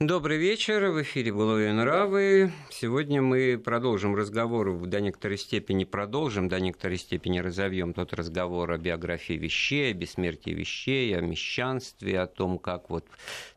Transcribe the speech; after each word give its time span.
Добрый 0.00 0.38
вечер, 0.38 0.90
в 0.90 1.00
эфире 1.02 1.32
«Былые 1.32 1.72
нравы». 1.72 2.50
Сегодня 2.68 3.22
мы 3.22 3.56
продолжим 3.56 4.16
разговор, 4.16 4.76
до 4.88 5.00
некоторой 5.00 5.38
степени 5.38 5.84
продолжим, 5.84 6.48
до 6.48 6.58
некоторой 6.58 6.98
степени 6.98 7.38
разовьем 7.38 7.94
тот 7.94 8.12
разговор 8.12 8.72
о 8.72 8.76
биографии 8.76 9.34
вещей, 9.34 9.92
о 9.92 9.94
бессмертии 9.94 10.50
вещей, 10.50 11.16
о 11.16 11.20
мещанстве, 11.20 12.18
о 12.18 12.26
том, 12.26 12.58
как 12.58 12.90
вот 12.90 13.06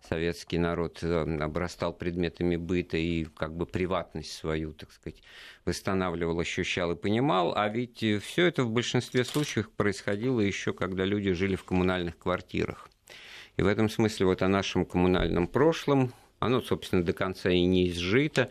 советский 0.08 0.60
народ 0.60 1.00
э, 1.02 1.39
обрастал 1.39 1.92
предметами 1.92 2.56
быта 2.56 2.97
и 2.97 3.26
как 3.26 3.58
бы 3.58 3.65
приватность 3.65 4.31
свою, 4.31 4.74
так 4.74 4.92
сказать, 4.92 5.24
восстанавливал, 5.65 6.40
ощущал 6.40 6.92
и 6.92 6.96
понимал. 6.96 7.58
А 7.58 7.67
ведь 7.67 8.06
все 8.22 8.46
это 8.46 8.63
в 8.63 8.69
большинстве 8.69 9.26
случаев 9.26 9.72
происходило 9.72 10.40
еще, 10.40 10.72
когда 10.72 11.04
люди 11.04 11.31
жили 11.31 11.56
в 11.56 11.63
коммунальных 11.63 12.15
квартирах. 12.15 12.92
И 13.58 13.63
в 13.63 13.67
этом 13.67 13.90
смысле 13.90 14.28
вот 14.28 14.44
о 14.44 14.47
нашем 14.47 14.85
коммунальном 14.85 15.47
прошлом 15.47 16.13
оно, 16.40 16.62
собственно, 16.62 17.04
до 17.04 17.13
конца 17.13 17.49
и 17.49 17.62
не 17.63 17.90
изжито. 17.90 18.49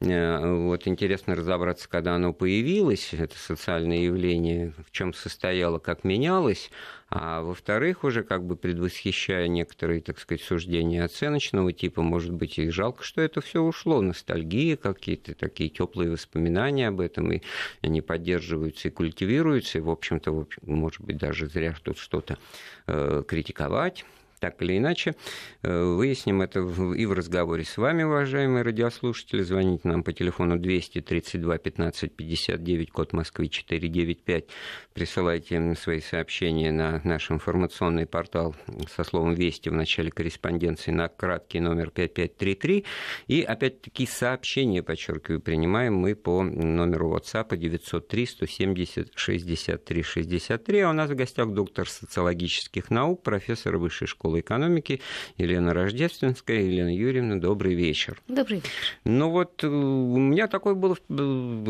Э, 0.00 0.54
вот 0.54 0.86
интересно 0.86 1.34
разобраться, 1.34 1.88
когда 1.88 2.14
оно 2.14 2.32
появилось, 2.32 3.10
это 3.12 3.36
социальное 3.38 3.98
явление, 3.98 4.74
в 4.86 4.90
чем 4.90 5.14
состояло, 5.14 5.78
как 5.78 6.04
менялось. 6.04 6.70
А 7.14 7.42
во-вторых, 7.42 8.04
уже 8.04 8.22
как 8.22 8.44
бы 8.44 8.56
предвосхищая 8.56 9.46
некоторые, 9.48 10.00
так 10.00 10.18
сказать, 10.18 10.42
суждения 10.42 11.04
оценочного 11.04 11.72
типа, 11.72 12.00
может 12.02 12.32
быть, 12.32 12.58
и 12.58 12.70
жалко, 12.70 13.04
что 13.04 13.20
это 13.20 13.42
все 13.42 13.62
ушло, 13.62 14.00
ностальгия, 14.00 14.76
какие-то 14.76 15.34
такие 15.34 15.68
теплые 15.68 16.10
воспоминания 16.10 16.88
об 16.88 17.00
этом, 17.00 17.32
и 17.32 17.42
они 17.82 18.00
поддерживаются 18.00 18.88
и 18.88 18.90
культивируются, 18.90 19.78
и, 19.78 19.82
в 19.82 19.90
общем-то, 19.90 20.46
может 20.62 21.02
быть, 21.02 21.18
даже 21.18 21.48
зря 21.48 21.76
тут 21.82 21.98
что-то 21.98 22.38
э, 22.86 23.22
критиковать 23.26 24.06
так 24.42 24.60
или 24.60 24.76
иначе. 24.76 25.14
Э, 25.62 25.84
выясним 25.84 26.42
это 26.42 26.58
и 26.58 27.06
в 27.06 27.12
разговоре 27.12 27.64
с 27.64 27.76
вами, 27.76 28.02
уважаемые 28.02 28.64
радиослушатели. 28.64 29.40
Звоните 29.42 29.86
нам 29.86 30.02
по 30.02 30.12
телефону 30.12 30.58
232 30.58 31.58
15 31.58 32.12
59, 32.12 32.90
код 32.90 33.12
Москвы 33.12 33.46
495. 33.46 34.46
Присылайте 34.94 35.76
свои 35.76 36.00
сообщения 36.00 36.72
на 36.72 37.00
наш 37.04 37.30
информационный 37.30 38.04
портал 38.04 38.56
со 38.92 39.04
словом 39.04 39.34
«Вести» 39.34 39.68
в 39.68 39.74
начале 39.74 40.10
корреспонденции 40.10 40.90
на 40.90 41.06
краткий 41.06 41.60
номер 41.60 41.90
5533. 41.90 42.84
И 43.28 43.42
опять-таки 43.42 44.06
сообщения, 44.06 44.82
подчеркиваю, 44.82 45.40
принимаем 45.40 45.94
мы 45.94 46.16
по 46.16 46.42
номеру 46.42 47.16
WhatsApp 47.16 47.56
903 47.56 48.26
170 48.26 49.12
63 49.14 50.02
63. 50.02 50.80
А 50.80 50.90
у 50.90 50.92
нас 50.92 51.10
в 51.10 51.14
гостях 51.14 51.52
доктор 51.52 51.88
социологических 51.88 52.90
наук, 52.90 53.22
профессор 53.22 53.76
Высшей 53.76 54.08
школы 54.08 54.31
школы 54.32 54.40
экономики, 54.40 55.00
Елена 55.36 55.74
Рождественская. 55.74 56.62
Елена 56.62 56.94
Юрьевна, 56.94 57.36
добрый 57.36 57.74
вечер. 57.74 58.20
Добрый 58.28 58.56
вечер. 58.56 58.70
Ну 59.04 59.30
вот 59.30 59.62
э, 59.62 59.66
у 59.66 60.18
меня 60.18 60.48
такое 60.48 60.74
было 60.74 60.96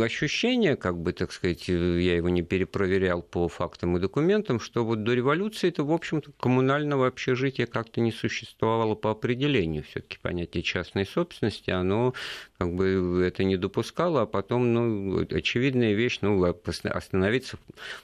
ощущение, 0.05 0.77
как 0.77 0.99
бы, 0.99 1.13
так 1.13 1.33
сказать, 1.33 1.69
э, 1.69 2.01
я 2.01 2.17
его 2.17 2.29
не 2.29 2.43
перепроверял 2.43 3.23
по 3.23 3.49
фактам 3.49 3.97
и 3.97 4.01
документам, 4.01 4.61
что 4.61 4.85
вот 4.85 5.03
до 5.03 5.15
революции 5.15 5.69
это, 5.69 5.83
в 5.83 5.93
общем-то, 5.93 6.31
коммунального 6.39 7.09
общежития 7.09 7.67
как-то 7.67 8.01
не 8.01 8.13
существовало 8.13 8.95
по 8.95 9.11
определению. 9.11 9.83
все 9.83 10.01
таки 10.01 10.19
понятие 10.23 10.63
частной 10.63 11.07
собственности, 11.07 11.71
оно 11.71 12.15
как 12.63 12.75
бы 12.75 13.25
это 13.27 13.43
не 13.43 13.57
допускало, 13.57 14.23
а 14.23 14.27
потом, 14.27 14.73
ну, 14.73 15.27
очевидная 15.31 15.95
вещь, 15.95 16.19
ну, 16.21 16.45
остановиться 16.85 17.59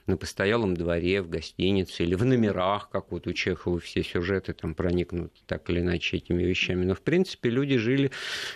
на 0.06 0.17
постоялом 0.17 0.75
дворе, 0.75 1.23
в 1.23 1.31
гостинице 1.31 2.03
или 2.03 2.17
в 2.17 2.25
номерах, 2.25 2.89
как 2.91 3.12
вот 3.12 3.28
у 3.28 3.33
Чехова 3.33 3.78
все 3.78 4.03
сюжеты 4.03 4.53
там 4.55 4.75
проникнут 4.75 5.33
так 5.47 5.70
или 5.70 5.78
иначе 5.81 6.17
этими 6.17 6.42
вещами. 6.42 6.84
Но, 6.84 6.97
в 6.97 7.03
принципе, 7.03 7.50
люди 7.50 7.77
жили 7.77 8.11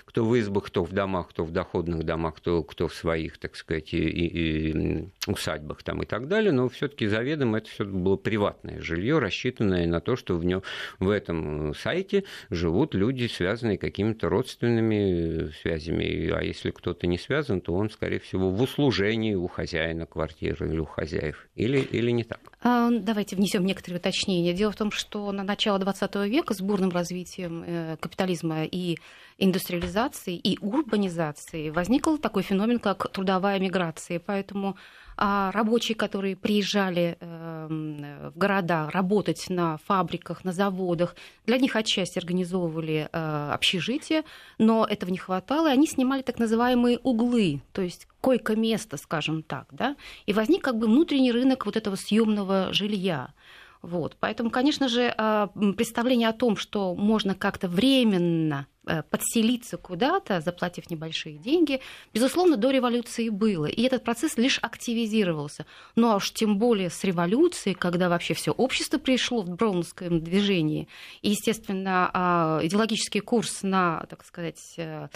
кто 0.04 0.24
в 0.24 0.38
избах, 0.40 0.64
кто 0.64 0.82
в 0.82 0.92
домах, 0.92 1.28
кто 1.28 1.44
в 1.44 1.52
доходных 1.52 2.02
домах, 2.02 2.34
кто, 2.36 2.64
кто 2.64 2.88
в 2.88 2.94
своих, 2.94 3.38
так 3.38 3.54
сказать, 3.54 3.94
и, 3.94 3.98
и 3.98 5.08
усадьбах 5.26 5.82
там 5.82 6.02
и 6.02 6.06
так 6.06 6.28
далее. 6.28 6.52
Но 6.52 6.68
все-таки 6.68 7.06
заведомо 7.06 7.58
это 7.58 7.68
все 7.68 7.84
было 7.84 8.16
приватное 8.16 8.80
жилье, 8.80 9.18
рассчитанное 9.18 9.86
на 9.86 10.00
то, 10.00 10.16
что 10.16 10.36
в, 10.36 10.44
нем, 10.44 10.62
в 10.98 11.08
этом 11.10 11.74
сайте 11.74 12.24
живут 12.50 12.94
люди, 12.94 13.26
связанные 13.26 13.78
какими-то 13.78 14.28
родственными 14.28 15.50
связями. 15.62 16.30
А 16.30 16.42
если 16.42 16.70
кто-то 16.70 17.06
не 17.06 17.18
связан, 17.18 17.60
то 17.60 17.74
он, 17.74 17.90
скорее 17.90 18.18
всего, 18.20 18.50
в 18.50 18.60
услужении 18.62 19.34
у 19.34 19.48
хозяина 19.48 20.06
квартиры 20.06 20.68
или 20.68 20.78
у 20.78 20.84
хозяев. 20.84 21.48
Или, 21.54 21.78
или 21.78 22.10
не 22.10 22.24
так? 22.24 22.51
А, 22.64 22.90
давайте 22.90 23.34
внесем 23.34 23.66
некоторые 23.66 23.98
уточнения. 23.98 24.52
Дело 24.52 24.70
в 24.70 24.76
том, 24.76 24.92
что 24.92 25.32
на 25.32 25.42
начало 25.42 25.78
XX 25.78 26.28
века 26.28 26.54
с 26.54 26.60
бурным 26.60 26.90
развитием 26.90 27.64
э, 27.66 27.96
капитализма 27.98 28.64
и 28.64 28.98
индустриализации, 29.38 30.36
и 30.36 30.58
урбанизации 30.60 31.70
возникл 31.70 32.18
такой 32.18 32.44
феномен, 32.44 32.78
как 32.78 33.10
трудовая 33.10 33.58
миграция. 33.58 34.20
Поэтому 34.20 34.76
а 35.16 35.50
рабочие, 35.52 35.94
которые 35.94 36.36
приезжали 36.36 37.16
эм, 37.20 38.30
в 38.30 38.38
города 38.38 38.88
работать 38.90 39.46
на 39.50 39.76
фабриках, 39.78 40.44
на 40.44 40.52
заводах, 40.52 41.16
для 41.46 41.58
них 41.58 41.76
отчасти 41.76 42.18
организовывали 42.18 43.08
э, 43.12 43.50
общежитие, 43.52 44.22
но 44.58 44.86
этого 44.88 45.10
не 45.10 45.18
хватало, 45.18 45.68
и 45.68 45.72
они 45.72 45.86
снимали 45.86 46.22
так 46.22 46.38
называемые 46.38 46.98
углы, 46.98 47.60
то 47.72 47.82
есть 47.82 48.06
койко-место, 48.22 48.96
скажем 48.96 49.42
так, 49.42 49.66
да, 49.72 49.96
и 50.24 50.32
возник 50.32 50.62
как 50.62 50.78
бы 50.78 50.86
внутренний 50.86 51.32
рынок 51.32 51.66
вот 51.66 51.76
этого 51.76 51.96
съемного 51.96 52.72
жилья. 52.72 53.34
Вот. 53.82 54.16
Поэтому, 54.20 54.50
конечно 54.50 54.88
же, 54.88 55.12
а, 55.18 55.48
представление 55.76 56.28
о 56.28 56.32
том, 56.32 56.56
что 56.56 56.94
можно 56.94 57.34
как-то 57.34 57.68
временно 57.68 58.68
подселиться 59.10 59.76
куда-то, 59.76 60.40
заплатив 60.40 60.90
небольшие 60.90 61.38
деньги, 61.38 61.80
безусловно, 62.12 62.56
до 62.56 62.70
революции 62.70 63.28
было. 63.28 63.66
И 63.66 63.82
этот 63.82 64.02
процесс 64.02 64.36
лишь 64.36 64.58
активизировался. 64.58 65.66
Ну 65.94 66.10
а 66.10 66.16
уж 66.16 66.32
тем 66.32 66.58
более 66.58 66.90
с 66.90 67.04
революцией, 67.04 67.74
когда 67.74 68.08
вообще 68.08 68.34
все 68.34 68.50
общество 68.50 68.98
пришло 68.98 69.42
в 69.42 69.50
броунском 69.50 70.20
движении, 70.20 70.88
и, 71.22 71.30
естественно, 71.30 72.10
а, 72.12 72.60
идеологический 72.62 73.20
курс 73.20 73.62
на, 73.62 74.04
так 74.10 74.24
сказать, 74.24 74.60
э, 74.76 75.08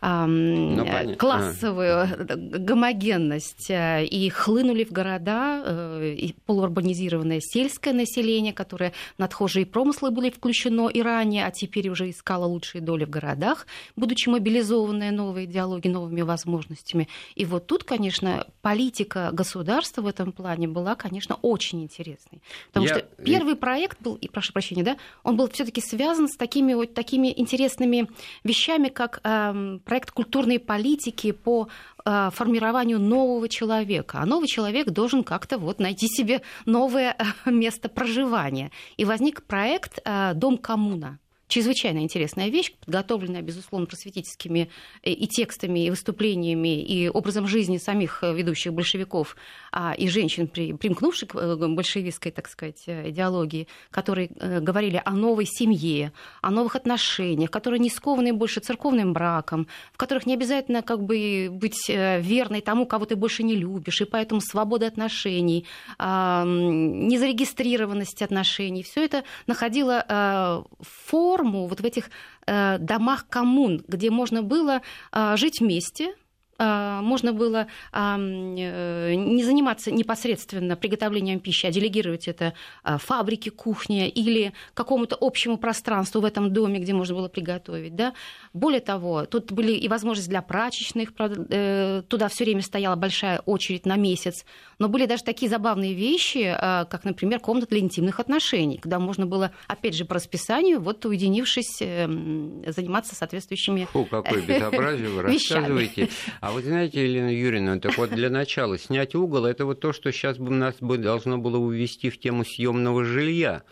ну, 0.00 1.16
классовую 1.16 2.02
а. 2.02 2.06
гомогенность, 2.36 3.70
э, 3.70 4.04
и 4.06 4.28
хлынули 4.30 4.84
в 4.84 4.92
города, 4.92 6.00
и 6.02 6.34
полуурбанизированное 6.46 7.40
сельское 7.40 7.92
население, 7.92 8.52
которое 8.52 8.92
на 9.18 9.26
отхожие 9.26 9.66
промыслы 9.66 10.10
были 10.10 10.30
включено 10.30 10.88
и 10.88 11.02
ранее, 11.02 11.46
а 11.46 11.50
теперь 11.50 11.88
уже 11.88 12.10
искало 12.10 12.46
лучшие 12.46 12.80
доли 12.80 13.01
в 13.06 13.10
городах, 13.10 13.66
будучи 13.96 14.28
мобилизованная 14.28 15.10
новой 15.10 15.44
идеологией, 15.44 15.92
новыми 15.92 16.22
возможностями. 16.22 17.08
И 17.34 17.44
вот 17.44 17.66
тут, 17.66 17.84
конечно, 17.84 18.46
политика 18.60 19.30
государства 19.32 20.02
в 20.02 20.06
этом 20.06 20.32
плане 20.32 20.68
была, 20.68 20.94
конечно, 20.94 21.36
очень 21.42 21.82
интересной. 21.82 22.42
Потому 22.68 22.86
Я... 22.86 22.94
что 22.94 23.06
первый 23.24 23.56
проект 23.56 24.00
был, 24.00 24.14
и 24.14 24.28
прошу 24.28 24.52
прощения, 24.52 24.82
да, 24.82 24.96
он 25.22 25.36
был 25.36 25.48
все-таки 25.50 25.80
связан 25.80 26.28
с 26.28 26.36
такими 26.36 26.74
вот 26.74 26.94
такими 26.94 27.32
интересными 27.34 28.08
вещами, 28.44 28.88
как 28.88 29.20
э, 29.24 29.78
проект 29.84 30.10
культурной 30.10 30.58
политики 30.58 31.32
по 31.32 31.68
э, 32.04 32.30
формированию 32.32 32.98
нового 32.98 33.48
человека. 33.48 34.18
А 34.20 34.26
новый 34.26 34.48
человек 34.48 34.90
должен 34.90 35.24
как-то 35.24 35.58
вот 35.58 35.80
найти 35.80 36.06
себе 36.08 36.42
новое 36.66 37.16
э, 37.18 37.50
место 37.50 37.88
проживания. 37.88 38.70
И 38.96 39.04
возник 39.04 39.42
проект 39.42 39.98
э, 40.04 40.32
«Дом 40.34 40.58
коммуна» 40.58 41.18
чрезвычайно 41.52 41.98
интересная 41.98 42.48
вещь, 42.48 42.72
подготовленная, 42.84 43.42
безусловно, 43.42 43.86
просветительскими 43.86 44.70
э, 45.02 45.10
и 45.10 45.26
текстами, 45.26 45.84
и 45.86 45.90
выступлениями, 45.90 46.82
и 46.82 47.10
образом 47.10 47.46
жизни 47.46 47.76
самих 47.76 48.22
э, 48.22 48.32
ведущих 48.34 48.72
большевиков 48.72 49.36
а, 49.70 49.92
и 49.92 50.08
женщин, 50.08 50.48
примкнувших 50.48 51.28
к 51.28 51.36
э, 51.36 51.68
большевистской, 51.68 52.32
так 52.32 52.48
сказать, 52.48 52.82
идеологии, 52.86 53.68
которые 53.90 54.28
говорили 54.60 55.02
о 55.04 55.12
новой 55.12 55.44
семье, 55.44 56.12
о 56.40 56.50
новых 56.50 56.76
отношениях, 56.76 57.50
которые 57.50 57.80
не 57.80 57.90
скованы 57.90 58.32
больше 58.32 58.60
церковным 58.60 59.12
браком, 59.12 59.66
в 59.92 59.98
которых 59.98 60.24
не 60.26 60.34
обязательно 60.34 60.82
как 60.82 61.02
бы 61.02 61.48
быть 61.50 61.88
верной 61.88 62.62
тому, 62.62 62.86
кого 62.86 63.04
ты 63.04 63.14
больше 63.16 63.42
не 63.42 63.56
любишь, 63.56 64.00
и 64.00 64.04
поэтому 64.04 64.40
свобода 64.40 64.86
отношений, 64.86 65.66
а, 65.98 66.44
незарегистрированность 66.46 68.22
отношений, 68.22 68.82
все 68.82 69.04
это 69.04 69.24
находило 69.46 70.64
форму 70.80 71.41
вот 71.42 71.80
в 71.80 71.84
этих 71.84 72.10
э, 72.46 72.78
домах 72.78 73.26
коммун, 73.28 73.84
где 73.88 74.10
можно 74.10 74.42
было 74.42 74.82
э, 75.12 75.36
жить 75.36 75.60
вместе, 75.60 76.14
можно 76.62 77.32
было 77.32 77.66
а, 77.92 78.16
э, 78.18 79.14
не 79.14 79.44
заниматься 79.44 79.90
непосредственно 79.90 80.76
приготовлением 80.76 81.40
пищи, 81.40 81.66
а 81.66 81.70
делегировать 81.70 82.28
это 82.28 82.54
а, 82.82 82.98
фабрике, 82.98 83.50
кухне 83.50 84.08
или 84.08 84.52
какому-то 84.74 85.16
общему 85.20 85.58
пространству 85.58 86.20
в 86.20 86.24
этом 86.24 86.52
доме, 86.52 86.78
где 86.78 86.92
можно 86.92 87.14
было 87.14 87.28
приготовить. 87.28 87.96
Да? 87.96 88.14
Более 88.52 88.80
того, 88.80 89.26
тут 89.26 89.52
были 89.52 89.72
и 89.72 89.88
возможности 89.88 90.30
для 90.30 90.42
прачечных, 90.42 91.12
э, 91.18 92.02
туда 92.08 92.28
все 92.28 92.44
время 92.44 92.62
стояла 92.62 92.96
большая 92.96 93.40
очередь 93.40 93.86
на 93.86 93.96
месяц, 93.96 94.44
но 94.78 94.88
были 94.88 95.06
даже 95.06 95.24
такие 95.24 95.50
забавные 95.50 95.94
вещи, 95.94 96.56
как, 96.60 97.04
например, 97.04 97.40
комната 97.40 97.66
для 97.68 97.80
интимных 97.80 98.20
отношений, 98.20 98.78
когда 98.78 98.98
можно 98.98 99.26
было, 99.26 99.52
опять 99.66 99.94
же, 99.94 100.04
по 100.04 100.14
расписанию, 100.14 100.80
вот 100.80 101.04
уединившись, 101.04 101.78
эм, 101.80 102.62
заниматься 102.66 103.14
соответствующими 103.14 103.86
Фу, 103.92 104.04
какое 104.04 104.42
безобразие 104.42 105.08
вы 105.08 105.22
рассказываете. 105.22 106.08
А 106.40 106.51
вот 106.52 106.64
знаете, 106.64 107.04
Елена 107.04 107.34
Юрьевна, 107.34 107.78
так 107.78 107.96
вот 107.98 108.10
для 108.10 108.30
начала 108.30 108.78
снять 108.78 109.14
угол 109.14 109.44
это 109.46 109.64
вот 109.64 109.80
то, 109.80 109.92
что 109.92 110.12
сейчас 110.12 110.38
бы 110.38 110.50
нас 110.50 110.76
бы 110.80 110.98
должно 110.98 111.38
было 111.38 111.56
увести 111.56 112.10
в 112.10 112.18
тему 112.18 112.44
съемного 112.44 113.04
жилья. 113.04 113.62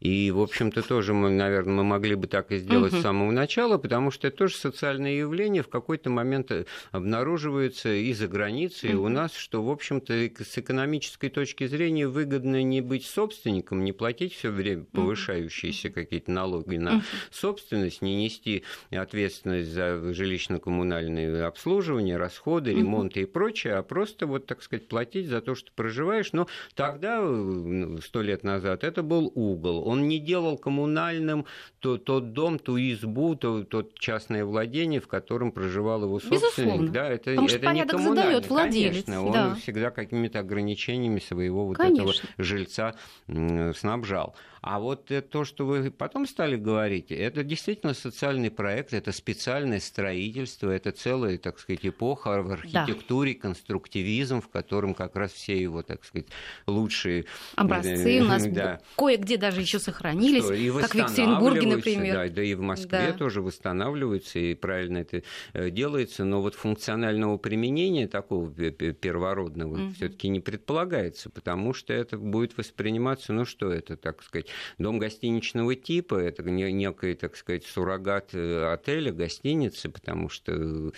И, 0.00 0.30
в 0.30 0.40
общем-то, 0.40 0.82
тоже 0.82 1.14
мы, 1.14 1.30
наверное, 1.30 1.74
мы 1.74 1.84
могли 1.84 2.14
бы 2.14 2.26
так 2.26 2.52
и 2.52 2.58
сделать 2.58 2.92
угу. 2.92 3.00
с 3.00 3.02
самого 3.02 3.30
начала, 3.30 3.78
потому 3.78 4.10
что 4.10 4.28
это 4.28 4.36
тоже 4.36 4.56
социальное 4.56 5.14
явление 5.14 5.62
в 5.62 5.68
какой-то 5.68 6.10
момент 6.10 6.50
э, 6.50 6.66
обнаруживается 6.90 7.92
и 7.92 8.12
за 8.12 8.28
границей, 8.28 8.90
угу. 8.90 8.96
и 8.96 9.00
у 9.06 9.08
нас, 9.08 9.34
что, 9.34 9.62
в 9.62 9.70
общем-то, 9.70 10.12
с 10.12 10.58
экономической 10.58 11.28
точки 11.28 11.66
зрения 11.66 12.06
выгодно 12.06 12.62
не 12.62 12.80
быть 12.80 13.06
собственником, 13.06 13.84
не 13.84 13.92
платить 13.92 14.34
все 14.34 14.50
время 14.50 14.84
повышающиеся 14.84 15.90
какие-то 15.90 16.30
налоги 16.30 16.76
на 16.76 17.02
собственность, 17.30 18.02
не 18.02 18.16
нести 18.16 18.64
ответственность 18.90 19.70
за 19.70 20.12
жилищно-коммунальное 20.12 21.46
обслуживание, 21.46 22.16
расходы, 22.16 22.72
ремонты 22.72 23.22
и 23.22 23.24
прочее, 23.24 23.74
а 23.74 23.82
просто, 23.82 24.26
вот, 24.26 24.46
так 24.46 24.62
сказать, 24.62 24.88
платить 24.88 25.28
за 25.28 25.40
то, 25.40 25.54
что 25.54 25.70
проживаешь. 25.74 26.32
Но 26.32 26.48
тогда, 26.74 27.20
э, 27.22 27.98
сто 28.02 28.22
лет 28.22 28.44
назад, 28.44 28.84
это 28.84 29.02
был 29.02 29.30
угол 29.34 29.85
он 29.86 30.08
не 30.08 30.18
делал 30.18 30.58
коммунальным 30.58 31.46
то, 31.78 31.98
тот 31.98 32.32
дом, 32.32 32.58
ту 32.58 32.76
избу, 32.78 33.36
то, 33.36 33.62
тот 33.62 33.98
частное 33.98 34.44
владение, 34.44 35.00
в 35.00 35.06
котором 35.06 35.52
проживал 35.52 36.02
его 36.02 36.18
собственник. 36.18 36.42
Безусловно. 36.42 36.92
Да, 36.92 37.08
это, 37.08 37.30
Потому 37.30 37.46
это 37.46 37.58
что 37.58 37.72
не 37.72 38.02
задает 38.02 38.48
владелец. 38.48 39.04
Конечно, 39.04 39.24
он 39.24 39.32
да. 39.32 39.54
всегда 39.54 39.90
какими-то 39.90 40.40
ограничениями 40.40 41.20
своего 41.20 41.66
вот 41.66 41.76
Конечно. 41.76 42.02
этого 42.02 42.14
жильца 42.38 42.94
снабжал. 43.28 44.34
А 44.66 44.80
вот 44.80 45.12
то, 45.30 45.44
что 45.44 45.64
вы 45.64 45.92
потом 45.92 46.26
стали 46.26 46.56
говорить, 46.56 47.12
это 47.12 47.44
действительно 47.44 47.94
социальный 47.94 48.50
проект, 48.50 48.94
это 48.94 49.12
специальное 49.12 49.78
строительство, 49.78 50.70
это 50.70 50.90
целая, 50.90 51.38
так 51.38 51.60
сказать, 51.60 51.86
эпоха 51.86 52.42
в 52.42 52.50
архитектуре, 52.50 53.34
да. 53.34 53.40
конструктивизм, 53.42 54.40
в 54.40 54.48
котором 54.48 54.94
как 54.94 55.14
раз 55.14 55.30
все 55.30 55.56
его, 55.56 55.84
так 55.84 56.04
сказать, 56.04 56.26
лучшие 56.66 57.26
образцы 57.54 58.20
у 58.22 58.24
нас 58.28 58.44
да. 58.44 58.80
кое-где 58.96 59.36
даже 59.36 59.60
еще 59.60 59.75
сохранились, 59.78 60.44
что, 60.44 60.54
и 60.54 60.70
как 60.70 60.90
в 60.90 60.94
Екатеринбурге, 60.94 61.66
например. 61.66 62.14
Да, 62.14 62.28
да 62.28 62.42
и 62.42 62.54
в 62.54 62.60
Москве 62.60 63.08
да. 63.08 63.12
тоже 63.12 63.42
восстанавливаются, 63.42 64.38
и 64.38 64.54
правильно 64.54 64.98
это 64.98 65.22
э, 65.52 65.70
делается, 65.70 66.24
но 66.24 66.42
вот 66.42 66.54
функционального 66.54 67.36
применения 67.38 68.08
такого 68.08 68.50
первородного 68.50 69.74
угу. 69.74 69.92
все-таки 69.94 70.28
не 70.28 70.40
предполагается, 70.40 71.30
потому 71.30 71.74
что 71.74 71.92
это 71.92 72.18
будет 72.18 72.56
восприниматься, 72.56 73.32
ну 73.32 73.44
что 73.44 73.70
это, 73.70 73.96
так 73.96 74.22
сказать, 74.22 74.48
дом 74.78 74.98
гостиничного 74.98 75.74
типа, 75.74 76.16
это 76.16 76.42
некий, 76.42 77.14
так 77.14 77.36
сказать, 77.36 77.64
суррогат 77.64 78.30
э, 78.32 78.72
отеля, 78.72 79.12
гостиницы, 79.12 79.88
потому 79.88 80.28
что 80.28 80.92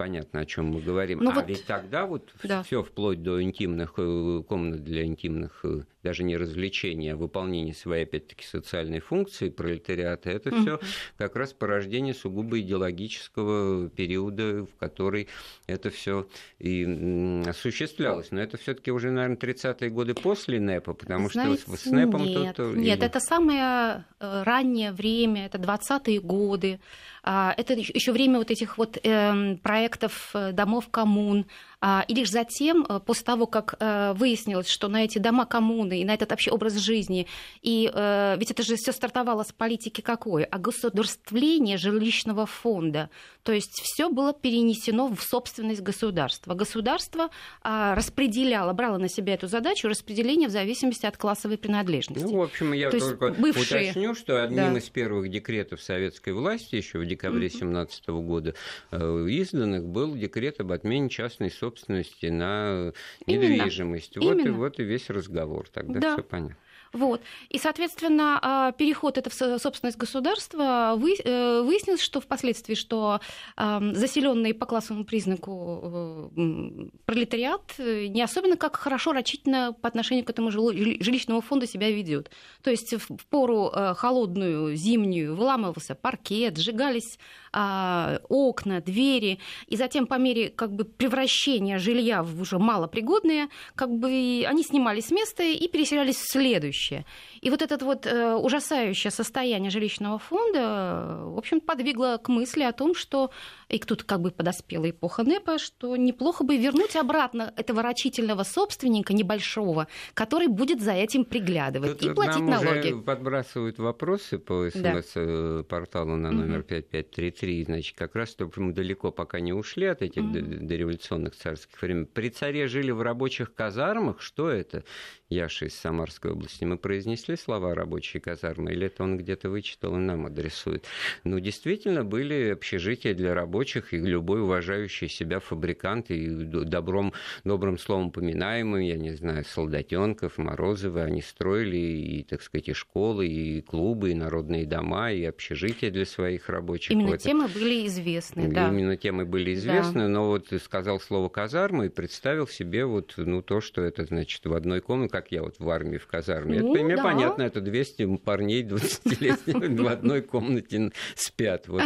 понятно, 0.00 0.40
о 0.40 0.46
чем 0.46 0.68
мы 0.68 0.80
говорим. 0.80 1.18
Ну, 1.18 1.30
а 1.30 1.34
вот... 1.34 1.46
ведь 1.46 1.66
тогда 1.66 2.06
вот 2.06 2.32
да. 2.42 2.62
все 2.62 2.82
вплоть 2.82 3.22
до 3.22 3.42
интимных 3.42 3.92
э, 3.98 4.42
комнат 4.48 4.82
для 4.82 5.04
интимных, 5.04 5.60
э, 5.62 5.82
даже 6.02 6.24
не 6.24 6.38
развлечения, 6.38 7.12
а 7.12 7.16
выполнения 7.16 7.74
своей, 7.74 8.04
опять-таки, 8.04 8.46
социальной 8.46 9.00
функции 9.00 9.50
пролетариата, 9.50 10.30
это 10.30 10.52
все 10.52 10.80
как 11.18 11.36
раз 11.36 11.52
порождение 11.52 12.14
сугубо 12.14 12.58
идеологического 12.60 13.90
периода, 13.90 14.64
в 14.64 14.74
который 14.78 15.28
это 15.66 15.90
все 15.90 16.26
и 16.58 17.42
осуществлялось. 17.46 18.30
Но 18.30 18.40
это 18.40 18.56
все-таки 18.56 18.90
уже, 18.90 19.10
наверное, 19.10 19.36
30-е 19.36 19.90
годы 19.90 20.14
после 20.14 20.60
НЭПа, 20.60 20.94
потому 20.94 21.28
Знаете, 21.28 21.60
что 21.60 21.76
с 21.76 21.84
НЭПом 21.84 22.24
нет, 22.24 22.56
тут... 22.56 22.74
Нет, 22.74 22.96
или... 22.96 23.06
это 23.06 23.20
самое 23.20 24.06
э, 24.18 24.42
раннее 24.44 24.92
время, 24.92 25.44
это 25.44 25.58
20-е 25.58 26.20
годы. 26.22 26.80
А, 27.22 27.54
это 27.56 27.74
еще 27.74 28.12
время 28.12 28.38
вот 28.38 28.50
этих 28.50 28.78
вот 28.78 28.98
эм, 29.02 29.58
проектов 29.58 30.30
э, 30.34 30.52
домов 30.52 30.88
коммун, 30.90 31.46
и 31.82 32.14
лишь 32.14 32.30
затем, 32.30 32.84
э, 32.86 33.00
после 33.00 33.24
того, 33.24 33.46
как 33.46 33.74
э, 33.78 34.12
выяснилось, 34.12 34.68
что 34.68 34.88
на 34.88 35.04
эти 35.04 35.18
дома 35.18 35.46
коммуны 35.46 36.00
и 36.00 36.04
на 36.04 36.12
этот 36.12 36.30
вообще 36.30 36.50
образ 36.50 36.74
жизни, 36.74 37.26
и 37.62 37.90
э, 37.92 38.36
ведь 38.38 38.50
это 38.50 38.62
же 38.62 38.76
все 38.76 38.92
стартовало 38.92 39.44
с 39.44 39.52
политики 39.52 40.02
какой? 40.02 40.44
А 40.44 40.58
государствление 40.58 41.78
жилищного 41.78 42.44
фонда. 42.44 43.08
То 43.42 43.52
есть 43.52 43.80
все 43.82 44.10
было 44.10 44.34
перенесено 44.34 45.08
в 45.08 45.22
собственность 45.22 45.80
государства. 45.80 46.54
Государство 46.54 47.30
а, 47.62 47.94
распределяло, 47.94 48.74
брало 48.74 48.98
на 48.98 49.08
себя 49.08 49.32
эту 49.32 49.46
задачу 49.46 49.88
распределения 49.88 50.46
в 50.46 50.50
зависимости 50.50 51.06
от 51.06 51.16
классовой 51.16 51.56
принадлежности. 51.56 52.22
Ну, 52.22 52.36
в 52.36 52.42
общем, 52.42 52.74
я 52.74 52.90
То 52.90 52.98
только 52.98 53.30
бывшие... 53.30 53.92
уточню, 53.92 54.14
что 54.14 54.44
одним 54.44 54.74
да. 54.74 54.78
из 54.78 54.90
первых 54.90 55.30
декретов 55.30 55.80
советской 55.80 56.34
власти 56.34 56.76
еще 56.76 56.98
в 56.98 57.06
декабре 57.06 57.48
2017 57.48 58.04
mm-hmm. 58.04 58.22
года 58.22 58.54
изданных 58.92 59.86
был 59.86 60.14
декрет 60.14 60.60
об 60.60 60.72
отмене 60.72 61.08
частной 61.08 61.50
собственности 61.50 61.69
собственности 61.70 62.26
на 62.26 62.92
недвижимость. 63.26 64.16
Именно. 64.16 64.34
Вот, 64.34 64.46
И, 64.46 64.50
вот 64.50 64.80
и 64.80 64.82
весь 64.84 65.08
разговор. 65.10 65.68
Тогда 65.68 66.00
да. 66.00 66.12
все 66.14 66.22
понятно. 66.22 66.56
Вот. 66.92 67.20
И, 67.50 67.58
соответственно, 67.58 68.40
а, 68.42 68.72
переход 68.72 69.16
это 69.16 69.30
в 69.30 69.58
собственность 69.60 69.96
государства 69.96 70.94
э, 70.94 71.62
выяснилось, 71.62 72.00
что 72.00 72.20
впоследствии, 72.20 72.74
что 72.74 73.20
заселенный 73.56 74.54
по 74.54 74.66
классовому 74.66 75.04
признаку 75.04 76.32
э, 76.36 76.88
пролетариат 77.04 77.74
э, 77.78 78.06
не 78.06 78.22
особенно 78.22 78.56
как 78.56 78.74
хорошо 78.74 79.12
рачительно 79.12 79.72
по 79.72 79.86
отношению 79.86 80.24
к 80.24 80.30
этому 80.30 80.50
жилищному 80.50 81.42
фонду 81.42 81.66
себя 81.66 81.90
ведет. 81.90 82.30
То 82.62 82.70
есть 82.70 82.92
в 82.92 83.26
пору 83.26 83.70
холодную, 83.94 84.74
зимнюю 84.74 85.36
выламывался 85.36 85.94
паркет, 85.94 86.58
сжигались 86.58 87.20
а, 87.49 87.49
окна, 87.52 88.80
двери, 88.80 89.38
и 89.66 89.76
затем 89.76 90.06
по 90.06 90.14
мере 90.14 90.48
как 90.50 90.72
бы 90.72 90.84
превращения 90.84 91.78
жилья 91.78 92.22
в 92.22 92.40
уже 92.40 92.58
малопригодное, 92.58 93.48
как 93.74 93.90
бы 93.90 94.44
они 94.46 94.62
снимались 94.62 95.06
с 95.06 95.10
места 95.10 95.42
и 95.42 95.68
переселялись 95.68 96.16
в 96.16 96.30
следующее. 96.30 97.04
И 97.40 97.50
вот 97.50 97.62
это 97.62 97.84
вот 97.84 98.06
э, 98.06 98.34
ужасающее 98.34 99.10
состояние 99.10 99.70
жилищного 99.70 100.18
фонда, 100.18 101.22
в 101.24 101.38
общем, 101.38 101.60
подвигло 101.60 102.18
к 102.22 102.28
мысли 102.28 102.62
о 102.62 102.72
том, 102.72 102.94
что 102.94 103.30
и 103.70 103.78
тут 103.78 104.02
как 104.02 104.20
бы 104.20 104.30
подоспела 104.30 104.90
эпоха 104.90 105.22
НЭПа, 105.22 105.58
что 105.58 105.96
неплохо 105.96 106.44
бы 106.44 106.56
вернуть 106.56 106.96
обратно 106.96 107.52
этого 107.56 107.82
рачительного 107.82 108.42
собственника 108.42 109.12
небольшого, 109.14 109.86
который 110.14 110.48
будет 110.48 110.80
за 110.80 110.92
этим 110.92 111.24
приглядывать 111.24 111.98
тут 111.98 112.10
и 112.10 112.14
платить 112.14 112.42
нам 112.42 112.50
налоги. 112.50 112.92
Уже 112.92 113.02
подбрасывают 113.02 113.78
вопросы 113.78 114.38
по 114.38 114.68
СМС-порталу 114.70 116.10
да. 116.10 116.16
на 116.16 116.32
номер 116.32 116.60
угу. 116.60 116.68
5533, 116.68 117.64
значит, 117.64 117.96
как 117.96 118.14
раз 118.16 118.34
то 118.34 118.50
мы 118.56 118.72
далеко 118.72 119.12
пока 119.12 119.40
не 119.40 119.52
ушли 119.52 119.86
от 119.86 120.02
этих 120.02 120.22
угу. 120.22 120.32
дореволюционных 120.32 121.36
царских 121.36 121.80
времен. 121.80 122.06
При 122.06 122.30
царе 122.30 122.66
жили 122.66 122.90
в 122.90 123.02
рабочих 123.02 123.54
казармах, 123.54 124.20
что 124.20 124.50
это? 124.50 124.84
Яша 125.30 125.66
из 125.66 125.74
Самарской 125.76 126.32
области, 126.32 126.64
мы 126.64 126.76
произнесли 126.76 127.36
слова 127.36 127.72
«рабочие 127.72 128.20
казармы», 128.20 128.72
или 128.72 128.88
это 128.88 129.04
он 129.04 129.16
где-то 129.16 129.48
вычитал 129.48 129.94
и 129.94 130.00
нам 130.00 130.26
адресует? 130.26 130.84
Ну, 131.22 131.38
действительно, 131.38 132.04
были 132.04 132.50
общежития 132.50 133.14
для 133.14 133.32
рабочих, 133.32 133.94
и 133.94 133.98
любой 133.98 134.42
уважающий 134.42 135.08
себя 135.08 135.38
фабрикант, 135.38 136.10
и 136.10 136.26
добром, 136.26 137.12
добрым 137.44 137.78
словом 137.78 138.10
поминаемый, 138.10 138.88
я 138.88 138.96
не 138.96 139.12
знаю, 139.12 139.44
Солдатенков, 139.44 140.36
Морозовы, 140.36 141.00
они 141.02 141.22
строили 141.22 141.76
и, 141.76 142.22
так 142.24 142.42
сказать, 142.42 142.68
и 142.68 142.72
школы, 142.72 143.28
и 143.28 143.60
клубы, 143.60 144.10
и 144.10 144.14
народные 144.14 144.66
дома, 144.66 145.12
и 145.12 145.22
общежития 145.24 145.92
для 145.92 146.06
своих 146.06 146.48
рабочих. 146.48 146.90
Именно 146.90 147.10
вот. 147.10 147.20
темы 147.20 147.46
были 147.46 147.86
известны, 147.86 148.48
да. 148.48 148.68
Именно 148.68 148.96
темы 148.96 149.24
были 149.24 149.54
известны, 149.54 150.02
да. 150.02 150.08
но 150.08 150.26
вот 150.26 150.48
сказал 150.60 150.98
слово 150.98 151.28
«казарма» 151.28 151.86
и 151.86 151.88
представил 151.88 152.48
себе 152.48 152.84
вот, 152.84 153.14
ну, 153.16 153.42
то, 153.42 153.60
что 153.60 153.82
это, 153.82 154.04
значит, 154.04 154.44
в 154.44 154.54
одной 154.54 154.80
комнате, 154.80 155.19
как 155.20 155.32
я 155.32 155.42
вот 155.42 155.56
в 155.58 155.68
армии, 155.68 155.98
в 155.98 156.06
казарме. 156.06 156.60
Ну, 156.60 156.74
это 156.74 156.84
мне 156.84 156.96
да. 156.96 157.02
понятно, 157.02 157.42
это 157.42 157.60
200 157.60 158.16
парней 158.16 158.62
20-летних 158.62 159.80
в 159.80 159.86
одной 159.86 160.22
комнате 160.22 160.92
спят. 161.14 161.68
Вот. 161.68 161.82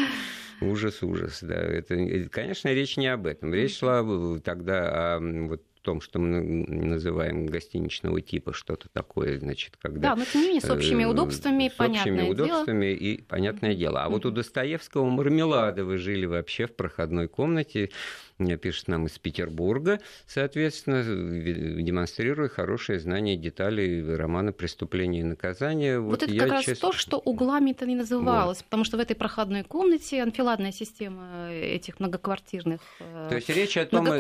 Ужас, 0.61 1.03
ужас, 1.03 1.41
да. 1.43 1.57
Это, 1.57 1.97
конечно, 2.31 2.73
речь 2.73 2.97
не 2.97 3.09
об 3.09 3.27
этом. 3.27 3.53
Речь 3.53 3.79
шла 3.79 4.05
тогда 4.45 5.17
о 5.17 5.21
вот, 5.21 5.63
том, 5.83 6.01
что 6.01 6.21
мы 6.21 6.41
называем 6.41 7.47
гостиничного 7.47 8.21
типа, 8.21 8.53
что-то 8.53 8.89
такое, 8.89 9.39
значит, 9.39 9.77
когда... 9.81 10.11
Да, 10.11 10.17
но 10.17 10.25
тем 10.25 10.41
не 10.43 10.47
менее, 10.47 10.63
с 10.63 10.71
общими 10.71 11.05
удобствами, 11.05 11.69
с 11.69 11.79
общими 11.79 12.29
удобствами 12.29 12.87
дело. 12.95 12.99
и 12.99 13.23
понятное 13.23 13.75
дело. 13.75 14.03
А 14.03 14.09
вот 14.09 14.25
у 14.25 14.31
Достоевского 14.31 15.05
мармелада 15.11 15.85
вы 15.85 15.99
жили 15.99 16.25
вообще 16.25 16.67
в 16.67 16.75
проходной 16.75 17.29
комнате, 17.29 17.91
пишет 18.57 18.89
нам 18.89 19.07
из 19.07 19.19
Петербурга, 19.19 20.01
соответственно, 20.27 21.03
демонстрируя 21.83 22.49
хорошее 22.49 22.99
знание 22.99 23.37
деталей 23.37 24.15
романа 24.17 24.53
«Преступление 24.53 25.21
и 25.21 25.25
наказание». 25.25 26.01
Вот, 26.01 26.11
вот 26.11 26.23
это 26.25 26.37
как 26.37 26.51
раз 26.51 26.65
честно... 26.65 26.89
то, 26.89 26.97
что 26.97 27.19
углами-то 27.19 27.87
не 27.87 27.95
называлось, 27.95 28.59
вот. 28.59 28.65
потому 28.65 28.85
что 28.85 28.97
в 28.97 29.01
этой 29.01 29.15
проходной 29.15 29.63
комнате 29.63 30.23
анфиладная 30.23 30.73
система 30.73 31.51
этих 31.51 32.01
многоквартирных 32.01 32.81
э, 32.99 33.27
То 33.29 33.37
есть 33.37 33.49
речь 33.51 33.77
о 33.77 33.87
том 33.87 34.07
э, 34.07 34.19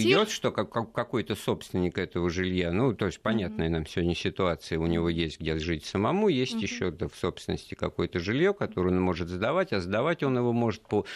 идет, 0.00 0.30
что 0.30 0.50
какой-то 0.50 1.34
собственник 1.34 1.98
этого 1.98 2.30
жилья, 2.30 2.72
ну, 2.72 2.94
то 2.94 3.06
есть 3.06 3.20
понятная 3.20 3.68
mm-hmm. 3.68 3.70
нам 3.70 3.86
сегодня 3.86 4.14
ситуация, 4.14 4.78
у 4.78 4.86
него 4.86 5.08
есть 5.08 5.40
где 5.40 5.56
жить 5.58 5.84
самому, 5.84 6.28
есть 6.28 6.54
mm-hmm. 6.54 6.60
еще 6.60 6.90
в 6.90 7.14
собственности 7.14 7.74
какое-то 7.74 8.18
жилье, 8.18 8.54
которое 8.54 8.88
он 8.90 9.00
может 9.00 9.28
сдавать, 9.28 9.72
а 9.72 9.80
сдавать 9.80 10.22
он 10.22 10.36
его 10.36 10.52
может 10.52 10.82
по 10.82 11.06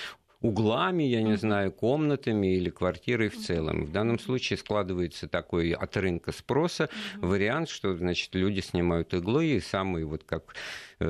углами, 0.41 1.03
я 1.03 1.23
не 1.23 1.37
знаю, 1.37 1.73
комнатами 1.73 2.55
или 2.57 2.71
квартирой 2.71 3.29
в 3.29 3.37
целом. 3.37 3.85
В 3.85 3.93
данном 3.93 4.19
случае 4.19 4.57
складывается 4.57 5.29
такой 5.29 5.73
от 5.73 5.97
рынка 5.97 6.33
спроса 6.33 6.89
вариант, 7.17 7.69
что, 7.69 7.95
значит, 7.95 8.35
люди 8.35 8.61
снимают 8.61 9.13
иглы 9.15 9.47
и 9.47 9.61
самые 9.61 10.07
вот 10.07 10.25
как 10.25 10.55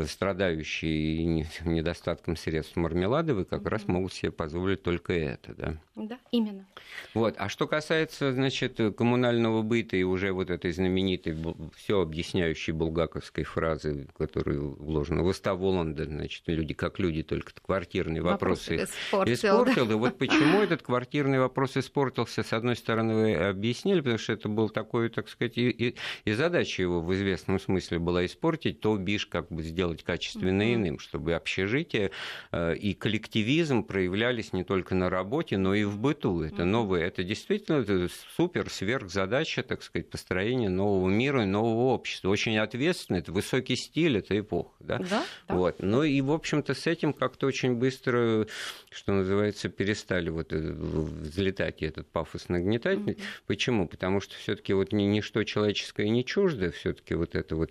страдающие 0.07 1.25
недостатком 1.65 2.37
средств 2.37 2.77
мармеладовые 2.77 3.45
как 3.45 3.67
раз 3.67 3.87
могут 3.89 4.13
себе 4.13 4.31
позволить 4.31 4.83
только 4.83 5.13
это, 5.13 5.55
да? 5.55 5.77
Да, 5.97 6.19
именно. 6.31 6.67
Вот. 7.13 7.35
А 7.37 7.49
что 7.49 7.67
касается, 7.67 8.33
значит, 8.33 8.79
коммунального 8.97 9.63
быта 9.63 9.97
и 9.97 10.03
уже 10.03 10.33
вот 10.33 10.51
этой 10.51 10.73
знаменитой, 10.73 11.37
все 11.75 12.01
объясняющей 12.01 12.73
булгаковской 12.73 13.45
фразы, 13.45 14.09
которую 14.17 14.77
вложена 14.77 15.23
в 15.23 15.27
уста 15.27 15.55
Воланда, 15.55 16.05
значит, 16.05 16.45
люди 16.47 16.73
как 16.73 16.99
люди, 16.99 17.23
только 17.23 17.53
квартирные 17.61 18.23
вопросы, 18.23 18.79
вопросы 18.79 18.93
испортил. 19.09 19.35
испортил. 19.35 19.87
Да? 19.87 19.93
И 19.93 19.97
вот 19.97 20.19
почему 20.19 20.61
этот 20.61 20.83
квартирный 20.83 21.41
вопрос 21.41 21.77
испортился, 21.77 22.43
с 22.43 22.53
одной 22.53 22.77
стороны, 22.77 23.15
вы 23.15 23.35
объяснили, 23.35 24.01
потому 24.01 24.19
что 24.19 24.33
это 24.33 24.49
был 24.49 24.71
такой, 24.71 25.09
так 25.11 25.29
сказать, 25.29 25.59
и, 25.59 25.69
и, 25.69 25.97
и 26.25 26.33
задача 26.33 26.83
его 26.83 27.01
в 27.01 27.13
известном 27.15 27.59
смысле 27.59 27.99
была 27.99 28.25
испортить, 28.25 28.81
то 28.81 28.97
бишь 28.97 29.27
как 29.27 29.49
бы 29.49 29.63
сделать 29.63 29.80
сделать 29.81 30.03
качественно 30.03 30.61
mm-hmm. 30.61 30.75
иным, 30.75 30.99
чтобы 30.99 31.33
общежитие 31.33 32.11
э, 32.53 32.77
и 32.77 32.93
коллективизм 32.93 33.83
проявлялись 33.83 34.53
не 34.53 34.63
только 34.63 34.95
на 34.95 35.09
работе, 35.09 35.57
но 35.57 35.75
и 35.75 35.85
в 35.85 35.99
быту. 35.99 36.43
Это 36.43 36.57
mm-hmm. 36.57 36.65
новое, 36.67 37.07
это 37.07 37.25
действительно 37.25 37.77
это 37.77 38.09
супер 38.37 38.69
сверхзадача, 38.69 39.63
так 39.63 39.83
сказать, 39.83 40.11
построения 40.11 40.69
нового 40.69 41.09
мира 41.09 41.45
и 41.45 41.47
нового 41.47 41.95
общества. 41.95 42.29
Очень 42.29 42.59
ответственно, 42.59 43.17
это 43.17 43.33
высокий 43.33 43.75
стиль, 43.75 44.19
это 44.19 44.39
эпоха. 44.39 44.75
Да? 44.81 44.99
Да, 44.99 45.25
да. 45.49 45.55
Вот. 45.55 45.77
Ну 45.79 46.03
и, 46.03 46.21
в 46.21 46.31
общем-то, 46.31 46.75
с 46.75 46.87
этим 46.87 47.15
как-то 47.15 47.47
очень 47.47 47.77
быстро, 47.77 48.47
что 48.91 49.13
называется, 49.15 49.71
перестали 49.71 50.29
вот 50.29 50.53
взлетать 50.53 51.81
и 51.81 51.87
этот 51.87 52.07
пафос 52.11 52.51
нагнетательный. 52.51 53.15
Mm-hmm. 53.15 53.47
Почему? 53.47 53.89
Потому 53.89 54.21
что 54.21 54.35
все-таки 54.37 54.75
вот 54.75 54.93
ничто 54.93 55.43
человеческое 55.45 56.11
не 56.11 56.23
чуждо, 56.23 56.71
все-таки 56.71 57.15
вот 57.15 57.35
это 57.35 57.57
вот 57.57 57.71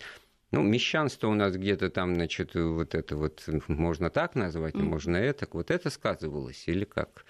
ну, 0.51 0.63
мещанство 0.63 1.27
у 1.27 1.33
нас 1.33 1.55
где-то 1.55 1.89
там, 1.89 2.15
значит, 2.15 2.55
вот 2.55 2.95
это 2.95 3.15
вот 3.15 3.43
можно 3.67 4.09
так 4.09 4.35
назвать, 4.35 4.75
mm. 4.75 4.81
можно 4.81 5.17
это. 5.17 5.47
Вот 5.51 5.71
это 5.71 5.89
сказывалось 5.89 6.67
или 6.67 6.85
как? 6.85 7.25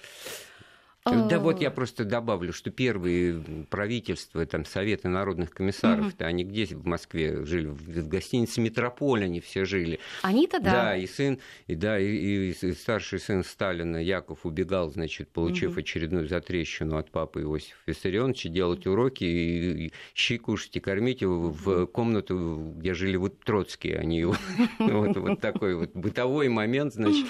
Да 1.05 1.39
вот 1.39 1.61
я 1.61 1.71
просто 1.71 2.03
добавлю, 2.03 2.51
что 2.53 2.71
первые 2.71 3.65
правительства, 3.69 4.45
там, 4.45 4.65
Советы 4.65 5.07
народных 5.07 5.51
комиссаров, 5.51 6.07
угу. 6.07 6.15
они 6.19 6.43
где 6.43 6.65
в 6.65 6.85
Москве 6.85 7.45
жили? 7.45 7.67
В 7.67 8.07
гостинице 8.07 8.61
«Метрополь» 8.61 9.23
они 9.23 9.39
все 9.39 9.65
жили. 9.65 9.99
Они-то 10.21 10.59
да. 10.59 10.71
Да, 10.71 10.97
и 10.97 11.07
сын, 11.07 11.39
и, 11.67 11.75
да, 11.75 11.99
и, 11.99 12.51
и 12.51 12.73
старший 12.73 13.19
сын 13.19 13.43
Сталина, 13.43 13.97
Яков, 13.97 14.45
убегал, 14.45 14.89
значит, 14.89 15.29
получив 15.29 15.71
угу. 15.71 15.79
очередную 15.79 16.27
затрещину 16.27 16.97
от 16.97 17.11
папы 17.11 17.41
Иосифа 17.41 17.77
Виссарионовича, 17.85 18.49
делать 18.49 18.85
уроки 18.85 19.23
и, 19.23 19.85
и 19.85 19.93
щи 20.13 20.37
кушать 20.37 20.75
и 20.75 20.79
кормить 20.79 21.21
его 21.21 21.49
в 21.49 21.85
комнату, 21.87 22.73
где 22.77 22.93
жили 22.93 23.15
вот 23.15 23.39
Троцкие. 23.39 23.97
Они 23.97 24.25
вот, 24.79 25.17
вот 25.17 25.39
такой 25.39 25.75
вот 25.75 25.91
бытовой 25.93 26.49
момент, 26.49 26.93
значит, 26.93 27.25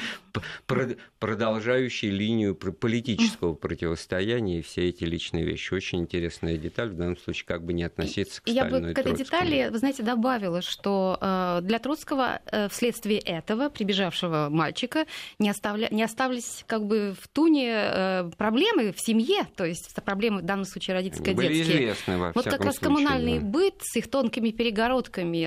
продолжающий 1.20 2.10
линию 2.10 2.56
политического 2.56 3.59
противостояние 3.60 4.60
и 4.60 4.62
все 4.62 4.90
эти 4.90 5.04
личные 5.04 5.46
вещи. 5.46 5.74
Очень 5.74 6.00
интересная 6.02 6.58
деталь, 6.58 6.90
в 6.90 6.96
данном 6.96 7.18
случае 7.18 7.46
как 7.46 7.64
бы 7.64 7.74
не 7.74 7.84
относиться 7.84 8.42
к 8.42 8.48
Я 8.48 8.66
бы 8.66 8.94
к 8.94 8.98
этой 8.98 9.16
детали, 9.16 9.70
вы 9.72 9.78
знаете, 9.78 10.04
добавила, 10.04 10.62
что 10.62 11.18
э, 11.20 11.60
для 11.64 11.80
Троцкого 11.80 12.42
э, 12.46 12.70
вследствие 12.70 13.20
этого 13.20 13.70
прибежавшего 13.70 14.48
мальчика 14.50 15.06
не, 15.40 15.50
оставля... 15.50 15.88
не 15.92 16.04
оставались 16.04 16.64
как 16.68 16.86
бы 16.86 17.16
в 17.20 17.28
туне 17.28 17.72
э, 17.74 18.32
проблемы 18.38 18.92
в 18.92 19.00
семье, 19.00 19.48
то 19.56 19.66
есть 19.66 19.94
проблемы 20.04 20.42
в 20.42 20.46
данном 20.46 20.66
случае 20.66 20.96
родительско-детские. 20.96 21.64
известны 21.64 22.18
во 22.18 22.32
Вот 22.34 22.46
как 22.46 22.64
раз 22.64 22.76
случае, 22.76 22.96
коммунальный 22.96 23.40
да. 23.40 23.46
быт 23.46 23.76
с 23.82 23.96
их 23.98 24.10
тонкими 24.10 24.52
перегородками, 24.52 25.44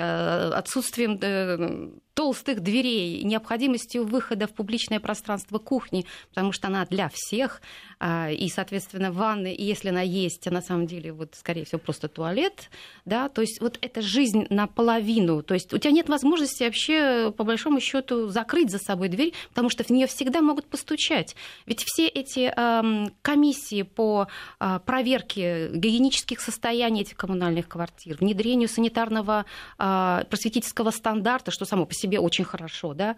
отсутствием 0.55 2.01
толстых 2.15 2.61
дверей, 2.61 3.23
необходимостью 3.25 4.05
выхода 4.05 4.47
в 4.47 4.53
публичное 4.53 5.01
пространство 5.01 5.59
кухни, 5.59 6.05
потому 6.29 6.53
что 6.53 6.69
она 6.69 6.85
для 6.85 7.11
всех, 7.13 7.63
и, 8.03 8.49
соответственно, 8.53 9.13
ванны, 9.13 9.55
если 9.57 9.91
она 9.91 10.01
есть, 10.01 10.47
а 10.49 10.51
на 10.51 10.61
самом 10.61 10.87
деле, 10.87 11.13
вот, 11.13 11.35
скорее 11.35 11.65
всего, 11.65 11.79
просто 11.79 12.09
туалет, 12.09 12.71
да, 13.05 13.29
то 13.29 13.41
есть 13.41 13.61
вот 13.61 13.79
эта 13.81 14.03
жизнь 14.03 14.47
наполовину, 14.51 15.43
то 15.43 15.55
есть 15.55 15.73
у 15.73 15.79
тебя 15.79 15.93
нет 15.93 16.09
возможности 16.09 16.65
вообще, 16.65 17.33
по 17.37 17.45
большому 17.45 17.81
счету, 17.81 18.29
закрыть 18.29 18.71
за 18.71 18.79
собой 18.79 19.09
дверь, 19.09 19.33
потому 19.51 19.71
что 19.71 19.85
в 19.85 19.91
нее 19.91 20.07
всегда 20.07 20.41
могут 20.41 20.67
постучать. 20.67 21.37
Ведь 21.67 21.85
все 21.85 22.09
эти 22.09 22.53
э, 22.55 23.09
комиссии 23.23 23.83
по 23.83 24.29
э, 24.59 24.81
проверке 24.85 25.71
гигиенических 25.73 26.41
состояний 26.41 27.03
этих 27.03 27.17
коммунальных 27.17 27.69
квартир, 27.69 28.17
внедрению 28.19 28.69
санитарного 28.69 29.45
э, 29.79 30.25
просветительского 30.29 30.91
стандарта, 30.91 31.51
что 31.51 31.65
само 31.65 31.87
по 31.87 31.95
себе 31.95 32.19
очень 32.19 32.45
хорошо, 32.45 32.95
да, 32.95 33.17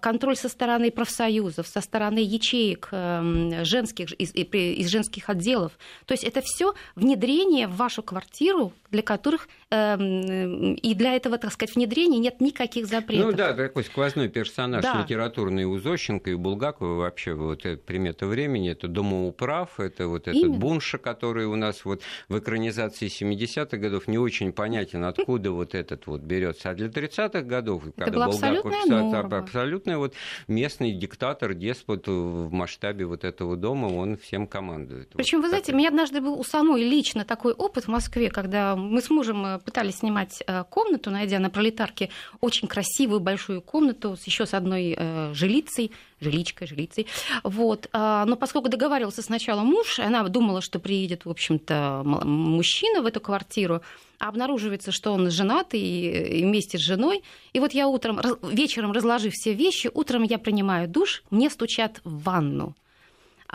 контроль 0.00 0.36
со 0.36 0.48
стороны 0.48 0.90
профсоюзов, 0.90 1.66
со 1.66 1.80
стороны 1.80 2.18
ячеек 2.18 2.88
эм, 2.92 3.64
женских, 3.64 4.08
из, 4.18 4.34
из 4.34 4.88
женских 4.88 5.28
отделов. 5.30 5.72
То 6.06 6.12
есть 6.12 6.24
это 6.24 6.42
все 6.42 6.74
внедрение 6.94 7.66
в 7.66 7.76
вашу 7.76 8.02
квартиру, 8.02 8.72
для 8.90 9.02
которых 9.02 9.48
э, 9.70 9.96
и 9.96 10.94
для 10.94 11.14
этого, 11.14 11.38
так 11.38 11.52
сказать, 11.52 11.74
внедрения 11.74 12.18
нет 12.18 12.40
никаких 12.40 12.86
запретов. 12.86 13.30
Ну 13.30 13.36
да, 13.36 13.52
такой 13.52 13.84
сквозной 13.84 14.28
персонаж 14.28 14.82
да. 14.82 15.02
литературный 15.02 15.64
у 15.64 15.78
Зощенко 15.78 16.30
и 16.30 16.34
Булгакова 16.34 16.94
вообще 16.94 17.34
вот 17.34 17.66
это 17.66 17.82
примета 17.82 18.26
времени, 18.26 18.70
это 18.70 18.88
домоуправ, 18.88 19.80
это 19.80 20.08
вот 20.08 20.22
этот 20.28 20.42
Именно. 20.42 20.58
Бунша, 20.58 20.98
который 20.98 21.46
у 21.46 21.56
нас 21.56 21.84
вот 21.84 22.02
в 22.28 22.38
экранизации 22.38 23.08
70-х 23.08 23.76
годов 23.76 24.08
не 24.08 24.18
очень 24.18 24.52
понятен, 24.52 25.04
откуда 25.04 25.50
вот 25.50 25.74
этот 25.74 26.06
вот 26.06 26.22
берется. 26.22 26.70
А 26.70 26.74
для 26.74 26.88
30-х 26.88 27.42
годов, 27.42 27.86
это 27.86 28.04
когда 28.04 28.26
Булгаков 28.26 28.66
абсолютная, 28.66 29.38
абсолютно 29.38 29.98
вот 29.98 30.14
местный 30.46 30.92
диктатор, 30.92 31.54
деспот 31.54 32.06
в 32.06 32.50
масштабе 32.50 33.04
вот 33.06 33.24
этого 33.24 33.56
дома, 33.56 33.86
он 33.86 34.16
всем 34.16 34.46
командует. 34.46 35.10
Причем, 35.14 35.38
вот 35.38 35.44
вы 35.44 35.48
знаете, 35.50 35.72
у 35.72 35.76
меня 35.76 35.88
однажды 35.88 36.20
был 36.20 36.38
у 36.38 36.44
самой 36.44 36.82
лично 36.82 37.24
такой 37.24 37.52
опыт 37.52 37.84
в 37.84 37.88
Москве, 37.88 38.30
когда 38.30 38.77
мы 38.78 39.00
с 39.00 39.10
мужем 39.10 39.44
э, 39.44 39.58
пытались 39.58 39.96
снимать 39.96 40.42
э, 40.46 40.64
комнату, 40.70 41.10
найдя 41.10 41.38
на 41.38 41.50
пролетарке 41.50 42.10
очень 42.40 42.68
красивую 42.68 43.20
большую 43.20 43.60
комнату 43.62 44.16
с 44.16 44.24
еще 44.24 44.46
с 44.46 44.54
одной 44.54 44.94
э, 44.96 45.32
жилицей, 45.34 45.92
жиличкой, 46.20 46.66
жилицей. 46.66 47.06
Вот. 47.44 47.88
А, 47.92 48.24
но 48.24 48.36
поскольку 48.36 48.68
договаривался 48.68 49.22
сначала 49.22 49.62
муж, 49.62 49.98
она 49.98 50.22
думала, 50.28 50.60
что 50.60 50.78
приедет, 50.78 51.24
в 51.24 51.30
общем-то, 51.30 52.02
мужчина 52.04 53.02
в 53.02 53.06
эту 53.06 53.20
квартиру, 53.20 53.82
а 54.18 54.28
обнаруживается, 54.28 54.90
что 54.90 55.12
он 55.12 55.30
женат 55.30 55.68
и, 55.72 56.42
вместе 56.42 56.78
с 56.78 56.80
женой. 56.80 57.22
И 57.52 57.60
вот 57.60 57.72
я 57.72 57.88
утром, 57.88 58.20
вечером 58.42 58.92
разложив 58.92 59.32
все 59.34 59.52
вещи, 59.54 59.90
утром 59.92 60.22
я 60.22 60.38
принимаю 60.38 60.88
душ, 60.88 61.22
мне 61.30 61.50
стучат 61.50 62.00
в 62.04 62.22
ванну. 62.24 62.74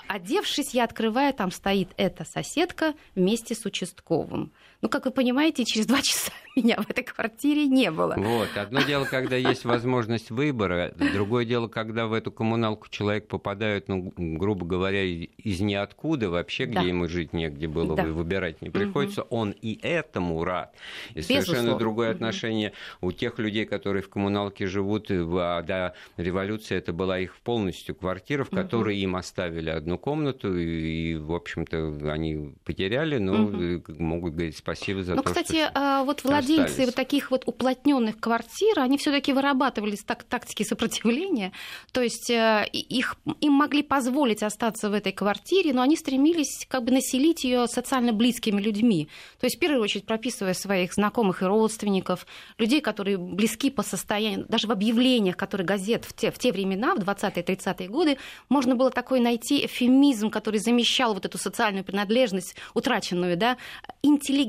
Одевшись, 0.08 0.74
я 0.74 0.86
открываю, 0.86 1.34
там 1.34 1.52
стоит 1.52 1.90
эта 1.98 2.26
соседка 2.26 2.94
вместе 3.16 3.54
с 3.56 3.66
участковым. 3.66 4.52
Ну, 4.84 4.90
как 4.90 5.06
вы 5.06 5.12
понимаете, 5.12 5.64
через 5.64 5.86
два 5.86 6.02
часа 6.04 6.30
меня 6.58 6.76
в 6.76 6.90
этой 6.90 7.06
квартире 7.06 7.68
не 7.68 7.90
было. 7.90 8.16
Вот. 8.18 8.50
Одно 8.56 8.82
дело, 8.82 9.06
когда 9.06 9.38
есть 9.38 9.64
возможность 9.64 10.30
выбора, 10.30 10.94
другое 11.14 11.46
дело, 11.46 11.70
когда 11.70 12.06
в 12.06 12.12
эту 12.12 12.34
коммуналку 12.34 12.90
человек 12.90 13.28
попадает, 13.30 13.88
ну, 13.88 14.12
грубо 14.18 14.66
говоря, 14.66 15.04
из 15.06 15.62
ниоткуда, 15.62 16.30
вообще, 16.30 16.66
где 16.66 16.76
да. 16.76 16.82
ему 16.82 17.08
жить 17.08 17.32
негде 17.32 17.70
было, 17.70 17.96
да. 17.96 18.04
выбирать 18.04 18.62
не 18.62 18.70
приходится, 18.70 19.24
угу. 19.24 19.36
он 19.38 19.52
и 19.52 19.80
этому 19.82 20.44
рад. 20.44 20.76
И 21.12 21.20
Безусловно. 21.20 21.46
совершенно 21.46 21.78
другое 21.80 22.10
угу. 22.10 22.16
отношение 22.16 22.74
у 23.00 23.14
тех 23.14 23.40
людей, 23.40 23.66
которые 23.66 24.04
в 24.04 24.10
коммуналке 24.10 24.68
живут, 24.68 25.10
а 25.10 25.62
до 25.64 25.96
революции 26.18 26.76
это 26.76 26.92
была 26.92 27.20
их 27.20 27.38
полностью 27.38 27.96
квартира, 27.96 28.44
в 28.44 28.50
которой 28.50 28.96
угу. 28.96 29.04
им 29.04 29.16
оставили 29.16 29.70
одну 29.70 29.98
комнату, 29.98 30.54
и, 30.54 31.16
в 31.16 31.34
общем-то, 31.34 32.12
они 32.12 32.54
потеряли, 32.66 33.18
но 33.18 33.46
угу. 33.46 33.82
могут 33.98 34.34
говорить 34.34 34.58
спасибо 34.58 34.73
за 35.04 35.16
ну, 35.16 35.22
то, 35.22 35.30
кстати, 35.30 35.66
что 35.66 35.72
а, 35.74 36.04
вот 36.04 36.24
владельцы 36.24 36.64
остались. 36.64 36.86
вот 36.88 36.96
таких 36.96 37.32
вот 37.32 37.44
уплотненных 37.46 38.20
квартир, 38.20 38.80
они 38.80 38.98
все-таки 38.98 39.34
вырабатывали 39.34 39.96
так, 39.96 40.24
тактики 40.24 40.64
сопротивления, 40.64 41.52
то 41.92 42.02
есть 42.02 42.30
э, 42.30 42.68
их, 42.72 43.16
им 43.42 43.54
могли 43.54 43.84
позволить 43.84 44.44
остаться 44.44 44.90
в 44.90 44.94
этой 44.94 45.12
квартире, 45.12 45.74
но 45.74 45.82
они 45.82 45.96
стремились 45.96 46.66
как 46.68 46.84
бы 46.84 46.92
населить 46.92 47.44
ее 47.44 47.68
социально 47.68 48.14
близкими 48.14 48.62
людьми. 48.62 49.08
То 49.40 49.46
есть, 49.46 49.58
в 49.58 49.60
первую 49.60 49.82
очередь, 49.82 50.06
прописывая 50.06 50.54
своих 50.54 50.94
знакомых 50.94 51.42
и 51.42 51.46
родственников, 51.46 52.26
людей, 52.58 52.82
которые 52.82 53.18
близки 53.18 53.70
по 53.70 53.84
состоянию, 53.84 54.46
даже 54.48 54.68
в 54.68 54.72
объявлениях, 54.72 55.38
которые 55.38 55.66
газет 55.66 56.06
в 56.06 56.14
те, 56.14 56.32
в 56.32 56.40
те 56.40 56.52
времена, 56.52 56.96
в 56.96 57.00
20-30-е 57.00 57.88
годы, 57.88 58.18
можно 58.50 58.76
было 58.76 58.90
такой 58.90 59.20
найти 59.20 59.66
эфемизм, 59.66 60.30
который 60.30 60.60
замещал 60.60 61.14
вот 61.14 61.26
эту 61.26 61.38
социальную 61.38 61.84
принадлежность, 61.84 62.56
утраченную, 62.74 63.38
да, 63.38 63.58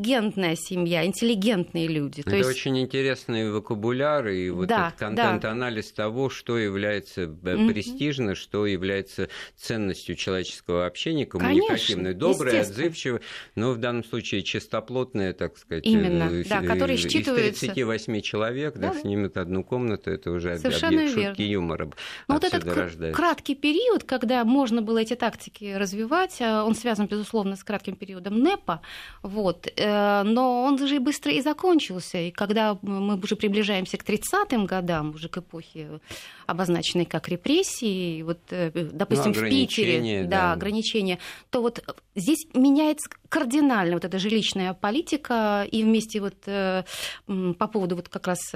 интеллигентная 0.04 0.56
семья, 0.56 1.04
интеллигентные 1.06 1.88
люди. 1.88 2.20
Это 2.20 2.36
есть... 2.36 2.48
очень 2.48 2.78
интересный 2.78 3.50
вокабуляр 3.50 4.28
и 4.28 4.50
вот 4.50 4.68
да, 4.68 4.88
этот 4.88 4.98
контент-анализ 4.98 5.92
да. 5.92 6.04
того, 6.04 6.28
что 6.28 6.58
является 6.58 7.22
mm-hmm. 7.22 7.72
престижно, 7.72 8.34
что 8.34 8.66
является 8.66 9.28
ценностью 9.56 10.14
человеческого 10.14 10.86
общения, 10.86 11.26
коммуникативной, 11.26 12.14
доброй, 12.14 12.60
отзывчивой, 12.60 13.20
но 13.54 13.72
в 13.72 13.78
данном 13.78 14.04
случае 14.04 14.42
чистоплотная, 14.42 15.32
так 15.32 15.56
сказать, 15.56 15.84
Именно, 15.86 16.24
э, 16.24 16.44
да, 16.48 16.62
которые 16.62 16.96
считываются... 16.96 17.66
Из 17.66 17.72
38 17.72 18.20
человек, 18.20 18.74
да, 18.76 18.92
да, 18.92 19.00
снимет 19.00 19.36
одну 19.36 19.64
комнату, 19.64 20.10
это 20.10 20.30
уже 20.30 20.58
Совершенно 20.58 20.98
объект 20.98 21.16
верно. 21.16 21.30
шутки 21.30 21.42
юмора. 21.42 21.90
Но 22.28 22.34
вот 22.34 22.44
этот 22.44 22.64
рождается. 22.64 23.16
краткий 23.16 23.54
период, 23.54 24.04
когда 24.04 24.44
можно 24.44 24.82
было 24.82 24.98
эти 24.98 25.14
тактики 25.14 25.74
развивать, 25.74 26.40
э, 26.40 26.62
он 26.62 26.74
связан, 26.74 27.06
безусловно, 27.06 27.56
с 27.56 27.64
кратким 27.64 27.96
периодом 27.96 28.38
НЭПа, 28.40 28.80
вот, 29.22 29.66
э, 29.76 29.93
но 30.24 30.62
он 30.64 30.78
же 30.78 30.96
и 30.96 30.98
быстро 30.98 31.32
и 31.32 31.40
закончился. 31.40 32.18
И 32.18 32.30
когда 32.30 32.78
мы 32.82 33.16
уже 33.16 33.36
приближаемся 33.36 33.96
к 33.96 34.04
30-м 34.04 34.66
годам, 34.66 35.10
уже 35.14 35.28
к 35.28 35.38
эпохе, 35.38 36.00
обозначенной 36.46 37.04
как 37.04 37.28
репрессии, 37.28 38.22
вот, 38.22 38.38
э, 38.50 38.70
допустим, 38.74 39.32
ну, 39.34 39.40
в 39.40 39.48
Питере, 39.48 40.24
да, 40.24 40.28
да, 40.28 40.52
ограничения, 40.52 41.18
то 41.50 41.60
вот 41.60 41.82
здесь 42.14 42.46
меняется 42.54 43.08
кардинально 43.34 43.94
вот 43.94 44.04
эта 44.04 44.20
жилищная 44.20 44.74
политика, 44.74 45.66
и 45.68 45.82
вместе 45.82 46.20
вот 46.20 46.36
по 46.44 47.66
поводу 47.66 47.96
вот 47.96 48.08
как 48.08 48.28
раз 48.28 48.54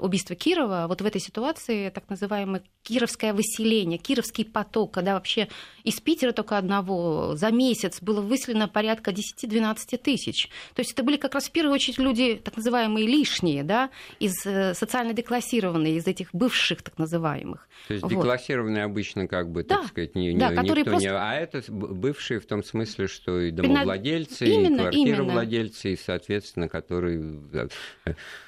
убийства 0.00 0.36
Кирова, 0.36 0.84
вот 0.86 1.02
в 1.02 1.04
этой 1.04 1.20
ситуации 1.20 1.90
так 1.90 2.08
называемое 2.08 2.62
кировское 2.84 3.32
выселение, 3.32 3.98
кировский 3.98 4.44
поток, 4.44 4.92
когда 4.92 5.14
вообще 5.14 5.48
из 5.82 6.00
Питера 6.00 6.30
только 6.30 6.56
одного 6.56 7.34
за 7.34 7.50
месяц 7.50 8.00
было 8.00 8.20
выселено 8.20 8.68
порядка 8.68 9.10
10-12 9.10 9.98
тысяч. 9.98 10.48
То 10.74 10.80
есть 10.80 10.92
это 10.92 11.02
были 11.02 11.16
как 11.16 11.34
раз 11.34 11.48
в 11.48 11.50
первую 11.50 11.74
очередь 11.74 11.98
люди 11.98 12.40
так 12.44 12.56
называемые 12.56 13.08
лишние, 13.08 13.64
да, 13.64 13.90
из 14.20 14.46
э, 14.46 14.74
социально 14.74 15.14
деклассированные, 15.14 15.96
из 15.96 16.06
этих 16.06 16.28
бывших 16.32 16.82
так 16.82 16.96
называемых. 16.98 17.66
То 17.88 17.94
есть 17.94 18.04
вот. 18.04 18.12
деклассированные 18.12 18.84
обычно 18.84 19.26
как 19.26 19.50
бы, 19.50 19.64
так 19.64 19.82
да, 19.82 19.88
сказать, 19.88 20.14
не, 20.14 20.36
да, 20.36 20.50
не, 20.50 20.56
которые 20.56 20.84
просто... 20.84 21.08
не... 21.08 21.12
А 21.12 21.34
это 21.34 21.62
бывшие 21.72 22.38
в 22.38 22.46
том 22.46 22.62
смысле, 22.62 23.08
что 23.08 23.40
и 23.40 23.50
домовладельцы, 23.68 24.46
именно, 24.46 24.74
и 24.74 24.78
квартировладельцы, 24.78 25.88
именно. 25.88 25.96
и, 25.96 26.02
соответственно, 26.04 26.68
которые... 26.68 27.40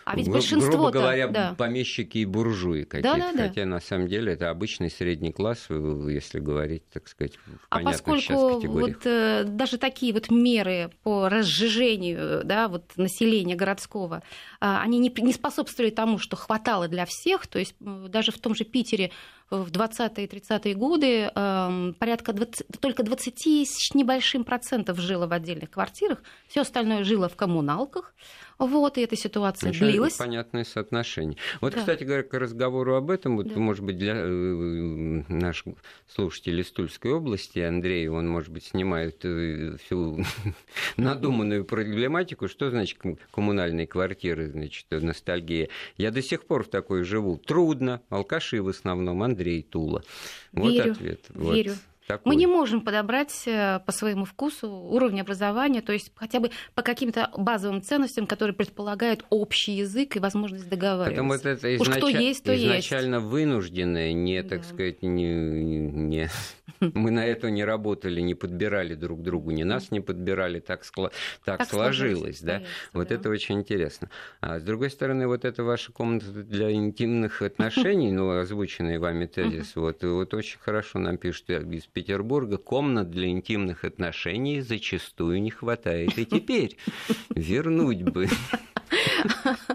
А 0.04 0.14
ведь 0.14 0.28
большинство 0.28 0.70
Грубо 0.70 0.90
говоря, 0.90 1.26
да. 1.26 1.54
помещики 1.58 2.18
и 2.18 2.24
буржуи 2.24 2.84
какие-то. 2.84 3.18
Да, 3.18 3.32
да, 3.32 3.48
Хотя, 3.48 3.64
на 3.64 3.80
самом 3.80 4.06
деле, 4.06 4.34
это 4.34 4.50
обычный 4.50 4.88
средний 4.88 5.32
класс, 5.32 5.66
если 5.68 6.38
говорить, 6.38 6.84
так 6.92 7.08
сказать, 7.08 7.36
в 7.36 7.40
а 7.70 7.80
поскольку 7.80 8.60
вот 8.60 9.04
э, 9.04 9.44
даже 9.44 9.78
такие 9.78 10.12
вот 10.12 10.30
меры 10.30 10.90
по 11.02 11.28
разжижению 11.28 12.44
да, 12.44 12.68
вот 12.68 12.92
населения 12.96 13.56
городского, 13.56 14.22
а, 14.60 14.80
они 14.82 14.98
не, 14.98 15.12
не 15.18 15.32
способствовали 15.32 15.90
тому, 15.90 16.18
что 16.18 16.36
хватало 16.36 16.86
для 16.86 17.04
всех, 17.04 17.46
то 17.48 17.58
есть 17.58 17.74
даже 17.80 18.30
в 18.30 18.38
том 18.38 18.54
же 18.54 18.64
Питере 18.64 19.10
в 19.50 19.70
20-е 19.70 20.24
и 20.24 20.28
30-е 20.28 20.74
годы 20.74 21.30
э, 21.32 21.92
порядка 21.98 22.32
20, 22.32 22.66
только 22.80 23.02
20 23.02 23.68
с 23.68 23.94
небольшим 23.94 24.44
процентов 24.44 24.98
жило 24.98 25.26
в 25.26 25.32
отдельных 25.32 25.70
квартирах, 25.70 26.22
все 26.48 26.62
остальное 26.62 27.04
жило 27.04 27.28
в 27.28 27.36
коммуналках. 27.36 28.14
Вот, 28.58 28.96
и 28.96 29.02
эта 29.02 29.16
ситуация 29.16 29.70
Очень 29.70 29.86
длилась. 29.86 30.14
понятное 30.14 30.64
соотношение. 30.64 31.36
Вот, 31.60 31.74
да. 31.74 31.80
кстати 31.80 32.04
говоря, 32.04 32.22
к 32.22 32.32
разговору 32.38 32.94
об 32.94 33.10
этом, 33.10 33.36
вот, 33.36 33.48
да. 33.48 33.58
может 33.58 33.84
быть, 33.84 33.98
для 33.98 34.14
э, 34.16 35.22
наших 35.28 35.74
слушателей 36.08 36.62
из 36.62 36.70
Тульской 36.70 37.12
области, 37.12 37.58
Андрей, 37.58 38.08
он, 38.08 38.28
может 38.28 38.50
быть, 38.50 38.64
снимает 38.64 39.24
э, 39.24 39.76
всю 39.84 40.24
надуманную 40.96 41.64
проблематику, 41.64 42.48
что 42.48 42.70
значит 42.70 42.98
коммунальные 43.30 43.86
квартиры, 43.86 44.50
значит, 44.50 44.86
ностальгия. 44.90 45.68
Я 45.98 46.10
до 46.10 46.22
сих 46.22 46.46
пор 46.46 46.64
в 46.64 46.68
такой 46.68 47.04
живу. 47.04 47.36
Трудно, 47.36 48.00
алкаши 48.08 48.62
в 48.62 48.68
основном, 48.68 49.22
Андрей 49.22 49.62
Тула. 49.62 50.02
Вот 50.52 50.72
верю, 50.72 50.92
ответ. 50.92 51.20
Верю. 51.34 51.72
Вот. 51.72 51.78
Такой. 52.06 52.32
Мы 52.32 52.36
не 52.36 52.46
можем 52.46 52.82
подобрать 52.82 53.42
э, 53.46 53.80
по 53.84 53.90
своему 53.90 54.24
вкусу 54.24 54.70
уровень 54.70 55.20
образования, 55.20 55.82
то 55.82 55.92
есть 55.92 56.12
хотя 56.14 56.38
бы 56.38 56.50
по 56.74 56.82
каким-то 56.82 57.30
базовым 57.36 57.82
ценностям, 57.82 58.28
которые 58.28 58.54
предполагают 58.54 59.24
общий 59.28 59.72
язык 59.72 60.14
и 60.16 60.20
возможность 60.20 60.68
договариваться. 60.68 61.10
Потому 61.10 61.32
вот 61.32 61.44
это 61.44 61.74
изнач... 61.74 61.88
Уж 61.88 61.96
что 61.96 62.08
есть, 62.08 62.44
то 62.44 62.56
изначально 62.56 63.16
есть. 63.16 63.26
вынужденное, 63.26 64.12
не, 64.12 64.42
так 64.44 64.60
да. 64.60 64.68
сказать, 64.68 65.02
не, 65.02 65.34
не... 65.34 66.30
мы 66.80 67.10
на 67.10 67.26
это 67.26 67.50
не 67.50 67.64
работали, 67.64 68.20
не 68.20 68.34
подбирали 68.34 68.94
друг 68.94 69.22
другу, 69.22 69.50
ни 69.50 69.64
нас 69.64 69.90
не 69.90 70.00
подбирали, 70.00 70.60
так, 70.60 70.84
скла... 70.84 71.10
так, 71.44 71.58
так 71.58 71.68
сложилось. 71.68 72.40
Да? 72.40 72.62
Вот 72.92 73.08
да. 73.08 73.16
это 73.16 73.30
очень 73.30 73.56
интересно. 73.56 74.10
А 74.40 74.60
с 74.60 74.62
другой 74.62 74.90
стороны, 74.90 75.26
вот 75.26 75.44
эта 75.44 75.64
ваша 75.64 75.90
комната 75.90 76.26
для 76.26 76.70
интимных 76.70 77.42
отношений, 77.56 78.12
ну, 78.12 78.38
озвученный 78.38 78.98
вами 78.98 79.26
тезис, 79.26 79.74
вот, 79.74 80.04
вот 80.04 80.34
очень 80.34 80.58
хорошо 80.60 80.98
нам 81.00 81.16
пишут 81.16 81.50
из 81.50 81.86
Петербурга 81.96 82.58
комнат 82.58 83.10
для 83.10 83.28
интимных 83.28 83.82
отношений 83.82 84.60
зачастую 84.60 85.40
не 85.40 85.48
хватает 85.48 86.18
и 86.18 86.26
теперь. 86.26 86.76
Вернуть 87.30 88.02
бы. 88.02 88.28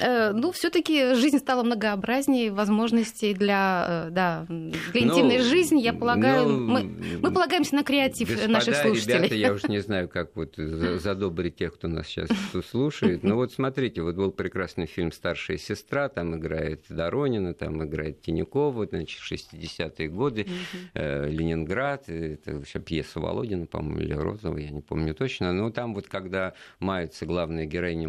Э, 0.00 0.32
ну, 0.32 0.50
все-таки 0.52 1.14
жизнь 1.14 1.38
стала 1.38 1.62
многообразнее, 1.62 2.50
возможностей 2.50 3.34
для, 3.34 4.06
э, 4.06 4.10
да, 4.10 4.46
для 4.48 5.00
интимной 5.02 5.38
ну, 5.38 5.44
жизни, 5.44 5.80
я 5.80 5.92
полагаю, 5.92 6.48
ну, 6.48 6.66
мы, 6.66 6.82
мы 7.20 7.32
полагаемся 7.32 7.74
на 7.74 7.84
креатив 7.84 8.28
господа, 8.28 8.52
наших 8.52 8.76
слушателей. 8.76 9.18
ребята, 9.18 9.34
я 9.34 9.52
уж 9.52 9.64
не 9.68 9.80
знаю, 9.80 10.08
как 10.08 10.36
вот 10.36 10.54
задобрить 10.56 11.56
тех, 11.56 11.74
кто 11.74 11.88
нас 11.88 12.06
сейчас 12.06 12.28
слушает. 12.70 13.22
Но 13.22 13.34
вот 13.34 13.52
смотрите, 13.52 14.02
вот 14.02 14.16
был 14.16 14.30
прекрасный 14.30 14.86
фильм 14.86 15.12
«Старшая 15.12 15.58
сестра», 15.58 16.08
там 16.08 16.36
играет 16.36 16.84
Доронина, 16.88 17.52
там 17.52 17.84
играет 17.84 18.22
Тинякова, 18.22 18.86
значит, 18.86 19.20
60-е 19.20 20.08
годы, 20.08 20.46
э, 20.94 21.28
Ленинград, 21.28 22.08
это 22.08 22.54
вообще 22.56 22.80
пьеса 22.80 23.20
Володина, 23.20 23.66
по-моему, 23.66 24.00
или 24.00 24.14
Розова, 24.14 24.56
я 24.56 24.70
не 24.70 24.80
помню 24.80 25.14
точно, 25.14 25.52
но 25.52 25.70
там 25.70 25.94
вот 25.94 26.08
когда 26.08 26.54
маются 26.78 27.26
главные 27.26 27.66
героини 27.66 28.06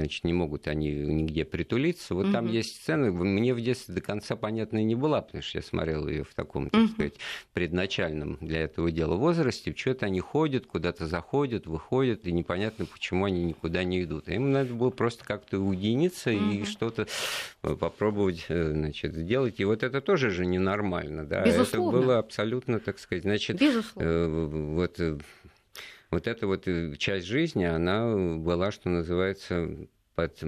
значит, 0.00 0.24
не 0.24 0.32
могут 0.32 0.66
они 0.66 0.90
нигде 0.90 1.44
притулиться. 1.44 2.14
Вот 2.14 2.26
угу. 2.26 2.32
там 2.32 2.46
есть 2.46 2.76
сцена, 2.76 3.10
мне 3.10 3.54
в 3.54 3.60
детстве 3.60 3.94
до 3.94 4.00
конца 4.00 4.36
понятной 4.36 4.84
не 4.84 4.94
была, 4.94 5.22
потому 5.22 5.42
что 5.42 5.58
я 5.58 5.62
смотрел 5.62 6.08
ее 6.08 6.24
в 6.24 6.34
таком, 6.34 6.70
так 6.70 6.80
угу. 6.80 6.88
сказать, 6.88 7.14
предначальном 7.52 8.38
для 8.40 8.62
этого 8.62 8.90
дела 8.90 9.16
возрасте. 9.16 9.74
Что-то 9.76 10.06
они 10.06 10.20
ходят, 10.20 10.66
куда-то 10.66 11.06
заходят, 11.06 11.66
выходят, 11.66 12.26
и 12.26 12.32
непонятно, 12.32 12.86
почему 12.86 13.26
они 13.26 13.44
никуда 13.44 13.84
не 13.84 14.02
идут. 14.02 14.28
Им 14.28 14.52
надо 14.52 14.74
было 14.74 14.90
просто 14.90 15.24
как-то 15.24 15.58
уединиться 15.58 16.30
угу. 16.30 16.50
и 16.50 16.64
что-то 16.64 17.06
э, 17.62 17.76
попробовать, 17.76 18.46
э, 18.48 18.72
значит, 18.72 19.14
сделать. 19.14 19.60
И 19.60 19.64
вот 19.64 19.82
это 19.82 20.00
тоже 20.00 20.30
же 20.30 20.46
ненормально, 20.46 21.24
да. 21.24 21.44
Безусловно. 21.44 21.96
Это 21.96 22.06
было 22.06 22.18
абсолютно, 22.18 22.80
так 22.80 22.98
сказать, 22.98 23.24
значит, 23.24 23.60
Безусловно. 23.60 24.08
Э, 24.08 24.46
вот 24.74 25.00
вот 26.10 26.26
эта 26.26 26.46
вот 26.46 26.66
э, 26.66 26.96
часть 26.96 27.26
жизни, 27.26 27.64
она 27.64 28.36
была, 28.36 28.70
что 28.72 28.88
называется, 28.88 29.88
под, 30.14 30.38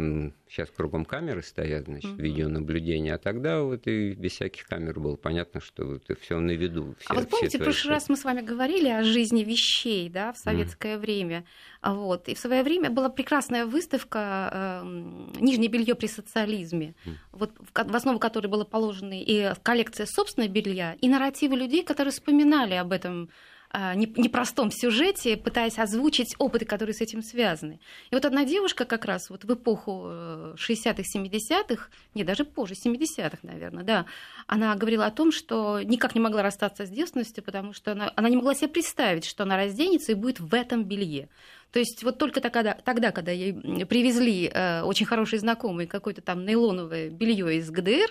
сейчас 0.49 0.71
кругом 0.71 1.05
камеры 1.05 1.43
стоят, 1.43 1.87
значит, 1.87 2.11
угу. 2.11 2.23
видеонаблюдение, 2.23 3.15
а 3.15 3.19
тогда 3.19 3.63
вот 3.63 3.87
и 3.87 4.13
без 4.13 4.33
всяких 4.33 4.67
камер 4.67 5.01
было 5.01 5.17
понятно, 5.17 5.61
что 5.61 5.85
вот 5.85 6.19
все 6.21 6.39
на 6.41 6.51
виду. 6.51 6.95
Все, 6.99 7.09
а 7.09 7.15
вот 7.15 7.29
помните, 7.29 7.59
в 7.59 7.63
прошлый 7.63 7.95
раз 7.95 8.09
мы 8.09 8.17
с 8.17 8.25
вами 8.25 8.43
говорили 8.43 8.89
о 8.89 9.03
жизни 9.03 9.45
вещей, 9.45 10.11
да, 10.11 10.33
в 10.33 10.39
советское 10.39 10.97
mm. 10.97 10.99
время, 10.99 11.45
вот, 11.83 12.29
и 12.29 12.35
в 12.35 12.39
свое 12.39 12.63
время 12.63 12.91
была 12.91 13.09
прекрасная 13.09 13.65
выставка 13.65 14.83
э, 14.83 15.41
«Нижнее 15.41 15.69
белье 15.69 15.95
при 15.95 16.07
социализме», 16.07 16.95
mm. 17.07 17.13
вот, 17.33 17.53
в 17.73 17.97
основу 17.97 18.19
которой 18.19 18.49
было 18.49 18.65
положено 18.65 19.15
и 19.15 19.55
коллекция 19.63 20.07
собственного 20.07 20.51
белья, 20.51 20.97
и 21.01 21.09
нарративы 21.09 21.57
людей, 21.57 21.83
которые 21.85 22.13
вспоминали 22.13 22.75
об 22.75 22.93
этом 22.93 23.31
а, 23.31 23.52
непростом 23.75 24.71
сюжете, 24.71 25.37
пытаясь 25.37 25.79
озвучить 25.79 26.35
опыты, 26.39 26.65
которые 26.65 26.95
с 26.95 27.01
этим 27.01 27.23
связаны. 27.23 27.81
И 28.11 28.15
вот 28.15 28.25
одна 28.25 28.45
девушка 28.45 28.85
как 28.85 29.05
раз 29.05 29.31
вот 29.31 29.45
в 29.45 29.53
эпоху 29.53 30.09
60-х, 30.57 31.03
э, 31.03 31.19
70-х, 31.19 31.89
не, 32.15 32.25
даже 32.25 32.45
позже, 32.45 32.75
70-х, 32.75 33.39
наверное, 33.43 33.85
да, 33.85 34.07
она 34.47 34.75
говорила 34.75 35.07
о 35.07 35.11
том, 35.11 35.33
что 35.33 35.81
никак 35.81 36.15
не 36.15 36.21
могла 36.21 36.43
расстаться 36.43 36.85
с 36.85 36.91
девственностью, 36.91 37.43
потому 37.43 37.73
что 37.73 37.93
она, 37.93 38.13
она 38.15 38.29
не 38.29 38.37
могла 38.37 38.55
себе 38.55 38.69
представить, 38.69 39.25
что 39.25 39.45
она 39.45 39.57
разденется 39.57 40.13
и 40.13 40.17
будет 40.17 40.41
в 40.41 40.53
этом 40.55 40.85
белье. 40.85 41.29
То 41.73 41.79
есть 41.79 42.03
вот 42.03 42.19
только 42.19 42.43
тогда, 42.43 42.75
тогда 42.75 43.13
когда 43.13 43.33
ей 43.33 43.55
привезли 43.87 44.51
э, 44.53 44.83
очень 44.83 45.07
хорошие 45.07 45.41
знакомые 45.41 45.87
какое-то 45.87 46.21
там 46.21 46.45
нейлоновое 46.45 47.09
белье 47.09 47.57
из 47.57 47.71
ГДР, 47.71 48.11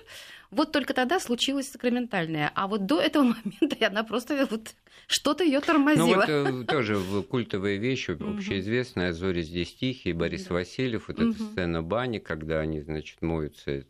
вот 0.49 0.71
только 0.71 0.95
тогда 0.95 1.19
случилось 1.19 1.69
сакраментальное. 1.69 2.51
А 2.55 2.67
вот 2.67 2.87
до 2.87 2.99
этого 2.99 3.23
момента 3.61 3.87
она 3.87 4.03
просто 4.03 4.47
вот 4.49 4.73
что-то 5.07 5.43
ее 5.43 5.59
тормозило. 5.59 6.05
Ну 6.05 6.15
вот 6.15 6.29
э, 6.29 6.65
тоже 6.65 6.99
культовая 7.23 7.77
вещь, 7.77 8.09
общеизвестная, 8.09 9.13
«Зори 9.13 9.41
здесь 9.41 9.73
тихие», 9.73 10.13
Борис 10.13 10.49
Васильев, 10.49 11.07
вот 11.07 11.19
эта 11.19 11.33
сцена 11.33 11.81
бани, 11.81 12.19
когда 12.19 12.59
они, 12.59 12.81
значит, 12.81 13.21
моются, 13.21 13.83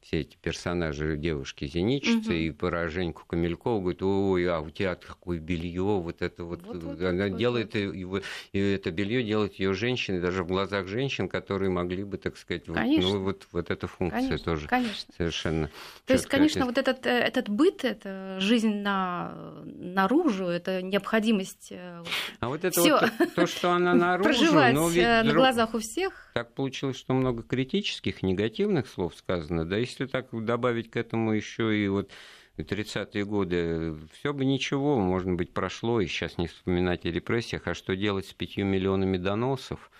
все 0.00 0.20
эти 0.20 0.36
персонажи, 0.40 1.16
девушки-зеничицы, 1.16 2.38
и 2.38 2.50
пораженьку 2.50 3.24
Камелькову 3.26 3.80
говорит, 3.80 4.02
ой, 4.02 4.48
а 4.48 4.60
у 4.60 4.70
тебя 4.70 4.94
какое 4.94 5.38
белье, 5.38 5.82
вот 5.82 6.22
это 6.22 6.44
вот, 6.44 6.60
она 7.02 7.30
делает, 7.30 7.74
и, 7.74 8.06
это 8.52 8.90
белье 8.90 9.22
делает 9.22 9.54
ее 9.54 9.74
женщины, 9.74 10.20
даже 10.20 10.42
в 10.44 10.48
глазах 10.48 10.86
женщин, 10.86 11.28
которые 11.28 11.70
могли 11.70 12.04
бы, 12.04 12.18
так 12.18 12.36
сказать, 12.36 12.68
ну 12.68 13.20
вот, 13.20 13.46
вот 13.52 13.70
эта 13.70 13.86
функция 13.86 14.38
тоже 14.38 14.68
совершенно. 15.16 15.70
То 16.06 16.12
есть, 16.12 16.26
конечно, 16.26 16.66
вот 16.66 16.78
этот, 16.78 17.06
э, 17.06 17.10
этот 17.10 17.48
быт, 17.48 17.84
это 17.84 18.38
жизнь 18.40 18.74
на 18.82 19.54
наружу, 19.74 20.44
это 20.44 20.82
необходимость 20.82 21.68
э, 21.72 22.02
а 22.40 22.48
вот 22.48 22.64
это 22.64 22.80
вот 22.80 23.34
то, 23.34 23.46
что 23.46 23.72
она 23.72 23.94
наружу, 23.94 24.28
проживать 24.28 24.74
но 24.74 24.88
ведь 24.88 25.04
на 25.04 25.32
глазах 25.32 25.74
у 25.74 25.78
всех. 25.78 26.30
Так 26.34 26.54
получилось, 26.54 26.96
что 26.96 27.14
много 27.14 27.42
критических, 27.42 28.22
негативных 28.22 28.88
слов 28.88 29.14
сказано. 29.16 29.64
Да, 29.64 29.76
если 29.76 30.06
так 30.06 30.28
добавить 30.32 30.90
к 30.90 30.96
этому 30.96 31.32
еще 31.32 31.76
и 31.76 31.88
вот 31.88 32.10
30-е 32.56 33.24
годы, 33.24 33.96
все 34.12 34.32
бы 34.32 34.44
ничего, 34.44 34.98
может 34.98 35.30
быть, 35.30 35.52
прошло, 35.52 36.00
и 36.00 36.06
сейчас 36.06 36.38
не 36.38 36.46
вспоминать 36.46 37.04
о 37.04 37.10
репрессиях, 37.10 37.66
а 37.66 37.74
что 37.74 37.96
делать 37.96 38.26
с 38.26 38.32
пятью 38.32 38.64
миллионами 38.64 39.16
доносов? 39.16 39.90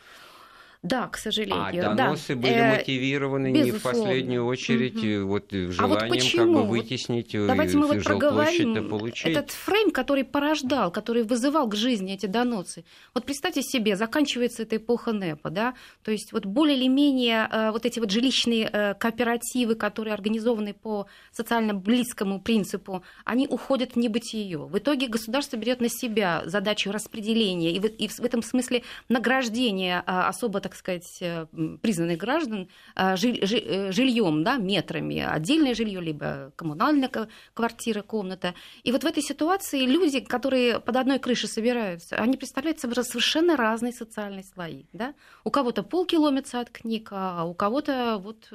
Да, 0.85 1.09
к 1.09 1.17
сожалению. 1.17 1.93
А 1.93 1.95
доносы 1.95 2.35
да. 2.35 2.43
были 2.43 2.55
э, 2.55 2.77
мотивированы 2.77 3.53
Безусловно. 3.53 3.73
не 3.73 3.79
в 3.79 3.83
последнюю 3.83 4.45
очередь 4.45 4.97
угу. 4.97 5.29
вот 5.29 5.51
желанием 5.51 5.77
а 5.79 5.87
вот 5.87 6.01
как 6.01 6.53
бы 6.53 6.63
вытеснить 6.69 7.35
э, 7.35 7.47
Давайте 7.47 7.79
мы 7.79 7.87
вот 7.87 8.05
проговорим 8.05 8.91
получить. 8.91 9.33
этот 9.33 9.51
фрейм, 9.51 9.91
который 9.91 10.25
порождал, 10.25 10.91
который 10.91 11.23
вызывал 11.23 11.69
к 11.69 11.75
жизни 11.75 12.13
эти 12.13 12.27
доносы. 12.27 12.85
Вот 13.15 13.25
представьте 13.25 13.63
себе, 13.63 13.97
заканчивается 13.97 14.65
эта 14.65 14.77
эпоха 14.77 15.13
НЭПа, 15.13 15.49
да, 15.49 15.73
то 16.03 16.11
есть 16.11 16.35
вот 16.35 16.45
более 16.45 16.77
или 16.77 16.89
менее 16.89 17.49
вот 17.73 17.87
эти 17.87 17.99
вот 17.99 18.11
жилищные 18.11 18.95
кооперативы, 19.01 19.77
которые 19.77 20.13
организованы 20.13 20.75
по 20.75 21.07
социально 21.33 21.73
близкому 21.73 22.43
принципу, 22.43 23.03
они 23.25 23.49
уходят 23.49 23.93
в 23.93 23.97
небытие. 23.97 24.59
В 24.59 24.77
итоге 24.77 25.07
государство 25.07 25.57
берет 25.57 25.81
на 25.81 25.89
себя 25.89 26.43
задачу 26.45 26.93
распределения 26.93 27.73
и 27.73 27.81
в, 27.81 27.87
и 27.87 28.07
в 28.09 28.21
этом 28.21 28.43
смысле 28.43 28.83
награждения 29.09 30.01
особо, 30.01 30.61
так 30.61 30.74
так 30.75 30.79
сказать, 30.81 31.19
э, 31.21 31.47
признанных 31.81 32.19
граждан 32.19 32.69
э, 32.97 33.15
э, 33.15 33.93
жильем, 33.93 34.43
да, 34.43 34.57
метрами, 34.57 35.21
отдельное 35.21 35.75
жилье, 35.75 36.01
либо 36.01 36.53
коммунальная 36.57 37.11
квартира, 37.55 38.03
комната. 38.03 38.55
И 38.83 38.91
вот 38.91 39.05
в 39.05 39.07
этой 39.07 39.23
ситуации 39.23 39.87
люди, 39.87 40.21
которые 40.21 40.81
под 40.81 40.97
одной 40.97 41.19
крышей 41.21 41.49
собираются, 41.49 42.17
они 42.17 42.37
представляют 42.37 42.81
собой 42.81 43.05
совершенно 43.05 43.57
разные 43.57 43.93
социальные 43.93 44.45
слои. 44.45 44.85
Да? 44.93 45.15
У 45.45 45.51
кого-то 45.51 45.83
полкилометра 45.85 46.61
от 46.61 46.71
книг, 46.71 47.09
а 47.13 47.45
у 47.45 47.55
кого-то 47.55 48.19
вот 48.19 48.49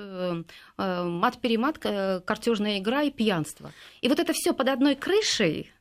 мат-перемат, 0.78 1.78
картежная 1.78 2.80
игра 2.80 3.04
и 3.04 3.12
пьянство. 3.12 3.72
И 4.02 4.10
вот 4.10 4.20
это 4.20 4.34
все 4.34 4.54
под 4.54 4.68
одной 4.70 4.96
крышей, 4.96 5.72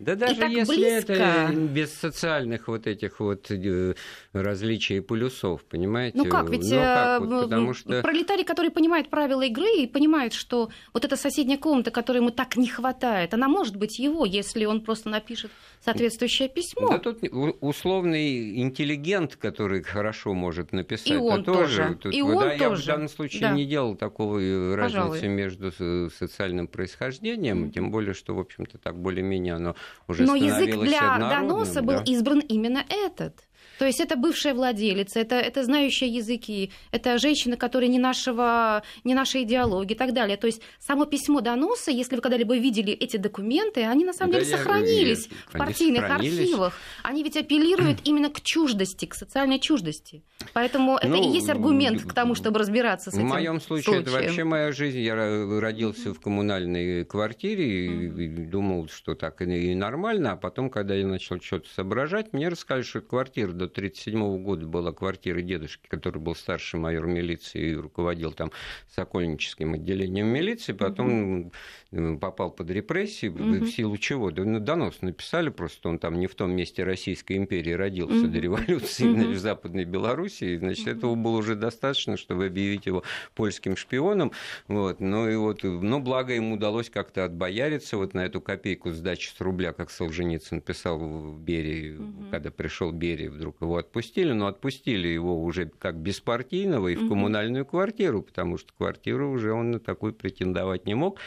да 0.00 0.14
даже 0.14 0.44
если 0.44 0.74
близко. 0.74 1.12
это 1.12 1.52
без 1.54 1.92
социальных 1.92 2.68
вот 2.68 2.86
этих 2.86 3.20
вот 3.20 3.50
э, 3.50 3.94
различий 4.32 5.02
полюсов, 5.02 5.62
понимаете? 5.64 6.16
Ну 6.16 6.24
как, 6.24 6.48
ведь 6.48 6.62
ну, 6.64 6.76
как? 6.76 7.20
Вот, 7.20 7.42
потому 7.44 7.74
что... 7.74 8.00
пролетарий, 8.00 8.44
который 8.44 8.70
понимает 8.70 9.10
правила 9.10 9.42
игры 9.42 9.70
и 9.76 9.86
понимает, 9.86 10.32
что 10.32 10.70
вот 10.94 11.04
эта 11.04 11.16
соседняя 11.16 11.58
комната, 11.58 11.90
которой 11.90 12.18
ему 12.18 12.30
так 12.30 12.56
не 12.56 12.68
хватает, 12.68 13.34
она 13.34 13.48
может 13.48 13.76
быть 13.76 13.98
его, 13.98 14.24
если 14.24 14.64
он 14.64 14.80
просто 14.80 15.10
напишет 15.10 15.50
соответствующее 15.84 16.48
письмо. 16.48 16.88
Да 16.88 16.98
тут 16.98 17.18
условный 17.60 18.58
интеллигент, 18.60 19.36
который 19.36 19.82
хорошо 19.82 20.32
может 20.32 20.72
написать, 20.72 21.08
и 21.08 21.16
он 21.16 21.44
тоже. 21.44 21.76
тоже. 21.76 21.94
Тут, 21.96 22.14
и 22.14 22.22
он 22.22 22.38
да, 22.38 22.56
тоже. 22.56 22.60
Я 22.62 22.70
в 22.70 22.86
данном 22.86 23.08
случае 23.08 23.40
да. 23.42 23.50
не 23.52 23.66
делал 23.66 23.96
такого 23.96 24.38
э, 24.38 24.74
разницы 24.74 25.28
между 25.28 25.70
социальным 26.10 26.68
происхождением, 26.68 27.70
тем 27.70 27.90
более, 27.90 28.14
что, 28.14 28.34
в 28.34 28.40
общем-то, 28.40 28.78
так 28.78 28.98
более-менее 28.98 29.54
оно 29.54 29.76
уже 30.08 30.24
Но 30.24 30.34
язык 30.34 30.76
для 30.78 31.18
доноса 31.18 31.74
да. 31.76 31.82
был 31.82 32.02
избран 32.04 32.40
именно 32.40 32.84
этот. 33.06 33.40
То 33.80 33.86
есть 33.86 33.98
это 33.98 34.14
бывшая 34.14 34.52
владелица, 34.52 35.20
это, 35.20 35.36
это 35.36 35.64
знающая 35.64 36.06
языки, 36.06 36.70
это 36.90 37.16
женщина, 37.16 37.56
которая 37.56 37.88
не, 37.88 37.98
нашего, 37.98 38.82
не 39.04 39.14
нашей 39.14 39.44
идеологии 39.44 39.94
и 39.94 39.96
так 39.96 40.12
далее. 40.12 40.36
То 40.36 40.48
есть 40.48 40.60
само 40.78 41.06
письмо 41.06 41.40
доноса, 41.40 41.90
если 41.90 42.16
вы 42.16 42.20
когда-либо 42.20 42.58
видели 42.58 42.92
эти 42.92 43.16
документы, 43.16 43.84
они 43.84 44.04
на 44.04 44.12
самом 44.12 44.32
да 44.32 44.40
деле 44.40 44.54
сохранились 44.54 45.28
я, 45.30 45.36
в 45.46 45.52
партийных 45.52 46.02
сохранились. 46.02 46.40
архивах. 46.40 46.74
Они 47.02 47.22
ведь 47.22 47.38
апеллируют 47.38 48.00
именно 48.04 48.28
к 48.28 48.42
чуждости, 48.42 49.06
к 49.06 49.14
социальной 49.14 49.58
чуждости. 49.58 50.24
Поэтому 50.52 50.98
это 50.98 51.08
ну, 51.08 51.30
и 51.30 51.32
есть 51.34 51.48
аргумент 51.48 52.02
к 52.02 52.12
тому, 52.12 52.34
чтобы 52.34 52.58
разбираться 52.58 53.10
с 53.10 53.14
этим. 53.14 53.28
В 53.28 53.30
моем 53.30 53.62
случае 53.62 53.84
случаем. 53.84 54.02
это 54.02 54.10
вообще 54.10 54.44
моя 54.44 54.72
жизнь. 54.72 54.98
Я 54.98 55.14
родился 55.58 56.12
в 56.12 56.20
коммунальной 56.20 57.06
квартире 57.06 57.86
и 57.86 58.28
думал, 58.28 58.88
что 58.88 59.14
так 59.14 59.40
и 59.40 59.74
нормально. 59.74 60.32
А 60.32 60.36
потом, 60.36 60.68
когда 60.68 60.94
я 60.94 61.06
начал 61.06 61.40
что-то 61.40 61.70
соображать, 61.74 62.34
мне 62.34 62.50
рассказали, 62.50 62.82
что 62.82 63.00
квартира 63.00 63.52
до 63.52 63.69
1937 63.70 64.42
года 64.42 64.66
была 64.66 64.92
квартира 64.92 65.40
дедушки, 65.40 65.86
который 65.88 66.20
был 66.20 66.34
старший 66.34 66.80
майор 66.80 67.06
милиции 67.06 67.70
и 67.70 67.74
руководил 67.74 68.32
там 68.32 68.52
Сокольническим 68.88 69.74
отделением 69.74 70.26
милиции, 70.26 70.72
потом 70.72 71.52
угу. 71.90 72.18
попал 72.18 72.50
под 72.50 72.70
репрессии, 72.70 73.28
угу. 73.28 73.64
в 73.64 73.68
силу 73.68 73.96
чего? 73.96 74.30
Да, 74.30 74.44
ну, 74.44 74.60
донос 74.60 75.02
написали, 75.02 75.50
просто 75.50 75.88
он 75.88 75.98
там 75.98 76.18
не 76.18 76.26
в 76.26 76.34
том 76.34 76.52
месте 76.52 76.84
Российской 76.84 77.36
империи 77.36 77.72
родился 77.72 78.24
угу. 78.24 78.28
до 78.28 78.38
революции, 78.38 79.08
угу. 79.08 79.14
значит, 79.14 79.36
в 79.36 79.40
Западной 79.40 79.84
Белоруссии, 79.84 80.56
значит, 80.56 80.86
угу. 80.86 80.96
этого 80.96 81.14
было 81.14 81.36
уже 81.38 81.54
достаточно, 81.54 82.16
чтобы 82.16 82.46
объявить 82.46 82.86
его 82.86 83.02
польским 83.34 83.76
шпионом, 83.76 84.32
вот, 84.68 85.00
ну 85.00 85.28
и 85.28 85.36
вот, 85.36 85.62
но 85.62 86.00
благо 86.00 86.34
ему 86.34 86.54
удалось 86.54 86.90
как-то 86.90 87.24
отбояриться 87.24 87.96
вот 87.96 88.14
на 88.14 88.24
эту 88.24 88.40
копейку 88.40 88.90
сдачи 88.90 89.30
с 89.36 89.40
рубля, 89.40 89.72
как 89.72 89.90
Солженицын 89.90 90.60
писал 90.60 90.98
в 90.98 91.40
Берии, 91.40 91.96
угу. 91.96 92.30
когда 92.30 92.50
пришел 92.50 92.92
Берия, 92.92 93.30
вдруг 93.30 93.59
его 93.60 93.76
отпустили, 93.76 94.32
но 94.32 94.46
отпустили 94.46 95.08
его 95.08 95.42
уже 95.42 95.66
как 95.66 95.96
беспартийного 95.96 96.88
и 96.88 96.96
в 96.96 97.08
коммунальную 97.08 97.66
квартиру, 97.66 98.22
потому 98.22 98.58
что 98.58 98.72
квартиру 98.76 99.30
уже 99.30 99.52
он 99.52 99.72
на 99.72 99.80
такую 99.80 100.12
претендовать 100.12 100.86
не 100.86 100.94
мог. 100.94 101.18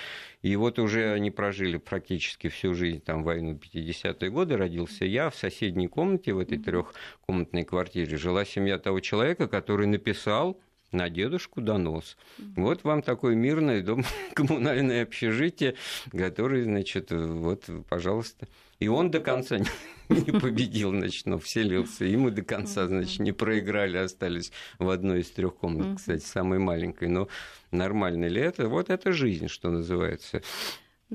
И 0.42 0.56
вот 0.56 0.80
уже 0.80 1.14
они 1.14 1.32
прожили 1.32 1.78
практически 1.78 2.50
всю 2.50 2.74
жизнь, 2.74 3.02
там, 3.02 3.24
войну 3.24 3.54
50-е 3.54 4.30
годы, 4.30 4.58
родился 4.58 5.06
я, 5.06 5.30
в 5.30 5.36
соседней 5.36 5.88
комнате, 5.88 6.34
в 6.34 6.40
этой 6.40 6.58
трехкомнатной 6.58 7.64
квартире, 7.64 8.18
жила 8.18 8.44
семья 8.46 8.78
того 8.78 9.00
человека, 9.00 9.48
который 9.48 9.88
написал 9.88 10.60
на 10.94 11.10
дедушку 11.10 11.62
донос. 11.62 12.18
Вот 12.56 12.84
вам 12.84 13.02
такое 13.02 13.36
мирное 13.36 13.82
дом, 13.82 14.04
коммунальное 14.34 15.04
общежитие, 15.04 15.76
которое, 16.12 16.64
значит, 16.64 17.12
вот, 17.12 17.66
пожалуйста. 17.90 18.48
И 18.84 18.88
он 18.90 19.12
до 19.12 19.22
конца 19.22 19.60
не, 19.60 19.66
не 20.10 20.38
победил, 20.38 20.92
значит, 20.92 21.26
но 21.26 21.40
вселился. 21.40 22.04
И 22.04 22.18
мы 22.18 22.32
до 22.32 22.42
конца, 22.42 22.86
значит, 22.88 23.20
не 23.20 23.32
проиграли, 23.32 23.96
остались 23.96 24.52
в 24.78 24.90
одной 24.90 25.22
из 25.22 25.32
трех 25.32 25.56
комнат, 25.56 25.98
кстати, 25.98 26.22
самой 26.22 26.60
маленькой. 26.60 27.08
Но 27.08 27.30
нормально 27.72 28.26
ли 28.26 28.42
это? 28.42 28.68
Вот 28.68 28.90
это 28.90 29.14
жизнь, 29.14 29.48
что 29.48 29.70
называется. 29.70 30.42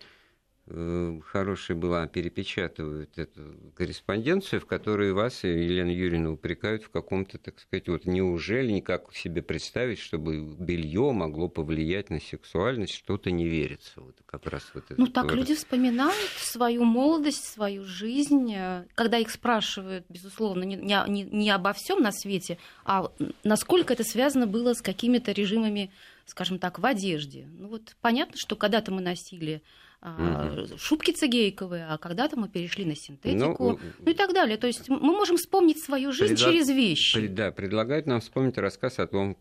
хорошая 0.69 1.77
была, 1.77 2.07
перепечатывают 2.07 3.17
эту 3.17 3.41
корреспонденцию, 3.75 4.59
в 4.59 4.65
которой 4.65 5.13
вас 5.13 5.45
и 5.45 5.47
Елену 5.47 5.91
Юрьевну 5.91 6.33
упрекают 6.33 6.83
в 6.83 6.89
каком-то, 6.89 7.37
так 7.37 7.59
сказать, 7.59 7.87
вот 7.87 8.05
неужели 8.05 8.71
никак 8.71 9.13
себе 9.15 9.41
представить, 9.41 9.99
чтобы 9.99 10.39
белье 10.39 11.13
могло 11.13 11.47
повлиять 11.47 12.09
на 12.09 12.19
сексуальность, 12.19 12.93
что-то 12.93 13.31
не 13.31 13.47
верится. 13.47 14.01
Вот 14.01 14.17
как 14.25 14.45
раз 14.47 14.69
вот 14.73 14.83
ну 14.97 15.07
так 15.07 15.27
говорит. 15.27 15.47
люди 15.47 15.57
вспоминают 15.57 16.31
свою 16.37 16.83
молодость, 16.83 17.45
свою 17.45 17.85
жизнь, 17.85 18.53
когда 18.93 19.19
их 19.19 19.31
спрашивают, 19.31 20.05
безусловно, 20.09 20.63
не, 20.63 20.75
не, 20.75 21.23
не 21.23 21.49
обо 21.49 21.71
всем 21.71 22.01
на 22.01 22.11
свете, 22.11 22.57
а 22.83 23.09
насколько 23.45 23.93
это 23.93 24.03
связано 24.03 24.47
было 24.47 24.73
с 24.73 24.81
какими-то 24.81 25.31
режимами, 25.31 25.91
скажем 26.25 26.59
так, 26.59 26.79
в 26.79 26.85
одежде. 26.85 27.47
Ну 27.57 27.69
вот 27.69 27.95
понятно, 28.01 28.37
что 28.37 28.57
когда-то 28.57 28.91
мы 28.91 29.01
носили 29.01 29.61
угу. 30.01 30.77
шубки 30.77 31.11
цигейковые, 31.11 31.87
а 31.87 31.97
когда-то 31.97 32.37
мы 32.37 32.49
перешли 32.49 32.85
на 32.85 32.95
синтетику, 32.95 33.69
ну, 33.69 33.79
ну 33.99 34.11
и 34.11 34.13
так 34.13 34.33
далее. 34.33 34.57
То 34.57 34.67
есть 34.67 34.87
мы 34.89 34.99
можем 34.99 35.37
вспомнить 35.37 35.79
свою 35.79 36.11
жизнь 36.11 36.35
предла... 36.35 36.51
через 36.51 36.69
вещи. 36.69 37.19
Пред, 37.19 37.33
да, 37.33 37.51
предлагают 37.51 38.05
нам 38.05 38.19
вспомнить 38.21 38.57
рассказ 38.57 38.99
о 38.99 39.07
том, 39.07 39.37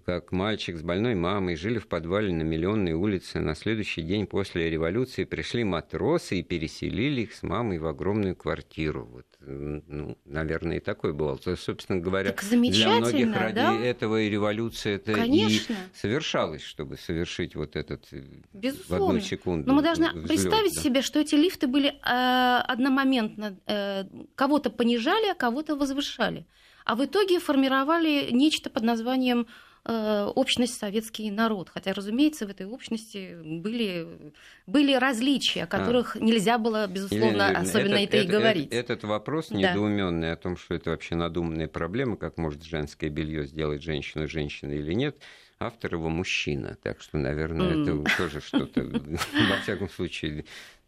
как 0.00 0.32
мальчик 0.32 0.76
с 0.76 0.82
больной 0.82 1.14
мамой 1.14 1.56
жили 1.56 1.78
в 1.78 1.86
подвале 1.86 2.32
на 2.32 2.42
Миллионной 2.42 2.92
улице. 2.92 3.40
На 3.40 3.54
следующий 3.54 4.02
день 4.02 4.26
после 4.26 4.70
революции 4.70 5.24
пришли 5.24 5.64
матросы 5.64 6.40
и 6.40 6.42
переселили 6.42 7.22
их 7.22 7.34
с 7.34 7.42
мамой 7.42 7.78
в 7.78 7.86
огромную 7.86 8.36
квартиру. 8.36 9.08
Вот, 9.10 9.26
ну, 9.40 10.18
наверное, 10.24 10.78
и 10.78 10.80
такой 10.80 11.12
был. 11.12 11.36
То, 11.38 11.56
собственно 11.56 12.00
говоря, 12.00 12.34
для 12.50 12.88
многих 12.98 13.34
ради 13.36 13.54
да? 13.54 13.78
этого 13.78 14.20
и 14.20 14.30
революция 14.30 14.96
это 14.96 15.12
Конечно. 15.12 15.72
и 15.72 15.96
совершалась, 15.96 16.62
чтобы 16.62 16.96
совершить 16.96 17.54
вот 17.54 17.76
этот 17.76 18.06
э, 18.12 18.24
Безусловно. 18.52 19.06
в 19.06 19.08
одну 19.08 19.20
секунду. 19.20 19.68
Но 19.68 19.74
мы 19.74 19.82
должны 19.82 20.08
взлет, 20.10 20.28
представить 20.28 20.74
да. 20.74 20.82
себе, 20.82 21.02
что 21.02 21.20
эти 21.20 21.34
лифты 21.34 21.66
были 21.66 21.88
э, 21.88 22.60
одномоментно, 22.66 23.58
э, 23.66 24.04
кого-то 24.34 24.70
понижали, 24.70 25.30
а 25.30 25.34
кого-то 25.34 25.76
возвышали. 25.76 26.46
А 26.84 26.94
в 26.94 27.04
итоге 27.04 27.40
формировали 27.40 28.30
нечто 28.30 28.70
под 28.70 28.84
названием 28.84 29.46
Э, 29.48 29.65
общность 29.86 30.78
советский 30.78 31.30
народ. 31.30 31.70
Хотя, 31.72 31.92
разумеется, 31.92 32.46
в 32.46 32.50
этой 32.50 32.66
общности 32.66 33.36
были, 33.42 34.32
были 34.66 34.94
различия, 34.94 35.64
о 35.64 35.66
которых 35.66 36.16
а. 36.16 36.20
нельзя 36.20 36.58
было, 36.58 36.86
безусловно, 36.86 37.26
Елена, 37.26 37.58
особенно 37.58 37.94
это, 37.96 38.16
это 38.16 38.26
и 38.26 38.26
говорить. 38.26 38.66
Этот, 38.72 38.98
этот 38.98 39.04
вопрос 39.04 39.50
недоуменный 39.50 40.28
да. 40.28 40.32
о 40.32 40.36
том, 40.36 40.56
что 40.56 40.74
это 40.74 40.90
вообще 40.90 41.14
надуманная 41.14 41.68
проблема, 41.68 42.16
как 42.16 42.36
может 42.36 42.64
женское 42.64 43.10
белье 43.10 43.46
сделать 43.46 43.82
женщину 43.82 44.28
женщиной 44.28 44.78
или 44.78 44.92
нет, 44.92 45.16
автор 45.58 45.94
его 45.94 46.08
мужчина. 46.08 46.76
Так 46.82 47.00
что, 47.00 47.18
наверное, 47.18 47.74
mm. 47.74 47.82
это 48.04 48.16
тоже 48.16 48.40
что-то, 48.40 48.82
во 49.50 49.56
всяком 49.62 49.88
случае, 49.88 50.44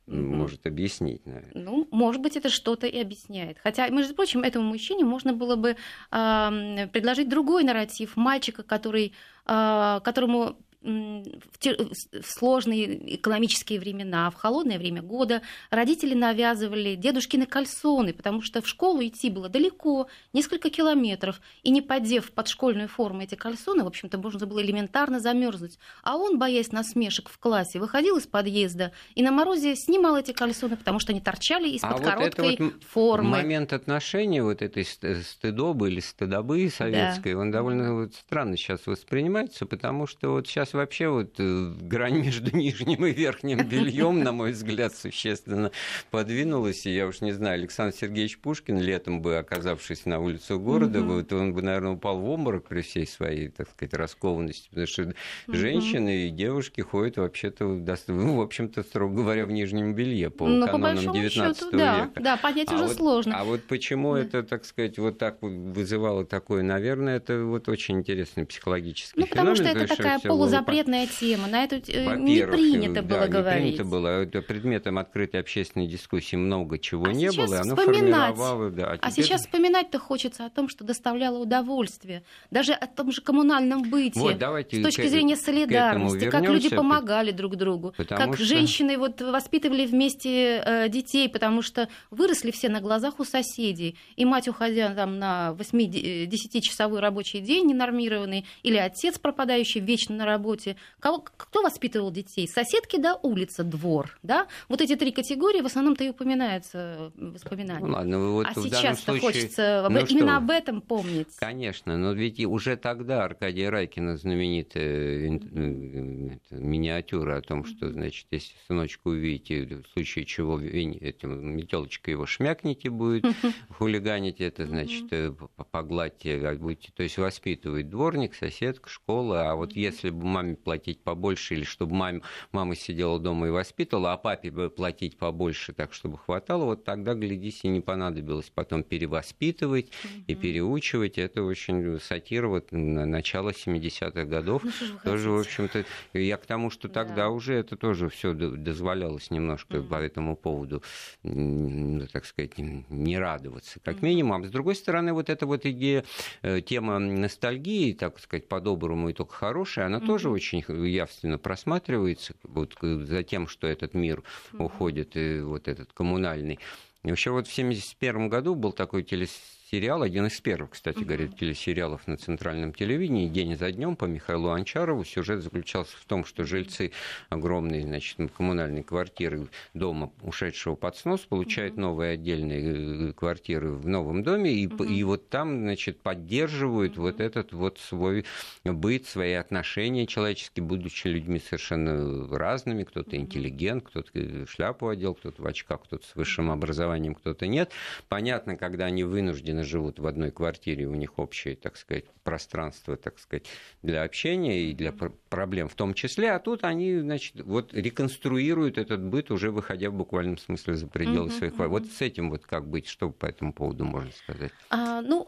может 0.08 0.66
объяснить, 0.66 1.24
наверное. 1.26 1.52
Ну, 1.54 1.88
может 1.90 2.20
быть, 2.22 2.36
это 2.36 2.48
что-то 2.48 2.86
и 2.86 2.98
объясняет. 2.98 3.58
Хотя, 3.62 3.88
между 3.88 4.14
прочим, 4.14 4.42
этому 4.42 4.66
мужчине 4.68 5.04
можно 5.04 5.32
было 5.32 5.56
бы 5.56 5.76
э, 6.10 6.86
предложить 6.92 7.28
другой 7.28 7.64
нарратив 7.64 8.16
мальчика, 8.16 8.62
который, 8.62 9.12
э, 9.46 10.00
которому 10.02 10.56
в 10.80 12.24
сложные 12.24 13.16
экономические 13.16 13.80
времена, 13.80 14.30
в 14.30 14.34
холодное 14.34 14.78
время 14.78 15.02
года 15.02 15.42
родители 15.70 16.14
навязывали 16.14 16.94
дедушкины 16.94 17.46
кальсоны, 17.46 18.12
потому 18.12 18.42
что 18.42 18.62
в 18.62 18.68
школу 18.68 19.02
идти 19.02 19.28
было 19.28 19.48
далеко, 19.48 20.08
несколько 20.32 20.70
километров, 20.70 21.40
и 21.62 21.70
не 21.70 21.82
поддев 21.82 22.30
под 22.32 22.48
школьную 22.48 22.88
форму 22.88 23.22
эти 23.22 23.34
кальсоны, 23.34 23.82
в 23.82 23.88
общем-то, 23.88 24.18
можно 24.18 24.46
было 24.46 24.62
элементарно 24.62 25.18
замерзнуть. 25.18 25.78
А 26.02 26.16
он, 26.16 26.38
боясь 26.38 26.70
насмешек 26.70 27.28
в 27.28 27.38
классе, 27.38 27.80
выходил 27.80 28.16
из 28.16 28.26
подъезда 28.26 28.92
и 29.14 29.22
на 29.22 29.32
морозе 29.32 29.74
снимал 29.74 30.16
эти 30.16 30.32
кальсоны, 30.32 30.76
потому 30.76 31.00
что 31.00 31.12
они 31.12 31.20
торчали 31.20 31.68
из-под 31.70 32.00
а 32.00 32.02
короткой 32.02 32.50
вот 32.50 32.60
вот 32.60 32.82
формы. 32.84 33.30
Момент 33.30 33.72
отношения 33.72 34.42
вот 34.42 34.62
этой 34.62 34.84
стыдобы 34.84 35.90
или 35.90 36.00
стыдобы 36.00 36.68
советской, 36.70 37.34
да. 37.34 37.38
он 37.38 37.50
довольно 37.50 37.94
вот 37.94 38.14
странно 38.14 38.56
сейчас 38.56 38.86
воспринимается, 38.86 39.66
потому 39.66 40.06
что 40.06 40.30
вот 40.30 40.46
сейчас 40.46 40.74
вообще 40.78 41.08
вот 41.08 41.34
э, 41.38 41.72
грань 41.80 42.18
между 42.18 42.56
нижним 42.56 43.04
и 43.04 43.12
верхним 43.12 43.66
бельем, 43.68 44.22
на 44.22 44.32
мой 44.32 44.52
взгляд, 44.52 44.94
существенно 44.94 45.70
подвинулась. 46.10 46.86
И 46.86 46.94
я 46.94 47.06
уж 47.06 47.20
не 47.20 47.32
знаю, 47.32 47.54
Александр 47.54 47.94
Сергеевич 47.94 48.38
Пушкин, 48.38 48.80
летом 48.80 49.20
бы 49.20 49.36
оказавшись 49.36 50.06
на 50.06 50.20
улицу 50.20 50.58
города, 50.58 51.00
угу. 51.00 51.14
вот, 51.14 51.32
он 51.32 51.52
бы, 51.52 51.62
наверное, 51.62 51.92
упал 51.92 52.18
в 52.18 52.28
обморок 52.28 52.68
при 52.68 52.82
всей 52.82 53.06
своей, 53.06 53.48
так 53.48 53.68
сказать, 53.70 53.94
раскованности. 53.94 54.68
Потому 54.70 54.86
что 54.86 55.02
угу. 55.02 55.14
женщины 55.48 56.28
и 56.28 56.30
девушки 56.30 56.80
ходят 56.80 57.18
вообще-то, 57.18 57.64
ну, 57.64 58.36
в 58.36 58.40
общем-то, 58.40 58.82
строго 58.82 59.16
говоря, 59.16 59.46
в 59.46 59.50
нижнем 59.50 59.94
белье 59.94 60.30
по 60.30 60.46
ну, 60.46 60.66
канонам 60.66 61.04
по 61.04 61.12
19 61.12 61.32
счету, 61.32 61.76
века. 61.76 62.10
Да, 62.14 62.22
да, 62.22 62.36
понять 62.36 62.70
а 62.70 62.74
уже 62.74 62.84
вот, 62.84 62.96
сложно. 62.96 63.38
А 63.38 63.44
вот 63.44 63.64
почему 63.64 64.14
да. 64.14 64.20
это, 64.20 64.42
так 64.42 64.64
сказать, 64.64 64.98
вот 64.98 65.18
так 65.18 65.38
вызывало 65.42 66.24
такое, 66.24 66.62
наверное, 66.62 67.16
это 67.16 67.44
вот 67.44 67.68
очень 67.68 67.98
интересный 67.98 68.46
психологический 68.46 69.20
ну, 69.20 69.26
феномен. 69.26 69.54
потому 69.54 69.56
что 69.56 69.64
это 69.64 69.96
такая 69.96 70.18
полузапретная 70.62 71.06
тема, 71.06 71.46
на 71.48 71.64
эту 71.64 71.76
э, 71.76 72.16
не 72.16 72.46
принято 72.46 73.02
было 73.02 73.20
да, 73.20 73.28
говорить. 73.28 73.64
Не 73.64 73.70
принято 73.70 73.84
было. 73.84 74.08
Это 74.22 74.42
предметом 74.42 74.98
открытой 74.98 75.40
общественной 75.40 75.86
дискуссии 75.86 76.36
много 76.36 76.78
чего 76.78 77.06
а 77.06 77.12
не 77.12 77.30
было, 77.30 77.60
оно 77.60 77.76
формировало... 77.76 78.70
Да, 78.70 78.92
а, 78.92 78.98
а 79.00 79.10
теперь... 79.10 79.24
сейчас 79.24 79.42
вспоминать-то 79.42 79.98
хочется 79.98 80.44
о 80.44 80.50
том, 80.50 80.68
что 80.68 80.84
доставляло 80.84 81.38
удовольствие. 81.38 82.22
Даже 82.50 82.72
о 82.72 82.86
том 82.86 83.12
же 83.12 83.20
коммунальном 83.20 83.88
быте. 83.88 84.18
Вот, 84.20 84.38
давайте 84.38 84.80
с 84.80 84.82
точки 84.82 85.02
к, 85.02 85.08
зрения 85.08 85.36
солидарности, 85.36 86.30
как 86.30 86.44
люди 86.48 86.68
помогали 86.68 87.30
друг 87.30 87.56
другу, 87.56 87.94
как 87.96 88.34
что... 88.34 88.44
женщины 88.44 88.96
вот 88.98 89.20
воспитывали 89.20 89.86
вместе 89.86 90.62
э, 90.64 90.88
детей, 90.88 91.28
потому 91.28 91.62
что 91.62 91.88
выросли 92.10 92.50
все 92.50 92.68
на 92.68 92.80
глазах 92.80 93.20
у 93.20 93.24
соседей. 93.24 93.96
И 94.16 94.24
мать, 94.24 94.48
уходя 94.48 94.94
там, 94.94 95.18
на 95.18 95.54
8-10-часовой 95.58 97.00
рабочий 97.00 97.40
день 97.40 97.66
ненормированный, 97.66 98.44
или 98.62 98.76
отец, 98.76 99.18
пропадающий 99.18 99.80
вечно 99.80 100.16
на 100.16 100.24
работе, 100.48 100.76
Кого, 101.00 101.24
кто 101.36 101.62
воспитывал 101.62 102.10
детей? 102.10 102.48
Соседки, 102.48 102.98
да, 102.98 103.16
улица, 103.22 103.64
двор, 103.64 104.18
да? 104.22 104.46
Вот 104.68 104.80
эти 104.80 104.96
три 104.96 105.12
категории 105.12 105.60
в 105.60 105.66
основном-то 105.66 106.04
и 106.04 106.08
упоминаются 106.08 107.12
в 107.14 107.32
воспоминаниях. 107.32 107.88
Ну, 107.88 107.94
ладно, 107.94 108.18
вот 108.30 108.46
а 108.46 108.54
сейчас 108.54 109.00
случае... 109.02 109.20
хочется 109.20 109.86
ну, 109.90 109.98
именно 110.00 110.32
что? 110.32 110.36
об 110.36 110.50
этом 110.50 110.80
помнить. 110.80 111.28
Конечно, 111.36 111.96
но 111.96 112.12
ведь 112.12 112.44
уже 112.44 112.76
тогда 112.76 113.24
Аркадия 113.24 113.70
Райкина 113.70 114.16
знаменитая 114.16 114.84
э, 114.84 116.38
миниатюра 116.50 117.36
о 117.38 117.42
том, 117.42 117.64
что, 117.64 117.90
значит, 117.90 118.26
если 118.30 118.54
сыночку 118.66 119.10
увидите, 119.10 119.82
в 119.84 119.92
случае 119.92 120.24
чего 120.24 120.60
этим 120.60 121.56
метелочкой 121.56 122.12
его 122.12 122.26
шмякните 122.26 122.90
будет, 122.90 123.24
хулиганить 123.70 124.40
это, 124.40 124.66
значит, 124.66 125.06
э, 125.10 125.32
погладьте, 125.70 126.40
а 126.46 126.54
будете, 126.54 126.90
то 126.94 127.02
есть 127.02 127.18
воспитывает 127.18 127.90
дворник, 127.90 128.34
соседка, 128.34 128.88
школа, 128.88 129.50
а 129.50 129.54
вот 129.54 129.72
если 129.72 130.10
бы 130.10 130.24
маме 130.38 130.56
платить 130.56 131.00
побольше, 131.00 131.54
или 131.54 131.64
чтобы 131.64 131.94
маме, 131.94 132.22
мама 132.52 132.76
сидела 132.76 133.18
дома 133.18 133.48
и 133.48 133.50
воспитывала, 133.50 134.12
а 134.12 134.16
папе 134.16 134.50
бы 134.50 134.70
платить 134.70 135.18
побольше, 135.18 135.72
так 135.72 135.92
чтобы 135.92 136.18
хватало, 136.18 136.64
вот 136.64 136.84
тогда, 136.84 137.14
глядись, 137.14 137.64
и 137.64 137.68
не 137.68 137.80
понадобилось 137.80 138.50
потом 138.54 138.82
перевоспитывать 138.82 139.86
mm-hmm. 139.86 140.24
и 140.28 140.34
переучивать. 140.34 141.18
Это 141.18 141.42
очень 141.42 142.00
сатира 142.00 142.48
вот 142.48 142.68
начала 142.70 143.50
70-х 143.50 144.24
годов. 144.24 144.62
Ну, 144.64 144.70
тоже, 145.02 145.30
в 145.30 145.40
общем-то, 145.40 145.84
я 146.12 146.36
к 146.36 146.46
тому, 146.46 146.70
что 146.70 146.88
тогда 146.88 147.14
да. 147.14 147.30
уже 147.30 147.54
это 147.54 147.76
тоже 147.76 148.08
все 148.08 148.32
дозволялось 148.32 149.30
немножко 149.30 149.78
mm-hmm. 149.78 149.88
по 149.88 149.94
этому 149.96 150.36
поводу, 150.36 150.82
ну, 151.22 152.06
так 152.12 152.24
сказать, 152.26 152.52
не 152.58 153.18
радоваться, 153.18 153.80
как 153.80 153.96
mm-hmm. 153.96 154.04
минимум. 154.04 154.42
А 154.42 154.46
с 154.46 154.50
другой 154.50 154.76
стороны, 154.76 155.12
вот 155.12 155.30
эта 155.30 155.46
вот 155.46 155.66
идея, 155.66 156.04
э, 156.42 156.60
тема 156.60 156.98
ностальгии, 156.98 157.92
так 157.92 158.20
сказать, 158.20 158.48
по-доброму 158.48 159.08
и 159.10 159.12
только 159.12 159.34
хорошая, 159.34 159.86
она 159.86 159.98
mm-hmm. 159.98 160.06
тоже 160.06 160.27
очень 160.28 160.64
явственно 160.86 161.38
просматривается 161.38 162.34
вот 162.42 162.76
за 162.80 163.22
тем, 163.22 163.48
что 163.48 163.66
этот 163.66 163.94
мир 163.94 164.22
уходит, 164.52 165.16
и 165.16 165.40
вот 165.40 165.68
этот 165.68 165.92
коммунальный. 165.92 166.58
И 167.04 167.10
вообще 167.10 167.30
вот 167.30 167.46
в 167.46 167.52
1971 167.52 168.28
году 168.28 168.54
был 168.54 168.72
такой 168.72 169.02
телес 169.02 169.30
сериал, 169.70 170.02
один 170.02 170.26
из 170.26 170.40
первых, 170.40 170.70
кстати 170.70 171.02
говоря, 171.02 171.28
телесериалов 171.28 172.06
на 172.06 172.16
центральном 172.16 172.72
телевидении, 172.72 173.28
день 173.28 173.56
за 173.56 173.70
днем 173.70 173.96
по 173.96 174.06
Михаилу 174.06 174.50
Анчарову. 174.50 175.04
Сюжет 175.04 175.42
заключался 175.42 175.96
в 175.96 176.04
том, 176.06 176.24
что 176.24 176.44
жильцы 176.44 176.92
огромной 177.28 177.82
значит, 177.82 178.18
коммунальной 178.36 178.82
квартиры 178.82 179.48
дома, 179.74 180.10
ушедшего 180.22 180.74
под 180.74 180.96
снос, 180.96 181.20
получают 181.20 181.76
новые 181.76 182.14
отдельные 182.14 183.10
э, 183.10 183.12
квартиры 183.12 183.72
в 183.72 183.86
новом 183.86 184.22
доме, 184.22 184.52
и, 184.52 184.64
и 184.64 185.04
вот 185.04 185.28
там, 185.28 185.60
значит, 185.60 186.00
поддерживают 186.00 186.96
вот 186.96 187.20
этот 187.20 187.52
вот 187.52 187.78
свой 187.78 188.24
быт, 188.64 189.06
свои 189.06 189.34
отношения 189.34 190.06
человеческие, 190.06 190.64
будучи 190.64 191.08
людьми 191.08 191.40
совершенно 191.40 192.26
разными, 192.36 192.84
кто-то 192.84 193.16
интеллигент, 193.16 193.84
кто-то 193.86 194.46
шляпу 194.46 194.88
одел, 194.88 195.14
кто-то 195.14 195.42
в 195.42 195.46
очках, 195.46 195.82
кто-то 195.84 196.06
с 196.06 196.14
высшим 196.14 196.50
образованием, 196.50 197.14
кто-то 197.14 197.46
нет. 197.46 197.70
Понятно, 198.08 198.56
когда 198.56 198.86
они 198.86 199.04
вынуждены 199.04 199.57
женщины 199.58 199.64
живут 199.64 199.98
в 199.98 200.06
одной 200.06 200.30
квартире, 200.30 200.86
у 200.86 200.94
них 200.94 201.18
общее, 201.18 201.56
так 201.56 201.76
сказать, 201.76 202.04
пространство, 202.24 202.96
так 202.96 203.18
сказать, 203.18 203.46
для 203.82 204.02
общения 204.02 204.62
и 204.62 204.74
для 204.74 204.92
проблем 205.28 205.68
в 205.68 205.74
том 205.74 205.94
числе, 205.94 206.32
а 206.32 206.38
тут 206.38 206.64
они, 206.64 206.98
значит, 207.00 207.40
вот 207.42 207.72
реконструируют 207.72 208.78
этот 208.78 209.02
быт, 209.02 209.30
уже 209.30 209.50
выходя 209.50 209.90
в 209.90 209.94
буквальном 209.94 210.38
смысле 210.38 210.74
за 210.74 210.86
пределы 210.86 211.30
своих. 211.30 211.54
Вот 211.56 211.86
с 211.86 212.00
этим 212.00 212.30
вот 212.30 212.44
как 212.44 212.68
быть, 212.68 212.86
что 212.86 213.10
по 213.10 213.26
этому 213.26 213.52
поводу 213.52 213.84
можно 213.84 214.10
сказать? 214.12 214.52
А, 214.70 215.00
ну, 215.00 215.26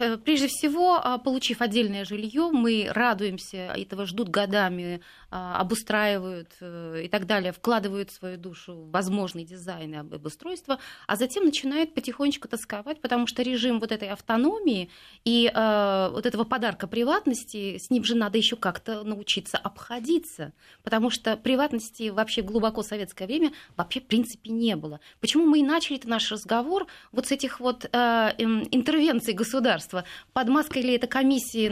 э, 0.00 0.16
прежде 0.18 0.48
всего, 0.48 1.00
а, 1.02 1.18
получив 1.18 1.62
отдельное 1.62 2.04
жилье, 2.04 2.50
мы 2.52 2.88
радуемся, 2.90 3.72
этого 3.76 4.06
ждут 4.06 4.28
годами, 4.28 5.00
обустраивают 5.32 6.50
э, 6.60 7.02
и 7.04 7.08
так 7.08 7.26
далее, 7.26 7.52
вкладывают 7.52 8.10
свою 8.10 8.36
душу 8.36 8.74
в 8.74 8.90
возможный 8.90 9.44
дизайн 9.44 9.94
и 9.94 9.96
обустройство, 9.96 10.78
а 11.06 11.16
затем 11.16 11.44
начинают 11.44 11.94
потихонечку 11.94 12.48
тосковать, 12.48 13.00
потому 13.00 13.26
что 13.26 13.42
режим 13.42 13.80
вот 13.80 13.92
этой 13.92 14.10
автономии 14.10 14.90
и 15.24 15.50
э, 15.52 16.08
вот 16.12 16.26
этого 16.26 16.44
подарка 16.44 16.86
приватности, 16.86 17.78
с 17.78 17.88
ним 17.88 18.04
же 18.04 18.14
надо 18.14 18.36
еще 18.36 18.56
как-то 18.56 19.04
научиться 19.04 19.56
обходиться, 19.56 20.52
потому 20.82 21.08
что 21.08 21.38
приватности 21.38 22.10
вообще 22.10 22.42
глубоко 22.42 22.82
советское 22.82 23.26
время 23.26 23.52
вообще 23.76 24.00
в 24.00 24.06
принципе 24.06 24.50
не 24.50 24.76
было. 24.76 25.00
Почему 25.20 25.46
мы 25.46 25.60
и 25.60 25.62
начали 25.62 25.98
наш 26.04 26.30
разговор 26.30 26.86
вот 27.10 27.28
с 27.28 27.32
этих 27.32 27.58
вот 27.58 27.86
э, 27.86 27.88
интервенций 28.38 29.32
государства? 29.32 30.04
Под 30.34 30.48
маской 30.48 30.82
ли 30.82 30.94
это 30.94 31.06
комиссии 31.06 31.68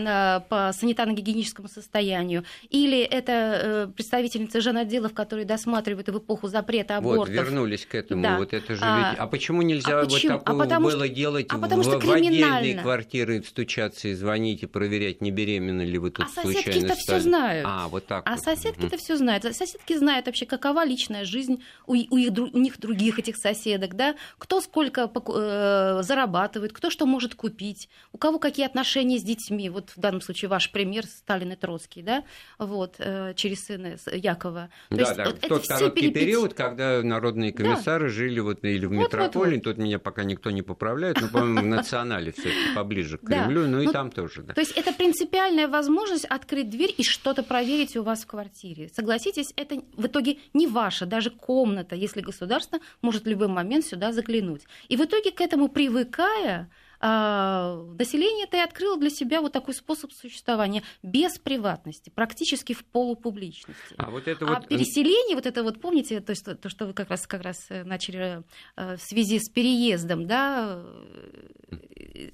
по 0.49 0.71
санитарно-гигиеническому 0.73 1.69
состоянию, 1.69 2.45
или 2.71 3.01
это 3.01 3.50
э, 3.55 3.87
представительница 3.89 4.61
женотделов, 4.61 5.15
которые 5.15 5.45
досматривают 5.45 6.09
в 6.09 6.19
эпоху 6.19 6.49
запрета 6.49 6.97
абортов? 6.97 7.29
Вот, 7.29 7.35
вернулись 7.35 7.87
к 7.87 7.95
этому. 7.95 8.23
Да. 8.23 8.39
Вот 8.39 8.53
это 8.53 8.75
же 8.75 8.81
а, 8.83 9.15
а 9.19 9.27
почему 9.27 9.63
нельзя 9.63 10.01
а 10.01 10.05
почему? 10.05 10.35
вот 10.35 10.45
такого 10.45 10.65
а 10.65 10.81
было 10.81 10.91
что, 10.91 11.09
делать 11.09 11.47
а 11.49 11.59
потому 11.59 11.83
что 11.83 11.99
в, 11.99 12.01
криминально. 12.01 12.55
в 12.55 12.59
отдельные 12.59 12.83
квартиры 12.83 13.43
стучаться 13.43 14.09
и 14.09 14.15
звонить 14.15 14.63
и 14.63 14.67
проверять, 14.67 15.21
не 15.21 15.31
беременны 15.31 15.83
ли 15.83 15.99
вы 15.99 16.11
тут 16.11 16.27
а 16.27 16.43
соседки-то 16.43 16.95
все 16.95 17.21
знают. 17.21 17.67
А, 17.69 17.89
вот 17.89 18.07
так 18.07 18.27
а 18.27 18.37
вот. 18.37 18.41
соседки-то 18.41 18.97
все 18.97 19.17
знают. 19.17 19.45
Соседки 19.45 19.97
знают 19.97 20.27
вообще, 20.27 20.47
какова 20.47 20.85
личная 20.85 21.25
жизнь 21.25 21.63
у, 21.87 21.93
у, 21.93 22.17
их, 22.17 22.33
у 22.37 22.59
них 22.59 22.79
других 22.79 23.19
этих 23.19 23.37
соседок, 23.37 23.95
да, 23.95 24.15
кто 24.39 24.61
сколько 24.61 25.11
э, 25.13 26.03
зарабатывает, 26.03 26.73
кто 26.73 26.91
что 26.91 27.07
может 27.07 27.35
купить, 27.35 27.89
у 28.13 28.19
кого 28.19 28.39
какие 28.39 28.67
отношения 28.67 29.19
с 29.19 29.23
детьми. 29.23 29.71
Вот 29.71 29.91
в 29.91 30.01
данном 30.01 30.21
случае 30.21 30.49
ваш 30.49 30.71
пример 30.71 31.07
Сталин 31.07 31.53
и 31.53 31.57
Троцкий, 31.57 32.03
да, 32.03 32.25
вот, 32.59 32.97
э, 32.99 33.35
через 33.41 33.65
сына 33.65 33.97
Якова. 34.13 34.69
То 34.91 34.97
да, 34.97 35.03
есть, 35.03 35.17
да, 35.17 35.25
вот, 35.25 35.41
тот 35.41 35.67
короткий 35.67 36.01
перепети... 36.03 36.27
период, 36.27 36.55
когда 36.55 37.03
народные 37.03 37.53
комиссары 37.53 38.07
да. 38.07 38.13
жили 38.13 38.41
вот 38.41 38.65
или 38.65 38.87
в 38.87 38.93
метрополе, 38.93 39.29
вот, 39.29 39.35
вот, 39.35 39.55
вот. 39.55 39.63
тут 39.65 39.79
меня 39.79 39.99
пока 39.99 40.25
никто 40.25 40.51
не 40.51 40.63
поправляет, 40.63 41.21
но, 41.21 41.29
по-моему, 41.29 41.63
национале 41.77 42.33
все 42.33 42.51
поближе 42.75 43.19
к 43.19 43.23
Кремлю, 43.23 43.67
ну 43.67 43.81
и 43.81 43.87
там 43.89 44.11
тоже. 44.11 44.43
То 44.43 44.61
есть 44.61 44.73
это 44.77 44.93
принципиальная 44.93 45.69
возможность 45.69 46.25
открыть 46.25 46.69
дверь 46.69 46.95
и 46.97 47.03
что-то 47.03 47.43
проверить 47.43 47.97
у 47.97 48.03
вас 48.03 48.25
в 48.25 48.27
квартире. 48.27 48.91
Согласитесь, 48.95 49.53
это 49.57 49.83
в 49.97 50.07
итоге 50.07 50.39
не 50.55 50.67
ваша 50.67 51.07
даже 51.07 51.31
комната, 51.31 51.95
если 51.95 52.21
государство 52.21 52.79
может 53.03 53.25
в 53.25 53.29
любой 53.29 53.49
момент 53.49 53.85
сюда 53.85 54.13
заглянуть. 54.13 54.63
И 54.89 54.97
в 54.97 55.05
итоге 55.05 55.31
к 55.31 55.41
этому 55.41 55.69
привыкая, 55.69 56.69
а, 57.03 57.83
население 57.99 58.45
это 58.45 58.59
и 58.59 58.61
открыло 58.61 58.99
для 58.99 59.09
себя 59.09 59.41
вот 59.41 59.53
такой 59.53 59.73
способ 59.73 60.13
существования 60.13 60.83
без 61.03 61.39
приватности, 61.39 62.11
практически 62.11 62.75
в 62.75 62.85
полупубличности. 62.85 63.95
А, 63.97 64.11
вот 64.11 64.29
это 64.29 64.45
а 64.45 64.61
вот... 64.61 64.69
переселение, 64.69 65.35
вот 65.35 65.47
это 65.47 65.63
вот, 65.63 65.81
помните, 65.81 66.21
то, 66.21 66.31
есть, 66.31 66.45
то, 66.45 66.69
что 66.69 66.87
вы 66.87 66.93
как 66.93 67.09
раз, 67.09 67.27
как 67.27 67.43
раз 67.43 67.57
э, 67.71 67.85
начали 67.85 68.43
э, 68.77 68.97
в 68.97 69.01
связи 69.01 69.39
с 69.39 69.49
переездом, 69.49 70.27
да, 70.27 70.83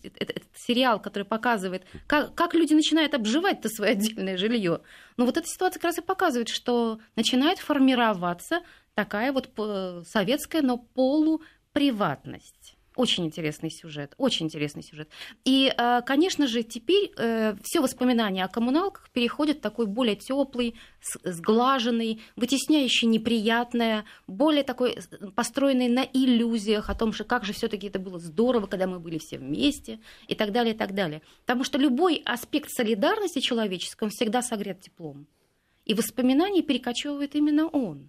этот, 0.02 0.30
этот 0.30 0.48
сериал, 0.56 1.00
который 1.00 1.24
показывает, 1.24 1.84
как, 2.08 2.34
как 2.34 2.54
люди 2.54 2.74
начинают 2.74 3.14
обживать-то 3.14 3.68
свое 3.68 3.92
отдельное 3.92 4.36
жилье. 4.36 4.80
Но 5.16 5.26
вот 5.26 5.36
эта 5.36 5.46
ситуация 5.46 5.78
как 5.78 5.84
раз 5.84 5.98
и 5.98 6.02
показывает, 6.02 6.48
что 6.48 6.98
начинает 7.14 7.60
формироваться 7.60 8.62
такая 8.94 9.32
вот 9.32 9.48
э, 9.56 10.02
советская, 10.04 10.62
но 10.62 10.78
полуприватность. 10.78 12.75
Очень 12.96 13.26
интересный 13.26 13.70
сюжет, 13.70 14.14
очень 14.16 14.46
интересный 14.46 14.82
сюжет. 14.82 15.10
И, 15.44 15.70
э, 15.76 16.00
конечно 16.06 16.46
же, 16.46 16.62
теперь 16.62 17.12
э, 17.18 17.54
все 17.62 17.82
воспоминания 17.82 18.42
о 18.42 18.48
коммуналках 18.48 19.10
переходят 19.10 19.58
в 19.58 19.60
такой 19.60 19.84
более 19.84 20.16
теплый, 20.16 20.76
сглаженный, 21.22 22.22
вытесняющий 22.36 23.06
неприятное, 23.06 24.06
более 24.26 24.62
такой 24.62 24.96
построенный 25.34 25.88
на 25.88 26.04
иллюзиях 26.10 26.88
о 26.88 26.94
том, 26.94 27.12
что 27.12 27.24
как 27.24 27.44
же 27.44 27.52
все-таки 27.52 27.88
это 27.88 27.98
было 27.98 28.18
здорово, 28.18 28.66
когда 28.66 28.86
мы 28.86 28.98
были 28.98 29.18
все 29.18 29.36
вместе 29.36 30.00
и 30.26 30.34
так 30.34 30.52
далее, 30.52 30.74
и 30.74 30.76
так 30.76 30.94
далее. 30.94 31.20
Потому 31.44 31.64
что 31.64 31.76
любой 31.76 32.22
аспект 32.24 32.70
солидарности 32.70 33.40
человеческого 33.40 34.08
всегда 34.08 34.40
согрет 34.40 34.80
теплом. 34.80 35.26
И 35.84 35.92
воспоминания 35.92 36.62
перекочевывает 36.62 37.34
именно 37.34 37.66
он. 37.68 38.08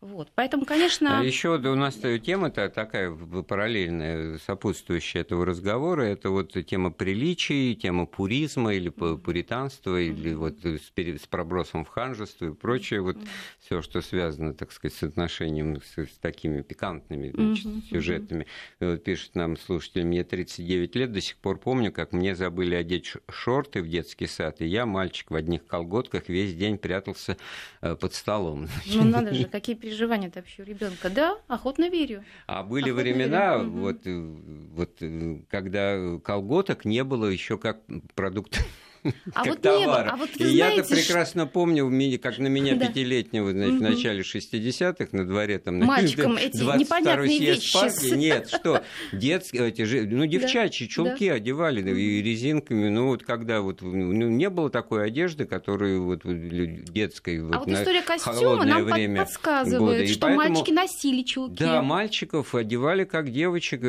Вот. 0.00 0.32
Поэтому, 0.34 0.64
конечно... 0.64 1.20
А 1.20 1.22
еще 1.22 1.56
у 1.56 1.74
нас 1.74 1.96
тема-то 1.96 2.70
такая 2.70 3.10
параллельная, 3.12 4.38
сопутствующая 4.38 5.20
этого 5.20 5.44
разговора, 5.44 6.04
это 6.04 6.30
вот 6.30 6.56
тема 6.64 6.90
приличий, 6.90 7.74
тема 7.74 8.06
пуризма 8.06 8.74
или 8.74 8.88
пуританства, 8.88 10.00
или 10.00 10.32
вот 10.32 10.54
с, 10.64 10.90
с 10.96 11.26
пробросом 11.26 11.84
в 11.84 11.88
ханжество 11.88 12.46
и 12.46 12.54
прочее, 12.54 13.02
вот 13.02 13.18
все, 13.58 13.82
что 13.82 14.00
связано, 14.00 14.54
так 14.54 14.72
сказать, 14.72 14.96
с 14.96 15.02
отношением 15.02 15.82
с, 15.82 15.98
с 15.98 16.18
такими 16.18 16.62
пикантными 16.62 17.32
значит, 17.34 17.66
сюжетами. 17.90 18.46
Вот 18.80 19.04
пишет 19.04 19.34
нам 19.34 19.58
слушатель, 19.58 20.06
мне 20.06 20.24
39 20.24 20.96
лет, 20.96 21.12
до 21.12 21.20
сих 21.20 21.36
пор 21.36 21.58
помню, 21.58 21.92
как 21.92 22.12
мне 22.12 22.34
забыли 22.34 22.74
одеть 22.74 23.12
шорты 23.28 23.82
в 23.82 23.88
детский 23.88 24.26
сад, 24.26 24.62
и 24.62 24.66
я, 24.66 24.86
мальчик 24.86 25.30
в 25.30 25.34
одних 25.34 25.66
колготках, 25.66 26.30
весь 26.30 26.54
день 26.54 26.78
прятался 26.78 27.36
э, 27.82 27.94
под 27.96 28.14
столом. 28.14 28.66
Ну 28.86 29.04
надо 29.10 29.34
же, 29.34 29.44
какие 29.44 29.76
переживания 29.90 30.30
вообще 30.34 30.62
у 30.62 30.64
ребенка. 30.64 31.10
Да, 31.10 31.38
охотно 31.48 31.88
верю. 31.88 32.24
А 32.46 32.62
были 32.62 32.90
охотно 32.90 33.02
времена, 33.02 33.56
верю. 33.56 33.70
вот, 33.70 34.06
э, 34.06 34.36
вот, 34.72 34.90
э, 35.00 35.38
когда 35.48 36.18
колготок 36.22 36.84
не 36.84 37.02
было 37.02 37.26
еще 37.26 37.58
как 37.58 37.80
продукт 38.14 38.64
а 39.34 39.44
как 39.44 39.46
вот 39.46 39.62
товара. 39.62 40.04
Не, 40.04 40.10
а 40.10 40.16
вот 40.16 40.30
и 40.38 40.44
я-то 40.44 40.84
прекрасно 40.84 41.46
помню, 41.46 41.90
как 42.18 42.38
на 42.38 42.48
меня 42.48 42.76
пятилетнего, 42.76 43.52
значит, 43.52 43.74
в 43.74 43.82
начале 43.82 44.22
60-х 44.22 45.08
на 45.12 45.26
дворе 45.26 45.58
там 45.58 45.78
Мальчикам 45.78 46.36
эти 46.40 46.56
22-й 46.56 47.28
съезд 47.28 47.62
Спаски. 47.62 48.14
Нет, 48.14 48.48
что, 48.48 48.82
детские, 49.12 49.68
эти, 49.68 49.82
ну, 49.82 50.26
девчачьи 50.26 50.88
чулки 50.88 51.28
одевали 51.28 51.80
и 51.80 52.22
резинками, 52.22 52.88
ну, 52.88 53.08
вот 53.08 53.22
когда 53.22 53.60
вот 53.60 53.82
ну, 53.82 54.12
не 54.12 54.50
было 54.50 54.70
такой 54.70 55.06
одежды, 55.06 55.46
которую 55.46 56.04
вот 56.04 56.22
детской 56.24 57.40
вот, 57.42 57.54
а 57.54 57.58
вот 57.60 57.68
история 57.68 58.02
костюма 58.02 58.64
нам 58.64 58.84
время 58.84 59.24
подсказывает, 59.24 60.08
что 60.08 60.20
поэтому, 60.20 60.54
мальчики 60.54 60.72
носили 60.72 61.22
чулки. 61.22 61.58
Да, 61.58 61.82
мальчиков 61.82 62.54
одевали 62.54 63.04
как 63.04 63.30
девочек, 63.30 63.80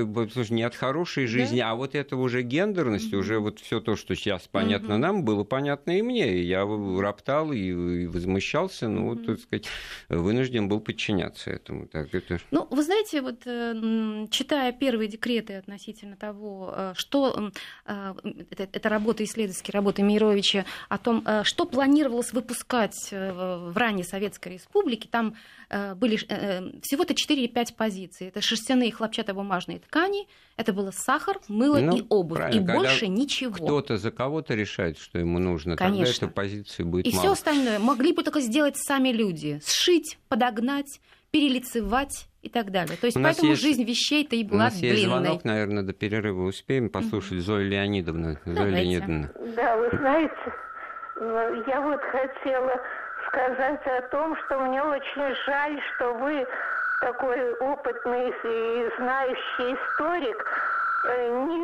не 0.49 0.63
от 0.63 0.75
хорошей 0.75 1.27
жизни, 1.27 1.59
да? 1.59 1.71
а 1.71 1.75
вот 1.75 1.95
это 1.95 2.15
уже 2.17 2.41
гендерность, 2.41 3.13
угу. 3.13 3.21
уже 3.21 3.39
вот 3.39 3.59
все 3.59 3.79
то, 3.79 3.95
что 3.95 4.15
сейчас 4.15 4.47
понятно 4.51 4.97
сторонам, 5.01 5.23
было 5.23 5.43
понятно 5.43 5.97
и 5.97 6.01
мне. 6.01 6.33
И 6.37 6.43
я 6.43 6.65
роптал 6.65 7.51
и, 7.51 8.05
возмущался, 8.05 8.87
ну, 8.87 9.13
mm-hmm. 9.13 9.25
так 9.25 9.39
сказать, 9.39 9.67
вынужден 10.09 10.67
был 10.67 10.79
подчиняться 10.79 11.51
этому. 11.51 11.87
Так, 11.87 12.13
это... 12.13 12.39
Ну, 12.51 12.67
вы 12.69 12.83
знаете, 12.83 13.21
вот 13.21 13.41
э, 13.45 14.27
читая 14.29 14.71
первые 14.71 15.07
декреты 15.07 15.55
относительно 15.55 16.15
того, 16.15 16.73
э, 16.75 16.93
что 16.95 17.51
э, 17.85 18.13
это, 18.51 18.69
это 18.71 18.89
работа 18.89 19.23
исследовательские 19.23 19.73
работы 19.73 20.03
Мировича 20.03 20.65
о 20.89 20.97
том, 20.97 21.25
что 21.43 21.65
планировалось 21.65 22.33
выпускать 22.33 23.11
в 23.11 23.73
ранней 23.75 24.03
Советской 24.03 24.53
Республике, 24.53 25.07
там 25.09 25.35
были 25.95 26.17
всего-то 26.17 27.13
4-5 27.13 27.75
позиций. 27.75 28.27
Это 28.27 28.41
шерстяные 28.41 28.91
хлопчатобумажные 28.91 29.79
ткани, 29.79 30.27
это 30.61 30.73
было 30.73 30.91
сахар, 30.91 31.37
мыло 31.47 31.79
ну, 31.79 31.97
и 31.97 32.03
обувь, 32.09 32.53
и 32.53 32.59
больше 32.59 33.07
ничего. 33.07 33.53
Кто-то 33.53 33.97
за 33.97 34.11
кого-то 34.11 34.53
решает, 34.53 34.97
что 34.97 35.19
ему 35.19 35.39
нужно, 35.39 35.75
Конечно. 35.75 36.05
тогда 36.05 36.25
эта 36.25 36.33
позиция 36.33 36.85
будет 36.85 37.07
И 37.07 37.11
все 37.11 37.31
остальное 37.31 37.79
могли 37.79 38.13
бы 38.13 38.23
только 38.23 38.39
сделать 38.39 38.77
сами 38.77 39.09
люди. 39.09 39.59
Сшить, 39.65 40.17
подогнать, 40.29 41.01
перелицевать 41.31 42.27
и 42.41 42.49
так 42.49 42.71
далее. 42.71 42.97
То 42.97 43.05
есть 43.05 43.17
у 43.17 43.21
поэтому 43.21 43.51
есть, 43.51 43.61
жизнь 43.61 43.83
вещей-то 43.83 44.35
и 44.35 44.43
была 44.43 44.69
длинной. 44.69 44.69
У 44.69 44.69
нас 44.69 44.79
длинной. 44.79 44.97
есть 44.97 45.07
звонок, 45.07 45.43
наверное, 45.43 45.83
до 45.83 45.93
перерыва 45.93 46.43
успеем 46.43 46.89
послушать 46.89 47.33
угу. 47.33 47.41
Зоя 47.41 47.63
Леонидовна. 47.63 48.39
Зоя 48.45 48.69
Леонидовна. 48.69 49.31
Да, 49.55 49.77
вы 49.77 49.89
знаете, 49.97 50.53
я 51.67 51.81
вот 51.81 52.01
хотела 52.01 52.81
сказать 53.27 53.81
о 53.85 54.01
том, 54.09 54.35
что 54.45 54.59
мне 54.59 54.81
очень 54.81 55.35
жаль, 55.45 55.79
что 55.95 56.13
вы 56.13 56.45
такой 57.01 57.53
опытный 57.55 58.29
и 58.29 58.91
знающий 58.97 59.75
историк 59.75 60.45
э, 61.09 61.27
не, 61.29 61.57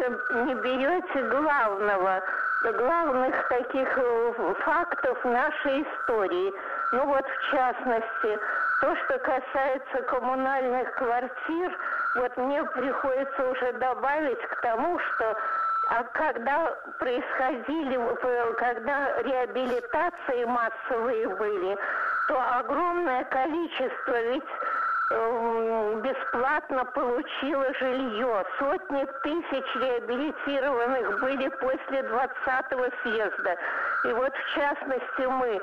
не 0.46 0.56
берете 0.56 1.24
главного, 1.30 2.22
главных 2.64 3.48
таких 3.48 3.98
э, 3.98 4.54
фактов 4.66 5.24
нашей 5.24 5.84
истории. 5.84 6.54
Ну 6.92 7.06
вот 7.06 7.26
в 7.26 7.52
частности, 7.52 8.40
то, 8.82 8.96
что 8.96 9.20
касается 9.20 10.02
коммунальных 10.08 10.92
квартир, 10.96 11.78
вот 12.16 12.36
мне 12.38 12.64
приходится 12.64 13.50
уже 13.50 13.74
добавить 13.74 14.42
к 14.42 14.62
тому, 14.62 15.00
что 15.00 15.38
а 15.90 16.04
когда 16.04 16.76
происходили, 17.00 17.98
когда 18.58 19.22
реабилитации 19.22 20.44
массовые 20.44 21.30
были, 21.30 21.78
то 22.28 22.60
огромное 22.60 23.24
количество 23.24 24.22
ведь 24.34 24.44
бесплатно 25.10 26.84
получила 26.86 27.74
жилье. 27.80 28.46
Сотни 28.60 29.06
тысяч 29.24 29.66
реабилитированных 29.76 31.20
были 31.22 31.48
после 31.48 32.02
20-го 32.02 32.86
съезда. 33.04 33.56
И 34.06 34.14
вот 34.14 34.34
в 34.34 34.56
частности 34.56 35.22
мы, 35.22 35.62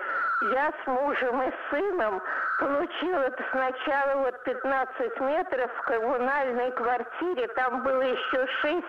я 0.52 0.72
с 0.72 0.86
мужем 0.86 1.42
и 1.42 1.52
сыном 1.70 2.22
получила 2.58 3.30
сначала 3.50 4.22
вот 4.22 4.42
15 4.44 5.20
метров 5.20 5.70
в 5.72 5.82
коммунальной 5.82 6.72
квартире, 6.72 7.48
там 7.48 7.82
было 7.82 8.02
еще 8.02 8.46
6 8.62 8.84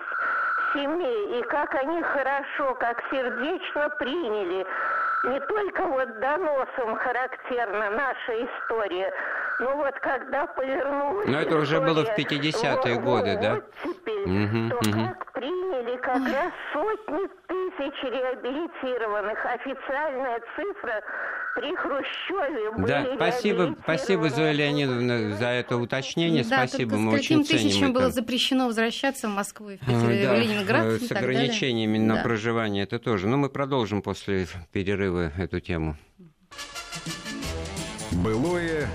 семей, 0.73 1.39
и 1.39 1.43
как 1.43 1.73
они 1.75 2.01
хорошо, 2.01 2.75
как 2.75 3.01
сердечно 3.11 3.89
приняли. 3.97 4.65
Не 5.25 5.39
только 5.39 5.83
вот 5.85 6.19
доносом 6.19 6.95
характерна 6.97 7.89
наша 7.89 8.45
история, 8.45 9.11
ну 9.59 9.77
вот 9.77 9.93
когда 10.01 10.47
повернулась... 10.47 11.27
Но 11.27 11.39
это 11.39 11.57
уже 11.57 11.79
было 11.79 12.03
в 12.03 12.17
50-е 12.17 12.99
годы, 12.99 13.37
да? 13.41 13.61
Теперь, 13.83 14.23
угу, 14.23 14.69
то 14.69 14.89
угу. 14.89 15.05
как 15.05 15.31
приняли 15.33 15.97
как 15.97 16.25
раз 16.27 16.51
сотни 16.73 17.27
тысяч 17.47 18.03
реабилитированных. 18.03 19.45
Официальная 19.45 20.41
цифра 20.55 21.01
при 21.55 21.73
Хрущеве 21.75 22.71
были 22.71 22.87
Да, 22.87 23.15
спасибо, 23.15 23.75
спасибо, 23.83 24.29
Зоя 24.29 24.51
Леонидовна, 24.51 25.35
за 25.35 25.47
это 25.47 25.77
уточнение. 25.77 26.43
Да, 26.43 26.67
спасибо, 26.67 26.97
мы 26.97 27.13
очень 27.13 27.45
ценим 27.45 27.63
тысячам 27.63 27.91
это. 27.91 27.99
было 27.99 28.11
запрещено 28.11 28.67
возвращаться 28.67 29.29
в 29.29 29.31
Москву 29.31 29.69
и 29.69 29.77
в 29.77 29.79
Питер, 29.79 30.27
да, 30.27 30.35
в 30.35 30.39
Ленинград. 30.39 31.01
С 31.01 31.11
ограничениями 31.11 31.97
на 31.97 32.15
да. 32.15 32.23
проживание 32.23 32.83
это 32.83 32.99
тоже. 32.99 33.27
Но 33.27 33.37
мы 33.37 33.49
продолжим 33.49 34.01
после 34.01 34.47
перерыва 34.73 35.31
эту 35.37 35.61
тему. 35.61 35.95
Былое 38.11 38.87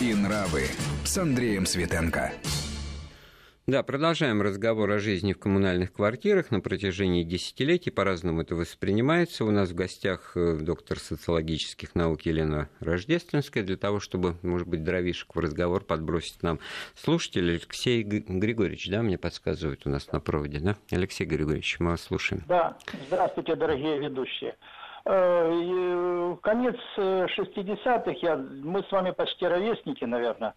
и 0.00 0.14
нравы 0.14 0.62
с 1.04 1.18
Андреем 1.18 1.66
Светенко. 1.66 2.32
Да, 3.66 3.82
продолжаем 3.82 4.40
разговор 4.40 4.90
о 4.92 4.98
жизни 4.98 5.34
в 5.34 5.38
коммунальных 5.38 5.92
квартирах. 5.92 6.50
На 6.50 6.60
протяжении 6.60 7.22
десятилетий 7.22 7.90
по-разному 7.90 8.40
это 8.40 8.54
воспринимается. 8.54 9.44
У 9.44 9.50
нас 9.50 9.70
в 9.70 9.74
гостях 9.74 10.32
э, 10.36 10.56
доктор 10.58 10.98
социологических 10.98 11.94
наук 11.94 12.22
Елена 12.22 12.70
Рождественская. 12.80 13.62
Для 13.62 13.76
того, 13.76 14.00
чтобы, 14.00 14.36
может 14.42 14.68
быть, 14.68 14.84
дровишек 14.84 15.34
в 15.34 15.38
разговор 15.38 15.84
подбросить 15.84 16.42
нам 16.42 16.60
слушатель 16.94 17.50
Алексей 17.50 18.02
Григорьевич, 18.02 18.88
да, 18.88 19.02
мне 19.02 19.18
подсказывает 19.18 19.86
у 19.86 19.90
нас 19.90 20.10
на 20.12 20.20
проводе, 20.20 20.60
да? 20.60 20.76
Алексей 20.90 21.26
Григорьевич, 21.26 21.76
мы 21.78 21.90
вас 21.90 22.02
слушаем. 22.02 22.44
Да, 22.48 22.78
здравствуйте, 23.08 23.54
дорогие 23.54 23.98
ведущие. 23.98 24.54
Э, 25.10 26.36
конец 26.42 26.76
60-х, 26.98 28.10
я, 28.20 28.36
мы 28.36 28.82
с 28.82 28.92
вами 28.92 29.12
почти 29.12 29.46
ровесники, 29.46 30.04
наверное, 30.04 30.52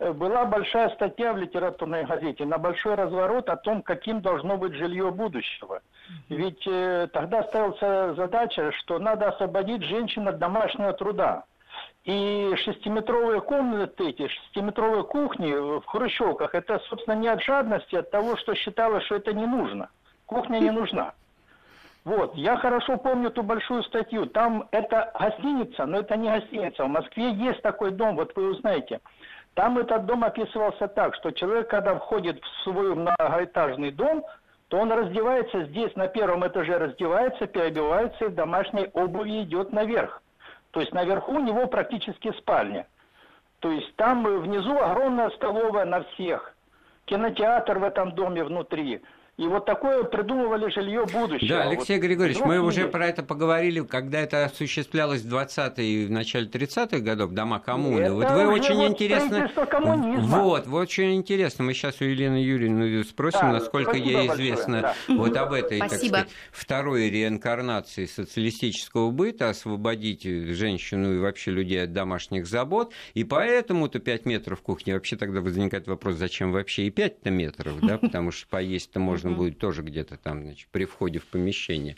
э, 0.00 0.12
была 0.12 0.44
большая 0.44 0.88
статья 0.90 1.32
в 1.32 1.36
литературной 1.36 2.04
газете 2.04 2.44
на 2.44 2.58
большой 2.58 2.96
разворот 2.96 3.48
о 3.48 3.56
том, 3.56 3.80
каким 3.80 4.20
должно 4.20 4.56
быть 4.56 4.72
жилье 4.72 5.12
будущего. 5.12 5.82
Ведь 6.28 6.66
э, 6.66 7.10
тогда 7.12 7.44
ставился 7.44 8.14
задача, 8.14 8.72
что 8.72 8.98
надо 8.98 9.28
освободить 9.28 9.84
женщин 9.84 10.26
от 10.26 10.38
домашнего 10.40 10.92
труда. 10.94 11.44
И 12.02 12.54
шестиметровые 12.56 13.40
комнаты 13.40 14.08
эти, 14.08 14.26
шестиметровые 14.26 15.04
кухни 15.04 15.52
в 15.52 15.84
хрущевках, 15.86 16.56
это, 16.56 16.80
собственно, 16.88 17.14
не 17.14 17.28
от 17.28 17.40
жадности, 17.40 17.94
а 17.94 18.00
от 18.00 18.10
того, 18.10 18.36
что 18.36 18.56
считалось, 18.56 19.04
что 19.04 19.14
это 19.14 19.32
не 19.32 19.46
нужно. 19.46 19.90
Кухня 20.26 20.58
не 20.58 20.72
нужна. 20.72 21.14
Вот, 22.04 22.34
я 22.34 22.56
хорошо 22.56 22.96
помню 22.96 23.30
ту 23.30 23.42
большую 23.42 23.84
статью. 23.84 24.26
Там 24.26 24.68
это 24.72 25.12
гостиница, 25.18 25.86
но 25.86 26.00
это 26.00 26.16
не 26.16 26.28
гостиница. 26.28 26.84
В 26.84 26.88
Москве 26.88 27.32
есть 27.32 27.62
такой 27.62 27.92
дом, 27.92 28.16
вот 28.16 28.32
вы 28.34 28.50
узнаете. 28.50 29.00
Там 29.54 29.78
этот 29.78 30.06
дом 30.06 30.24
описывался 30.24 30.88
так, 30.88 31.14
что 31.14 31.30
человек, 31.30 31.68
когда 31.68 31.94
входит 31.94 32.42
в 32.42 32.62
свой 32.64 32.94
многоэтажный 32.94 33.92
дом, 33.92 34.24
то 34.68 34.78
он 34.78 34.90
раздевается 34.90 35.64
здесь, 35.66 35.94
на 35.96 36.08
первом 36.08 36.46
этаже 36.46 36.78
раздевается, 36.78 37.46
переодевается 37.46 38.24
и 38.24 38.28
в 38.28 38.34
домашней 38.34 38.88
обуви 38.94 39.42
идет 39.42 39.70
наверх. 39.72 40.22
То 40.70 40.80
есть 40.80 40.92
наверху 40.94 41.32
у 41.32 41.40
него 41.40 41.66
практически 41.66 42.32
спальня. 42.38 42.86
То 43.60 43.70
есть 43.70 43.94
там 43.96 44.24
внизу 44.24 44.76
огромная 44.76 45.30
столовая 45.30 45.84
на 45.84 46.02
всех. 46.02 46.54
Кинотеатр 47.04 47.78
в 47.78 47.84
этом 47.84 48.12
доме 48.12 48.42
внутри. 48.42 49.02
И 49.38 49.46
вот 49.46 49.64
такое 49.64 50.04
придумывали 50.04 50.70
жилье 50.70 51.06
будущего. 51.06 51.48
Да, 51.48 51.62
Алексей 51.62 51.96
вот, 51.96 52.04
Григорьевич, 52.04 52.44
мы 52.44 52.60
уже 52.60 52.86
про 52.86 53.06
это 53.06 53.22
поговорили, 53.22 53.80
когда 53.80 54.20
это 54.20 54.44
осуществлялось 54.44 55.22
в 55.22 55.34
20-е 55.34 55.86
и 55.86 56.06
в 56.06 56.10
начале 56.10 56.46
30-х 56.48 56.98
годов, 56.98 57.30
дома 57.30 57.58
коммуны. 57.58 58.02
Это 58.02 58.12
вот 58.12 58.30
вы 58.30 58.46
очень 58.48 58.74
вот 58.74 58.90
интересно... 58.90 59.50
Вот, 60.20 60.66
вот 60.66 60.82
очень 60.82 61.14
интересно. 61.14 61.64
Мы 61.64 61.72
сейчас 61.72 62.02
у 62.02 62.04
Елены 62.04 62.36
Юрьевны 62.36 63.02
спросим, 63.04 63.40
да, 63.40 63.52
насколько 63.52 63.96
ей 63.96 64.28
известно 64.28 64.82
да. 64.82 64.94
вот 65.08 65.34
об 65.34 65.54
этой, 65.54 65.78
Спасибо. 65.78 65.88
так 65.88 65.98
сказать, 65.98 66.28
второй 66.50 67.08
реинкарнации 67.08 68.04
социалистического 68.04 69.10
быта, 69.10 69.48
освободить 69.48 70.24
женщину 70.24 71.14
и 71.14 71.18
вообще 71.18 71.52
людей 71.52 71.82
от 71.84 71.94
домашних 71.94 72.46
забот. 72.46 72.92
И 73.14 73.24
поэтому-то 73.24 73.98
5 73.98 74.26
метров 74.26 74.58
в 74.58 74.62
кухне. 74.62 74.92
Вообще 74.92 75.16
тогда 75.16 75.40
возникает 75.40 75.86
вопрос, 75.86 76.16
зачем 76.16 76.52
вообще 76.52 76.82
и 76.82 76.90
5 76.90 77.24
метров, 77.30 77.80
да, 77.80 77.96
потому 77.96 78.30
что 78.30 78.46
поесть-то 78.48 79.00
можно 79.00 79.31
можно 79.32 79.44
будет 79.44 79.58
тоже 79.58 79.82
где-то 79.82 80.16
там, 80.16 80.42
значит, 80.42 80.68
при 80.70 80.84
входе 80.84 81.18
в 81.18 81.26
помещение. 81.26 81.96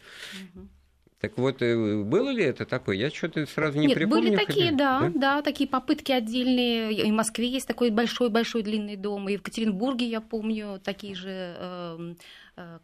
Так 1.21 1.39
вот, 1.39 1.63
э, 1.63 2.03
было 2.03 2.29
ли 2.29 2.45
это 2.45 2.67
такое? 2.67 2.97
Я 2.97 3.09
что-то 3.09 3.47
сразу 3.47 3.79
не 3.79 3.87
Нет, 3.87 3.97
припомню. 3.97 4.33
были 4.33 4.37
такие, 4.37 4.73
да, 4.73 5.01
да, 5.01 5.13
да, 5.15 5.43
такие 5.43 5.67
попытки 5.67 6.13
отдельные. 6.13 6.93
И 6.93 7.11
в 7.11 7.15
Москве 7.15 7.49
есть 7.49 7.67
такой 7.67 7.89
большой-большой 7.89 8.63
длинный 8.63 8.97
дом, 8.97 9.27
и 9.31 9.37
в 9.37 9.41
Екатеринбурге, 9.41 10.07
я 10.07 10.21
помню, 10.21 10.79
такие 10.85 11.15
же 11.15 11.57
Э, 11.57 12.15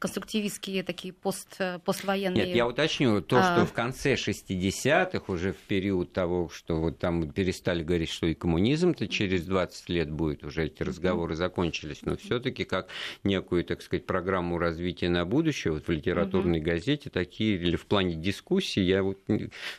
конструктивистские 0.00 0.82
такие 0.82 1.14
пост, 1.14 1.54
э, 1.60 1.78
поствоенные. 1.84 2.46
Нет, 2.46 2.56
я 2.56 2.66
уточню, 2.66 3.20
то, 3.20 3.40
что 3.40 3.62
а... 3.62 3.66
в 3.66 3.72
конце 3.72 4.14
60-х, 4.14 5.32
уже 5.32 5.52
в 5.52 5.58
период 5.58 6.12
того, 6.12 6.48
что 6.48 6.80
вот 6.80 6.98
там 6.98 7.30
перестали 7.30 7.84
говорить, 7.84 8.10
что 8.10 8.26
и 8.26 8.34
коммунизм-то 8.34 9.06
через 9.06 9.44
20 9.44 9.88
лет 9.88 10.10
будет, 10.10 10.42
уже 10.42 10.64
эти 10.64 10.82
разговоры 10.82 11.36
закончились, 11.36 12.00
но 12.02 12.16
все 12.16 12.40
таки 12.40 12.64
как 12.64 12.88
некую, 13.22 13.64
так 13.64 13.82
сказать, 13.82 14.06
программу 14.06 14.58
развития 14.58 15.08
на 15.08 15.24
будущее, 15.24 15.72
вот 15.72 15.86
в 15.86 15.90
литературной 15.90 16.60
газете 16.60 17.08
такие, 17.08 17.56
или 17.56 17.76
в 17.76 17.86
плане 17.86 18.16
дискуссии, 18.16 18.80
я 18.80 19.04
вот 19.04 19.18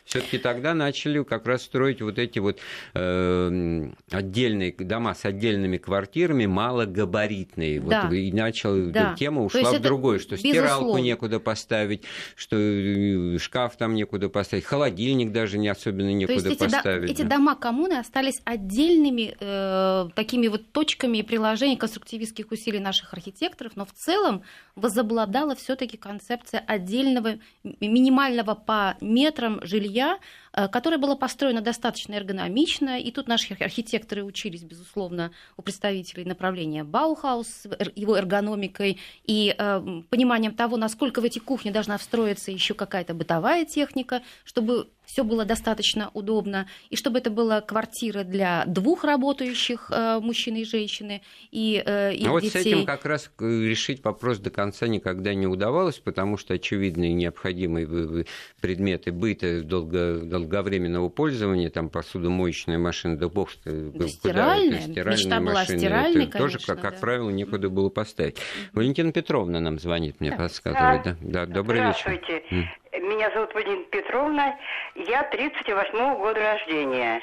все 0.04 0.20
таки 0.20 0.38
тогда 0.38 0.72
начали 0.72 1.22
как 1.22 1.46
раз 1.46 1.64
строить 1.64 2.00
вот 2.00 2.18
эти 2.18 2.38
вот 2.38 2.60
э, 2.94 3.90
отдельные 4.10 4.72
дома 4.72 5.14
с 5.14 5.26
отдельными 5.26 5.76
квартирами, 5.76 6.46
малогабаритные, 6.46 7.78
да. 7.80 8.04
вот, 8.04 8.12
и 8.14 8.32
начал, 8.32 8.90
да. 8.90 9.14
тема 9.18 9.42
ушла 9.42 9.81
другое, 9.82 10.18
что 10.18 10.36
безусловно. 10.36 10.60
стиралку 10.60 10.98
некуда 10.98 11.40
поставить, 11.40 12.04
что 12.36 12.56
э, 12.56 13.38
шкаф 13.38 13.76
там 13.76 13.94
некуда 13.94 14.28
поставить, 14.28 14.64
холодильник 14.64 15.32
даже 15.32 15.58
не 15.58 15.68
особенно 15.68 16.12
некуда 16.12 16.42
То 16.42 16.48
есть 16.48 16.60
поставить. 16.60 17.10
Эти, 17.10 17.18
да. 17.18 17.24
эти 17.24 17.28
дома 17.28 17.54
коммуны 17.54 17.94
остались 17.98 18.40
отдельными 18.44 19.34
э, 19.38 20.08
такими 20.14 20.48
вот 20.48 20.72
точками 20.72 21.18
и 21.18 21.22
приложений 21.22 21.76
конструктивистских 21.76 22.50
усилий 22.50 22.78
наших 22.78 23.12
архитекторов, 23.12 23.72
но 23.76 23.84
в 23.84 23.92
целом 23.92 24.42
возобладала 24.76 25.54
все-таки 25.54 25.96
концепция 25.96 26.60
отдельного 26.60 27.38
минимального 27.80 28.54
по 28.54 28.96
метрам 29.00 29.60
жилья, 29.62 30.18
которое 30.52 30.98
было 30.98 31.14
построено 31.14 31.60
достаточно 31.60 32.14
эргономично, 32.14 33.00
и 33.00 33.10
тут 33.10 33.28
наши 33.28 33.54
архитекторы 33.54 34.22
учились, 34.24 34.62
безусловно, 34.62 35.32
у 35.56 35.62
представителей 35.62 36.24
направления 36.24 36.84
Баухаус, 36.84 37.66
его 37.94 38.16
эргономикой 38.16 38.98
и 39.24 39.54
э, 39.56 40.02
пониманием 40.10 40.54
того, 40.54 40.76
насколько 40.76 41.20
в 41.20 41.24
эти 41.24 41.38
кухни 41.38 41.70
должна 41.70 41.96
встроиться 41.98 42.50
еще 42.50 42.74
какая-то 42.74 43.14
бытовая 43.14 43.64
техника, 43.64 44.22
чтобы 44.44 44.88
все 45.12 45.24
было 45.24 45.44
достаточно 45.44 46.10
удобно, 46.14 46.66
и 46.88 46.96
чтобы 46.96 47.18
это 47.18 47.30
была 47.30 47.60
квартира 47.60 48.24
для 48.24 48.64
двух 48.66 49.04
работающих 49.04 49.90
э, 49.92 50.20
мужчины 50.20 50.62
и 50.62 50.64
женщины, 50.64 51.20
и 51.50 51.82
э, 51.84 52.14
их 52.14 52.28
а 52.28 52.30
вот 52.30 52.42
детей. 52.42 52.62
с 52.62 52.66
этим 52.66 52.86
как 52.86 53.04
раз 53.04 53.30
решить 53.38 54.02
вопрос 54.02 54.38
до 54.38 54.48
конца 54.48 54.86
никогда 54.86 55.34
не 55.34 55.46
удавалось, 55.46 55.98
потому 55.98 56.38
что 56.38 56.54
очевидные 56.54 57.12
необходимые 57.12 58.24
предметы 58.62 59.12
быта 59.12 59.62
долго, 59.62 60.20
долговременного 60.20 61.10
пользования, 61.10 61.68
там 61.68 61.90
посудомоечная 61.90 62.78
машина, 62.78 63.18
да 63.18 63.28
бог 63.28 63.50
что 63.50 63.70
да 63.70 64.08
стиральная, 64.08 64.78
это, 64.78 64.92
стиральная 64.92 65.12
Мечта 65.18 65.40
машина, 65.40 65.52
была 65.52 65.64
стиральной, 65.66 66.22
это 66.22 66.32
конечно, 66.32 66.38
тоже, 66.38 66.66
как, 66.66 66.80
да. 66.80 66.90
как 66.90 67.00
правило, 67.00 67.28
некуда 67.28 67.68
было 67.68 67.90
поставить. 67.90 68.38
Валентина 68.72 69.12
Петровна 69.12 69.60
нам 69.60 69.78
звонит, 69.78 70.20
мне 70.20 70.30
да. 70.30 70.36
подсказывает. 70.38 71.04
Да. 71.04 71.16
Да, 71.20 71.46
да, 71.46 71.54
добрый 71.54 71.80
Здравствуйте. 71.80 72.72
Меня 72.92 73.30
зовут 73.30 73.54
Валентина 73.54 73.84
Петровна. 73.90 74.58
Я 74.94 75.22
38 75.22 75.94
-го 75.94 76.16
года 76.18 76.40
рождения. 76.40 77.22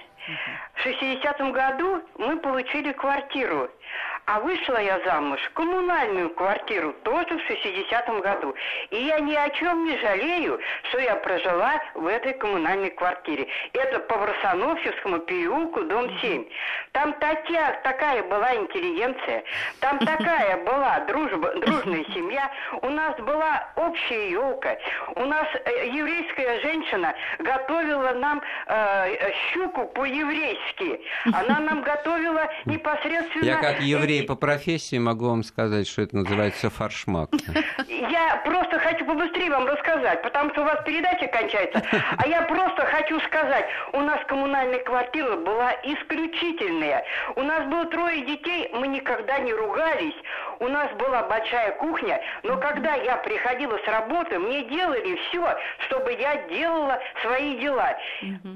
В 0.74 0.82
60 0.82 1.51
году 1.51 2.01
мы 2.17 2.38
получили 2.38 2.91
квартиру. 2.91 3.70
А 4.32 4.39
вышла 4.41 4.80
я 4.80 4.99
замуж 5.05 5.39
в 5.41 5.53
коммунальную 5.53 6.30
квартиру 6.30 6.93
тоже 7.01 7.36
в 7.36 7.49
60-м 7.49 8.21
году. 8.21 8.53
И 8.91 8.97
я 8.97 9.19
ни 9.19 9.34
о 9.34 9.49
чем 9.49 9.86
не 9.86 9.97
жалею, 9.97 10.59
что 10.84 10.99
я 10.99 11.15
прожила 11.15 11.82
в 11.95 12.05
этой 12.05 12.34
коммунальной 12.34 12.91
квартире. 12.91 13.47
Это 13.73 13.97
по 14.01 14.17
Варсановьевскому 14.19 15.17
переулку, 15.21 15.82
дом 15.82 16.11
7. 16.21 16.45
Там 16.91 17.13
такая, 17.13 17.82
такая 17.82 18.21
была 18.21 18.55
интеллигенция, 18.55 19.43
там 19.80 19.97
такая 19.97 20.57
была 20.63 20.99
дружба, 21.07 21.51
дружная 21.65 22.05
семья. 22.13 22.51
У 22.84 22.89
нас 22.89 23.15
была 23.17 23.67
общая 23.77 24.30
елка. 24.30 24.77
У 25.15 25.25
нас 25.25 25.47
э, 25.65 25.88
еврейская 25.88 26.59
женщина 26.61 27.15
готовила 27.39 28.11
нам 28.13 28.43
э, 28.67 29.32
щуку 29.51 29.88
по-еврейски. 29.88 31.01
Она 31.34 31.59
нам 31.61 31.82
готовила 31.89 32.47
непосредственно... 32.65 33.45
Я 33.45 33.57
как 33.57 33.80
еврей 33.80 34.18
по 34.24 34.36
профессии 34.36 34.97
могу 34.97 35.30
вам 35.30 35.43
сказать, 35.43 35.88
что 35.88 36.01
это 36.01 36.17
называется 36.17 36.70
фаршмак. 36.70 37.30
Я 37.88 38.41
просто 38.45 38.80
хочу 38.80 39.05
побыстрее 39.05 39.49
вам 39.49 39.67
рассказать, 39.67 40.22
потому 40.22 40.51
что 40.51 40.61
у 40.61 40.65
вас 40.65 40.84
передача 40.86 41.28
кончается. 41.28 41.84
А 42.17 42.28
я 42.28 42.41
просто 42.43 42.86
хочу 42.86 43.20
сказать, 43.22 43.65
у 43.93 44.01
нас 44.01 44.20
коммунальная 44.28 44.84
квартира 44.84 45.36
была 45.36 45.74
исключительная. 45.84 47.03
У 47.36 47.43
нас 47.43 47.65
было 47.67 47.86
трое 47.86 48.26
детей, 48.26 48.70
мы 48.74 48.88
никогда 48.88 49.39
не 49.39 49.53
ругались. 49.53 50.15
У 50.59 50.67
нас 50.67 50.91
была 50.93 51.24
большая 51.24 51.72
кухня, 51.74 52.22
но 52.43 52.57
когда 52.57 52.95
я 52.95 53.15
приходила 53.17 53.78
с 53.78 53.88
работы, 53.88 54.39
мне 54.39 54.63
делали 54.63 55.15
все, 55.28 55.57
чтобы 55.86 56.13
я 56.13 56.36
делала 56.49 56.99
свои 57.22 57.57
дела. 57.59 57.97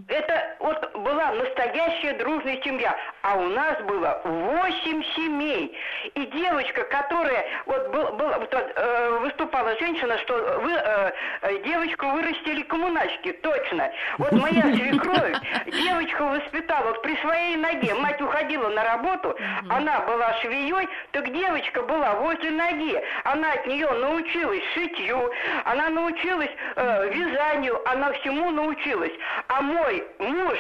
Это 0.08 0.56
вот 0.60 0.94
была 0.98 1.32
настоящая 1.34 2.14
дружная 2.18 2.62
семья. 2.62 2.96
А 3.22 3.36
у 3.36 3.48
нас 3.50 3.82
было 3.84 4.22
восемь 4.26 5.04
семей 5.16 5.53
семей. 5.54 5.76
И 6.16 6.26
девочка, 6.26 6.84
которая 6.86 7.46
вот 7.66 7.90
был, 7.90 8.14
был, 8.14 8.30
э, 8.30 9.20
выступала 9.22 9.78
женщина, 9.78 10.18
что 10.20 10.60
вы 10.62 10.72
э, 10.72 11.12
э, 11.42 11.64
девочку 11.64 12.08
вырастили 12.08 12.62
коммунальщики, 12.64 13.34
точно. 13.34 13.92
Вот 14.18 14.32
моя 14.34 14.62
свекровь 14.76 15.38
девочку 15.66 16.26
воспитала 16.26 16.90
вот 16.90 17.02
при 17.02 17.16
своей 17.18 17.56
ноге. 17.58 17.94
Мать 17.96 18.22
уходила 18.22 18.70
на 18.70 18.84
работу, 18.84 19.36
она 19.70 20.00
была 20.02 20.34
швеей, 20.42 20.88
так 21.12 21.32
девочка 21.32 21.82
была 21.84 22.14
возле 22.16 22.52
ноги. 22.52 23.02
Она 23.24 23.54
от 23.54 23.68
нее 23.68 23.90
научилась 23.90 24.64
шитью, 24.74 25.32
она 25.66 25.90
научилась 25.90 26.52
э, 26.76 27.10
вязанию, 27.14 27.80
она 27.90 28.12
всему 28.14 28.52
научилась. 28.52 29.14
А 29.48 29.62
мой 29.62 30.04
муж 30.20 30.58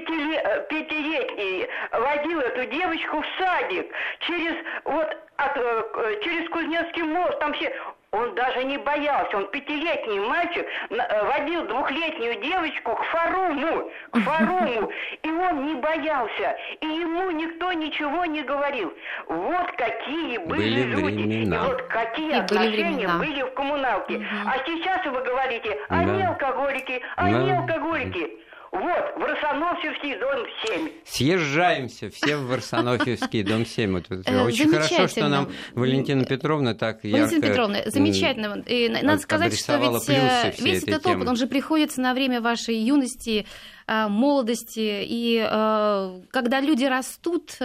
пятилетний 0.00 1.68
водил 1.92 2.40
эту 2.40 2.64
девочку 2.66 3.20
в 3.20 3.26
садик 3.38 3.92
через 4.20 4.54
вот 4.84 5.16
от, 5.36 5.56
э, 5.56 6.20
через 6.22 6.48
Кузнецкий 6.50 7.02
мост, 7.02 7.38
там 7.40 7.52
все, 7.54 7.72
он 8.12 8.34
даже 8.34 8.64
не 8.64 8.76
боялся, 8.76 9.38
он 9.38 9.46
пятилетний 9.48 10.20
мальчик 10.20 10.66
э, 10.90 11.24
водил 11.24 11.66
двухлетнюю 11.66 12.42
девочку 12.42 12.94
к 12.94 13.04
фаруму, 13.04 13.90
к 14.10 14.18
фаруму, 14.18 14.90
и 15.22 15.30
он 15.30 15.66
не 15.66 15.74
боялся, 15.74 16.56
и 16.80 16.86
ему 16.86 17.30
никто 17.30 17.72
ничего 17.72 18.26
не 18.26 18.42
говорил. 18.42 18.92
Вот 19.26 19.72
какие 19.72 20.38
были, 20.38 20.58
были 20.58 20.82
люди, 20.82 21.22
времена. 21.22 21.56
и 21.56 21.58
вот 21.60 21.82
какие 21.84 22.32
и 22.32 22.34
отношения 22.34 23.08
были, 23.08 23.30
были 23.30 23.42
в 23.42 23.54
коммуналке. 23.54 24.16
Угу. 24.16 24.24
А 24.46 24.58
сейчас 24.66 25.06
вы 25.06 25.22
говорите, 25.22 25.78
они 25.88 26.22
да. 26.22 26.28
алкоголики, 26.28 27.02
они 27.16 27.48
да. 27.48 27.58
алкоголики. 27.60 28.38
Вот, 28.72 29.16
Варсонофьевский 29.16 30.18
дом 30.18 30.46
7. 30.66 30.90
Съезжаемся 31.04 32.08
все 32.08 32.38
в 32.38 32.46
Варсонофьевский 32.46 33.42
дом 33.42 33.66
7. 33.66 33.92
Вот, 33.92 34.10
это 34.10 34.44
очень 34.44 34.70
хорошо, 34.70 35.08
что 35.08 35.28
нам 35.28 35.50
Валентина 35.74 36.24
Петровна 36.24 36.74
так 36.74 37.04
ярко 37.04 37.18
Валентина 37.18 37.42
Петровна, 37.42 37.78
замечательно. 37.84 38.62
И 38.66 38.88
надо 38.88 39.20
сказать, 39.20 39.58
что 39.58 39.76
ведь 39.76 40.08
э, 40.08 40.54
весь 40.58 40.84
этот 40.84 41.02
темы. 41.02 41.16
опыт, 41.16 41.28
он 41.28 41.36
же 41.36 41.46
приходится 41.46 42.00
на 42.00 42.14
время 42.14 42.40
вашей 42.40 42.76
юности, 42.76 43.46
э, 43.86 44.08
молодости. 44.08 45.04
И 45.04 45.46
э, 45.46 46.20
когда 46.30 46.60
люди 46.60 46.86
растут 46.86 47.58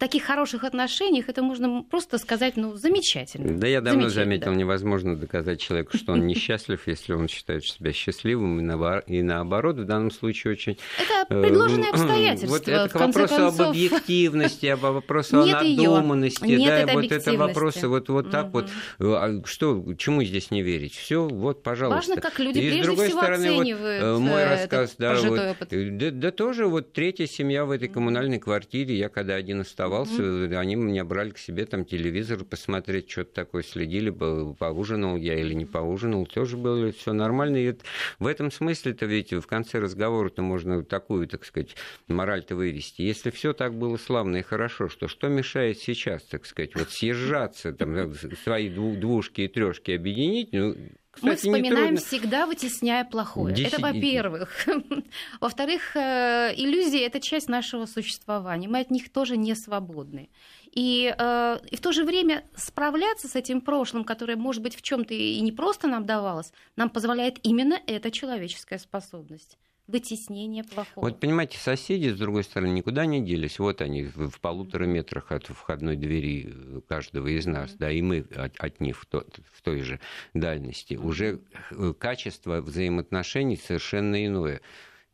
таких 0.00 0.24
хороших 0.24 0.64
отношениях 0.64 1.28
это 1.28 1.42
можно 1.42 1.84
просто 1.88 2.18
сказать, 2.18 2.56
ну, 2.56 2.74
замечательно. 2.74 3.56
Да, 3.58 3.66
я 3.66 3.82
давно 3.82 4.08
заметил, 4.08 4.46
да. 4.46 4.54
невозможно 4.54 5.14
доказать 5.14 5.60
человеку, 5.60 5.96
что 5.96 6.12
он 6.12 6.26
несчастлив, 6.26 6.80
если 6.86 7.12
он 7.12 7.28
считает 7.28 7.64
себя 7.64 7.92
счастливым, 7.92 8.58
и 9.06 9.22
наоборот, 9.22 9.76
в 9.76 9.84
данном 9.84 10.10
случае 10.10 10.54
очень... 10.54 10.78
Это 10.98 11.40
предложенные 11.40 11.90
э, 11.90 11.92
обстоятельства, 11.92 12.48
Вот 12.48 12.66
это 12.66 12.88
к 12.88 12.94
вопросу 12.94 13.46
об 13.46 13.60
объективности, 13.60 14.66
об 14.66 14.80
вопросу 14.80 15.42
о 15.42 15.46
надуманности, 15.46 16.56
да, 16.66 16.92
вот 16.92 17.12
это 17.12 17.32
вопросы 17.34 17.86
вот, 17.86 18.08
вот 18.08 18.30
так 18.30 18.52
вот. 18.52 18.70
А 18.98 19.42
что, 19.44 19.84
чему 19.98 20.24
здесь 20.24 20.50
не 20.50 20.62
верить? 20.62 20.94
Все, 20.94 21.28
вот, 21.28 21.62
пожалуйста. 21.62 22.12
Важно, 22.12 22.22
как 22.22 22.38
люди 22.38 22.60
прежде 22.60 22.82
с 22.82 22.86
другой 22.86 23.06
всего 23.08 23.20
стороны, 23.20 23.46
оценивают 23.46 24.02
вот, 24.02 24.18
мой 24.20 24.40
э, 24.40 24.50
рассказ, 24.50 24.94
да, 24.96 25.14
вот, 25.20 25.40
да, 25.70 26.10
да, 26.10 26.30
тоже 26.30 26.66
вот 26.66 26.94
третья 26.94 27.26
семья 27.26 27.66
в 27.66 27.70
этой 27.70 27.88
коммунальной 27.88 28.38
квартире, 28.38 28.96
я 28.96 29.10
когда 29.10 29.34
один 29.34 29.60
оставался, 29.60 29.89
оставался, 29.90 30.22
mm-hmm. 30.22 30.56
они 30.56 30.74
меня 30.76 31.04
брали 31.04 31.30
к 31.30 31.38
себе 31.38 31.66
там 31.66 31.84
телевизор 31.84 32.44
посмотреть, 32.44 33.10
что-то 33.10 33.34
такое 33.34 33.62
следили, 33.62 34.10
поужинал 34.10 35.16
я 35.16 35.38
или 35.38 35.54
не 35.54 35.66
поужинал, 35.66 36.26
тоже 36.26 36.56
было 36.56 36.92
все 36.92 37.12
нормально. 37.12 37.56
И 37.56 37.74
в 38.18 38.26
этом 38.26 38.50
смысле-то 38.50 39.06
ведь 39.06 39.32
в 39.32 39.46
конце 39.46 39.78
разговора-то 39.78 40.42
можно 40.42 40.82
такую, 40.84 41.26
так 41.28 41.44
сказать, 41.44 41.76
мораль-то 42.08 42.56
вывести. 42.56 43.02
Если 43.02 43.30
все 43.30 43.52
так 43.52 43.74
было 43.74 43.96
славно 43.96 44.38
и 44.38 44.42
хорошо, 44.42 44.88
что 44.88 45.08
что 45.08 45.28
мешает 45.28 45.78
сейчас, 45.78 46.22
так 46.22 46.46
сказать, 46.46 46.74
вот 46.74 46.90
съезжаться, 46.90 47.72
там, 47.72 48.14
свои 48.42 48.68
двушки 48.68 49.42
и 49.42 49.48
трешки 49.48 49.92
объединить, 49.92 50.52
ну, 50.52 50.76
кстати, 51.20 51.46
Мы 51.46 51.58
вспоминаем 51.58 51.96
всегда, 51.96 52.46
вытесняя 52.46 53.04
плохое. 53.04 53.54
Десять... 53.54 53.74
Это 53.74 53.82
во-первых. 53.82 54.66
Во-вторых, 55.40 55.96
э, 55.96 56.52
иллюзии– 56.56 57.00
это 57.06 57.20
часть 57.20 57.48
нашего 57.48 57.86
существования. 57.86 58.68
Мы 58.68 58.80
от 58.80 58.90
них 58.90 59.12
тоже 59.12 59.36
не 59.36 59.54
свободны. 59.54 60.30
И, 60.72 61.14
э, 61.16 61.58
и 61.70 61.76
в 61.76 61.80
то 61.80 61.92
же 61.92 62.04
время 62.04 62.44
справляться 62.56 63.28
с 63.28 63.36
этим 63.36 63.60
прошлым, 63.60 64.04
которое, 64.04 64.36
может 64.36 64.62
быть, 64.62 64.76
в 64.76 64.82
чем-то 64.82 65.14
и 65.14 65.40
не 65.40 65.52
просто 65.52 65.88
нам 65.88 66.06
давалось, 66.06 66.52
нам 66.76 66.90
позволяет 66.90 67.38
именно 67.42 67.78
эта 67.86 68.10
человеческая 68.10 68.78
способность 68.78 69.58
вытеснение 69.90 70.64
плохого. 70.64 71.04
Вот 71.04 71.20
понимаете, 71.20 71.58
соседи, 71.58 72.08
с 72.08 72.16
другой 72.16 72.44
стороны, 72.44 72.72
никуда 72.72 73.06
не 73.06 73.20
делись. 73.20 73.58
Вот 73.58 73.82
они 73.82 74.04
в 74.04 74.40
полутора 74.40 74.84
метрах 74.84 75.32
от 75.32 75.46
входной 75.46 75.96
двери 75.96 76.82
каждого 76.88 77.26
из 77.26 77.46
нас, 77.46 77.70
mm-hmm. 77.72 77.78
да, 77.78 77.90
и 77.90 78.02
мы 78.02 78.26
от, 78.34 78.58
от 78.58 78.80
них 78.80 78.98
в, 78.98 79.06
то, 79.06 79.24
в 79.52 79.62
той 79.62 79.82
же 79.82 80.00
дальности. 80.34 80.94
Уже 80.94 81.40
э, 81.70 81.94
качество 81.98 82.60
взаимоотношений 82.60 83.56
совершенно 83.56 84.24
иное 84.24 84.60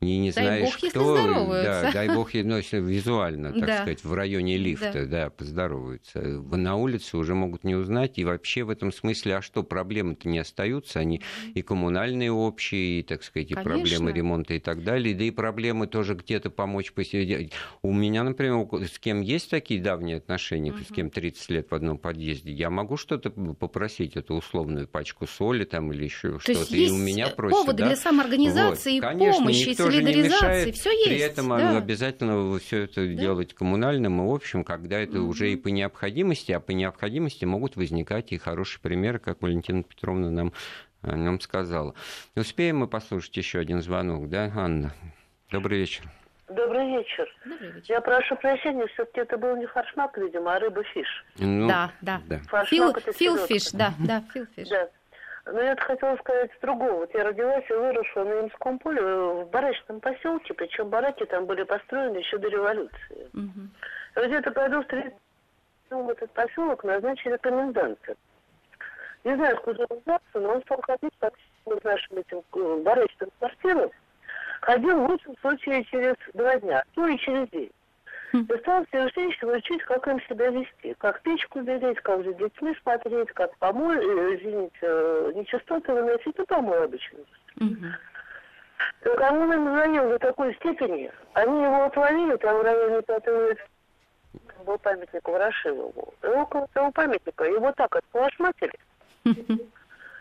не, 0.03 0.18
не 0.18 0.30
дай 0.30 0.44
знаешь, 0.44 0.64
бог, 0.64 0.90
кто. 0.90 1.62
Да, 1.62 1.90
дай 1.90 2.09
бог, 2.09 2.30
ну, 2.34 2.59
визуально, 2.59 3.53
так 3.53 3.66
Да. 3.66 3.76
сказать, 3.78 4.05
в 4.05 4.12
районе 4.12 4.59
лифта, 4.59 5.07
да. 5.07 5.30
поздороваются. 5.30 6.20
На 6.20 6.76
улице 6.76 7.16
уже 7.16 7.34
могут 7.34 7.64
не 7.64 7.74
узнать. 7.74 8.18
И 8.18 8.24
вообще 8.24 8.64
в 8.64 8.70
этом 8.70 8.92
смысле, 8.92 9.36
а 9.36 9.42
что, 9.42 9.62
проблемы-то 9.62 10.28
не 10.28 10.38
остаются? 10.38 11.01
Они 11.01 11.22
и 11.55 11.62
коммунальные 11.62 12.30
общие, 12.30 13.01
и, 13.01 13.03
так 13.03 13.22
сказать, 13.22 13.51
и 13.51 13.55
Конечно. 13.55 13.74
проблемы 13.74 14.12
ремонта 14.12 14.55
и 14.55 14.61
так 14.61 14.84
далее. 14.84 15.14
Да 15.14 15.24
и 15.24 15.30
проблемы 15.30 15.86
тоже 15.86 16.14
где-то 16.14 16.51
помочь 16.51 16.92
посидеть. 16.92 17.53
У 17.80 17.92
меня, 17.92 18.22
например, 18.22 18.66
с 18.86 18.99
кем 18.99 19.22
есть 19.22 19.49
такие 19.49 19.80
давние 19.80 20.18
отношения, 20.18 20.74
с 20.86 20.92
кем 20.92 21.09
30 21.09 21.51
лет 21.51 21.70
в 21.70 21.74
одном 21.74 21.97
подъезде, 21.97 22.53
я 22.53 22.68
могу 22.68 22.99
что-то 22.99 23.30
попросить, 23.30 24.16
эту 24.16 24.34
условную 24.34 24.86
пачку 24.88 25.26
соли 25.26 25.64
там 25.64 25.90
или 25.92 26.05
еще 26.05 26.38
что-то. 26.38 26.74
И 26.76 26.90
у 26.90 26.97
меня 26.99 27.28
просят, 27.28 27.59
поводы 27.59 27.78
да? 27.78 27.86
для 27.86 27.97
самоорганизации, 27.97 29.01
Вот. 29.01 29.09
Конечно, 29.09 29.40
помощи, 29.40 29.70
никто 29.70 29.86
же 29.91 30.03
не 30.03 30.14
мешает 30.14 30.74
все 30.74 30.91
есть. 30.91 31.07
При 31.07 31.18
этом 31.18 31.49
да. 31.49 31.76
обязательно 31.76 32.59
все 32.59 32.84
это 32.84 33.07
делать 33.07 33.55
коммунальным 33.55 34.20
и 34.22 34.34
общим, 34.34 34.64
когда 34.64 34.99
это 34.99 35.20
уже 35.20 35.51
и 35.53 35.57
по 35.57 35.68
необходимости, 35.68 36.53
а 36.53 36.61
по 36.61 36.72
необходимости 36.72 37.45
могут 37.45 37.76
возникать 37.76 38.32
и 38.32 38.39
хорошие 38.39 38.80
примеры, 38.80 39.18
как 39.18 39.43
Валентина 39.43 39.82
Петровна 39.82 40.30
нам, 40.30 40.53
э, 41.03 41.14
нам 41.14 41.41
сказала. 41.41 41.95
Успеем 42.34 42.78
мы 42.78 42.89
послушать 42.89 43.37
еще 43.37 43.59
один 43.59 43.82
звонок, 43.82 44.28
да, 44.28 44.51
Анна? 44.55 44.93
Добрый 45.51 45.78
вечер. 45.80 46.05
Добрый 46.49 46.87
вечер. 46.97 47.26
Добрый 47.45 47.72
вечер. 47.72 47.95
Я 47.95 48.01
прошу 48.01 48.37
прощения, 48.37 48.87
все-таки 48.95 49.20
это 49.20 49.37
был 49.37 49.57
не 49.57 49.66
форшмак, 49.66 50.16
видимо, 50.16 50.55
а 50.55 50.61
рыба-фиш. 50.61 51.24
Ну, 51.39 51.66
Да, 51.66 51.91
да. 52.01 52.20
Форшмак 52.49 53.01
Фил, 53.16 53.37
селёдка. 53.39 53.76
да, 53.76 53.95
да, 53.99 54.24
филфиш. 54.32 54.68
Да. 54.68 54.89
Но 55.47 55.61
я 55.61 55.76
хотела 55.76 56.16
сказать 56.16 56.51
с 56.57 56.61
другого. 56.61 57.01
Вот 57.01 57.14
я 57.14 57.22
родилась 57.22 57.64
и 57.70 57.72
выросла 57.72 58.24
на 58.24 58.40
Имском 58.40 58.78
поле 58.80 59.01
э, 59.01 59.44
в 59.44 59.51
барачном 59.51 60.01
поселке, 60.01 60.55
причем 60.55 60.88
бараки 60.88 61.24
там 61.24 61.47
были 61.47 61.62
построены 61.62 62.18
еще 62.18 62.38
до 62.38 62.49
революции. 62.49 63.30
Вот 64.16 64.26
где-то 64.26 64.51
году 64.51 64.82
в 64.82 64.86
30 64.86 65.14
в 65.90 66.11
этот 66.11 66.32
поселок 66.32 66.82
назначили 66.82 67.36
коменданта. 67.36 68.16
Не 69.22 69.36
знаю, 69.36 69.57
откуда 69.57 69.86
он 69.88 70.01
взялся, 70.01 70.22
но 70.34 70.55
он 70.55 70.62
стал 70.62 70.80
ходить 70.82 71.14
по 71.18 71.30
нашим 71.84 72.18
этим 72.18 72.42
э, 72.55 72.82
барачным 72.82 73.30
квартирам. 73.38 73.90
Ходил 74.62 75.01
в 75.01 75.11
лучшем 75.11 75.36
случае 75.38 75.84
через 75.84 76.14
два 76.34 76.59
дня, 76.59 76.82
ну 76.97 77.07
и 77.07 77.16
через 77.18 77.49
день. 77.51 77.70
И 78.33 78.59
стал 78.59 78.85
всех 78.87 79.12
женщин 79.14 79.49
учить, 79.49 79.83
как 79.83 80.07
им 80.09 80.20
себя 80.29 80.49
вести. 80.51 80.95
Как 80.99 81.22
печку 81.22 81.61
береть, 81.61 82.01
как 82.01 82.24
за 82.24 82.35
детьми 82.35 82.74
смотреть, 82.83 83.31
как 83.33 83.57
помой, 83.59 83.97
э, 83.97 84.37
извините, 84.37 84.79
э, 84.83 85.33
нечистоты 85.35 85.93
выносить, 85.93 86.37
ну 86.37 86.47
помой 86.47 86.85
обычно. 86.85 87.18
Мгм. 87.57 87.95
Так 89.01 89.33
он 89.33 89.53
им 89.53 89.74
звонил 89.74 90.09
до 90.11 90.18
такой 90.18 90.55
степени, 90.57 91.11
они 91.33 91.62
его 91.62 91.85
отловили 91.85 92.37
там 92.37 92.59
в 92.59 92.62
районе 92.62 93.03
пятого 93.03 93.55
был 94.66 94.79
памятник 94.79 95.27
Ворошилову. 95.27 96.14
И 96.22 96.27
около 96.27 96.66
того 96.74 96.91
памятника 96.93 97.45
его 97.45 97.72
так 97.72 97.95
отполошматили. 97.97 98.74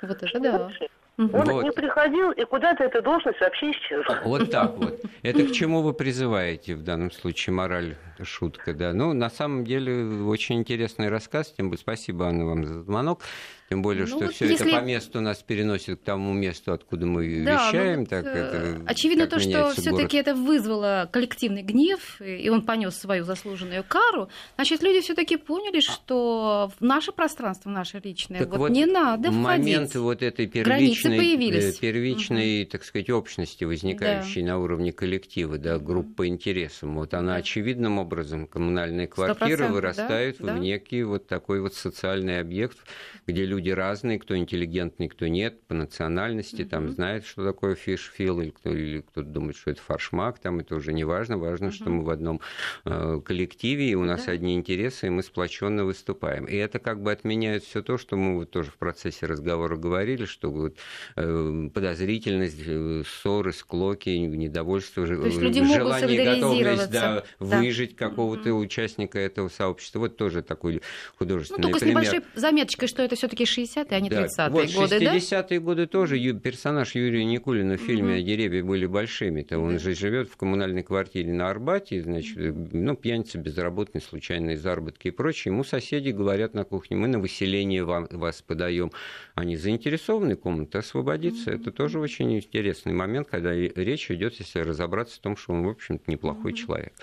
Вот 0.01 0.21
это 0.21 0.39
да. 0.39 0.69
Он 1.17 1.27
Вот. 1.29 1.63
не 1.63 1.71
приходил, 1.71 2.31
и 2.31 2.43
куда-то 2.43 2.83
эта 2.83 3.01
должность 3.01 3.39
вообще 3.39 3.71
исчезла. 3.71 4.19
Вот 4.25 4.51
так 4.51 4.77
вот. 4.77 5.01
Это 5.23 5.43
к 5.43 5.51
чему 5.53 5.81
вы 5.81 5.93
призываете 5.93 6.75
в 6.75 6.83
данном 6.83 7.11
случае? 7.11 7.53
Мораль, 7.53 7.95
шутка, 8.21 8.73
да. 8.73 8.93
Ну, 8.93 9.13
на 9.13 9.29
самом 9.29 9.63
деле, 9.63 10.23
очень 10.23 10.57
интересный 10.57 11.09
рассказ. 11.09 11.53
Тем 11.55 11.69
более, 11.69 11.79
спасибо, 11.79 12.27
Анна, 12.27 12.45
вам 12.45 12.65
за 12.65 12.83
звонок. 12.83 13.21
Тем 13.67 13.81
более, 13.81 14.01
Ну, 14.03 14.07
что 14.07 14.17
вот 14.19 14.33
все 14.35 14.45
если- 14.45 14.67
это 14.69 14.77
по 14.79 14.83
месту 14.85 15.21
нас 15.21 15.41
переносит 15.41 15.99
к 15.99 16.03
тому 16.03 16.33
месту, 16.33 16.71
откуда 16.71 17.07
мы 17.07 17.43
Да, 17.43 17.53
ну 17.63 17.67
вещаем. 17.71 17.99
вот, 18.01 18.09
так, 18.09 18.23
э, 18.25 18.29
это, 18.29 18.81
очевидно 18.85 19.25
то, 19.25 19.39
что 19.39 19.71
все-таки 19.71 20.17
это 20.17 20.35
вызвало 20.35 21.09
коллективный 21.11 21.63
гнев, 21.63 22.21
и 22.21 22.47
он 22.49 22.61
понес 22.61 22.95
свою 22.95 23.23
заслуженную 23.23 23.83
кару. 23.83 24.29
Значит, 24.53 24.83
люди 24.83 25.01
все-таки 25.01 25.37
поняли, 25.37 25.79
что 25.79 26.71
в 26.79 26.83
наше 26.83 27.11
пространство, 27.11 27.69
в 27.69 27.71
наше 27.71 27.99
личное, 28.03 28.39
Так 28.41 28.49
вот, 28.49 28.57
вот, 28.59 28.69
не 28.69 28.85
надо 28.85 29.31
момент 29.31 29.89
входить. 29.89 29.95
вот 29.95 30.21
этой 30.21 30.45
первичной, 30.45 31.17
э, 31.17 31.73
первичной 31.81 32.65
так 32.65 32.83
сказать, 32.83 33.09
общности, 33.09 33.63
возникающей 33.63 34.43
на 34.43 34.59
уровне 34.59 34.91
коллектива, 34.93 35.57
да, 35.57 35.79
групп 35.79 36.15
по 36.15 36.27
интересам, 36.27 36.95
вот 36.97 37.15
она 37.15 37.31
Да. 37.33 37.37
очевидным 37.39 37.97
образом, 37.97 38.45
коммунальные 38.45 39.07
квартиры 39.07 39.69
вырастают 39.69 40.37
да, 40.37 40.45
да. 40.45 40.53
в 40.53 40.59
некий 40.59 41.01
вот 41.01 41.25
такой 41.27 41.61
вот 41.61 41.73
социальный 41.73 42.39
объект, 42.39 42.77
где 43.25 43.43
люди 43.43 43.54
разные, 43.63 44.19
кто 44.19 44.37
интеллигентный, 44.37 45.07
кто 45.07 45.27
нет, 45.27 45.61
по 45.67 45.73
национальности, 45.73 46.63
там 46.65 46.89
знает, 46.89 47.25
что 47.25 47.43
такое 47.43 47.75
фишфил, 47.75 48.41
или, 48.41 48.49
кто, 48.51 48.69
или 48.71 49.01
кто-то 49.01 49.27
думает, 49.27 49.55
что 49.57 49.71
это 49.71 49.81
фаршмак, 49.81 50.39
там 50.39 50.59
это 50.59 50.75
уже 50.75 50.93
не 50.93 51.03
важно, 51.03 51.37
важно, 51.37 51.71
что 51.71 51.89
мы 51.89 52.03
в 52.03 52.09
одном 52.09 52.41
э, 52.85 53.21
коллективе, 53.23 53.89
и 53.89 53.95
у 53.95 54.03
нас 54.03 54.25
Да. 54.25 54.31
одни 54.33 54.55
интересы, 54.55 55.07
и 55.07 55.09
мы 55.09 55.23
сплоченно 55.23 55.85
выступаем. 55.85 56.45
И 56.45 56.55
это 56.55 56.79
как 56.79 57.01
бы 57.01 57.11
отменяет 57.11 57.63
все 57.63 57.81
то, 57.81 57.97
что 57.97 58.15
мы 58.17 58.35
вот 58.35 58.51
тоже 58.51 58.71
в 58.71 58.77
процессе 58.77 59.25
разговора 59.25 59.75
говорили, 59.77 60.25
что 60.25 60.51
вот, 60.51 60.77
э, 61.15 61.69
подозрительность, 61.73 62.61
э, 62.65 63.03
ссоры, 63.07 63.53
склоки, 63.53 64.09
недовольство, 64.09 65.05
То 65.05 65.25
есть 65.25 65.39
люди 65.39 65.59
могут 65.59 65.75
желание, 65.75 66.25
готовность 66.35 66.91
да. 66.91 67.23
Да. 67.39 67.59
выжить 67.59 67.95
какого-то 67.95 68.53
участника 68.53 69.19
этого 69.19 69.49
сообщества. 69.49 69.99
Вот 69.99 70.17
тоже 70.17 70.41
такой 70.41 70.75
Ну, 70.75 70.79
художественный 71.17 71.61
только 71.63 71.79
с 71.79 71.81
пример. 71.81 72.01
небольшой 72.03 72.21
заметочкой, 72.35 72.87
что 72.87 73.01
это 73.03 73.15
все-таки 73.15 73.44
60-е, 73.45 73.85
а 73.89 73.99
не 73.99 74.09
Да. 74.09 74.25
30-е 74.25 74.49
Вот 74.49 74.73
годы, 74.73 74.99
да? 74.99 75.15
60-е 75.15 75.59
годы 75.59 75.87
тоже 75.87 76.17
ю- 76.17 76.39
персонаж 76.39 76.95
Юрия 76.95 77.25
Никулина 77.25 77.77
в 77.77 77.81
фильме 77.81 78.21
«Деревья 78.21 78.63
были 78.63 78.85
большими».-то 78.85 79.57
он 79.59 79.79
же 79.79 79.95
живет 79.95 80.29
в 80.29 80.37
коммунальной 80.37 80.83
квартире 80.83 81.31
на 81.33 81.49
Арбате, 81.49 82.01
значит, 82.01 82.37
ну, 82.37 82.95
пьяница, 82.95 83.37
безработный, 83.37 84.01
случайные 84.01 84.57
заработки 84.57 85.07
и 85.07 85.11
прочее. 85.11 85.51
Ему 85.53 85.63
соседи 85.63 86.09
говорят 86.09 86.53
на 86.53 86.63
кухне, 86.63 86.97
мы 86.97 87.07
на 87.07 87.19
выселение 87.19 87.83
вам, 87.83 88.07
вас 88.11 88.41
подаем. 88.41 88.91
Они 89.35 89.55
заинтересованы 89.55 90.35
комната 90.35 90.79
освободиться. 90.79 91.51
Это 91.51 91.71
тоже 91.71 91.99
очень 91.99 92.35
интересный 92.37 92.93
момент, 92.93 93.27
когда 93.29 93.53
речь 93.53 94.09
идет, 94.11 94.35
если 94.39 94.59
разобраться 94.59 95.17
в 95.17 95.19
том, 95.19 95.37
что 95.37 95.53
он, 95.53 95.63
в 95.65 95.69
общем-то, 95.69 96.09
неплохой 96.11 96.53
человек. 96.53 96.93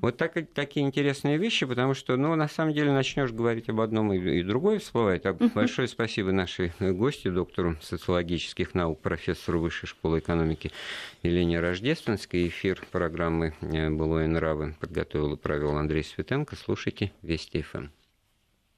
Вот 0.00 0.16
так, 0.16 0.34
такие 0.54 0.86
интересные 0.86 1.38
вещи, 1.38 1.66
потому 1.66 1.94
что, 1.94 2.16
ну, 2.16 2.34
на 2.34 2.48
самом 2.48 2.72
деле, 2.74 2.92
начнешь 2.92 3.30
говорить 3.32 3.68
об 3.68 3.80
одном 3.80 4.12
и, 4.12 4.38
и 4.38 4.42
другое 4.42 4.78
всплывает. 4.78 5.26
А 5.26 5.32
Большое 5.32 5.71
спасибо 5.72 6.32
нашей 6.32 6.72
гости, 6.80 7.28
доктору 7.28 7.76
социологических 7.80 8.74
наук, 8.74 9.00
профессору 9.00 9.60
Высшей 9.60 9.88
школы 9.88 10.18
экономики 10.18 10.70
Елене 11.22 11.60
Рождественской. 11.60 12.48
Эфир 12.48 12.84
программы 12.90 13.54
э, 13.62 13.88
«Былое 13.88 14.26
нравы» 14.26 14.76
подготовил 14.80 15.32
и 15.32 15.36
провел 15.38 15.76
Андрей 15.76 16.04
Светенко. 16.04 16.56
Слушайте 16.56 17.10
Вести 17.22 17.62
ФМ. 17.62 17.86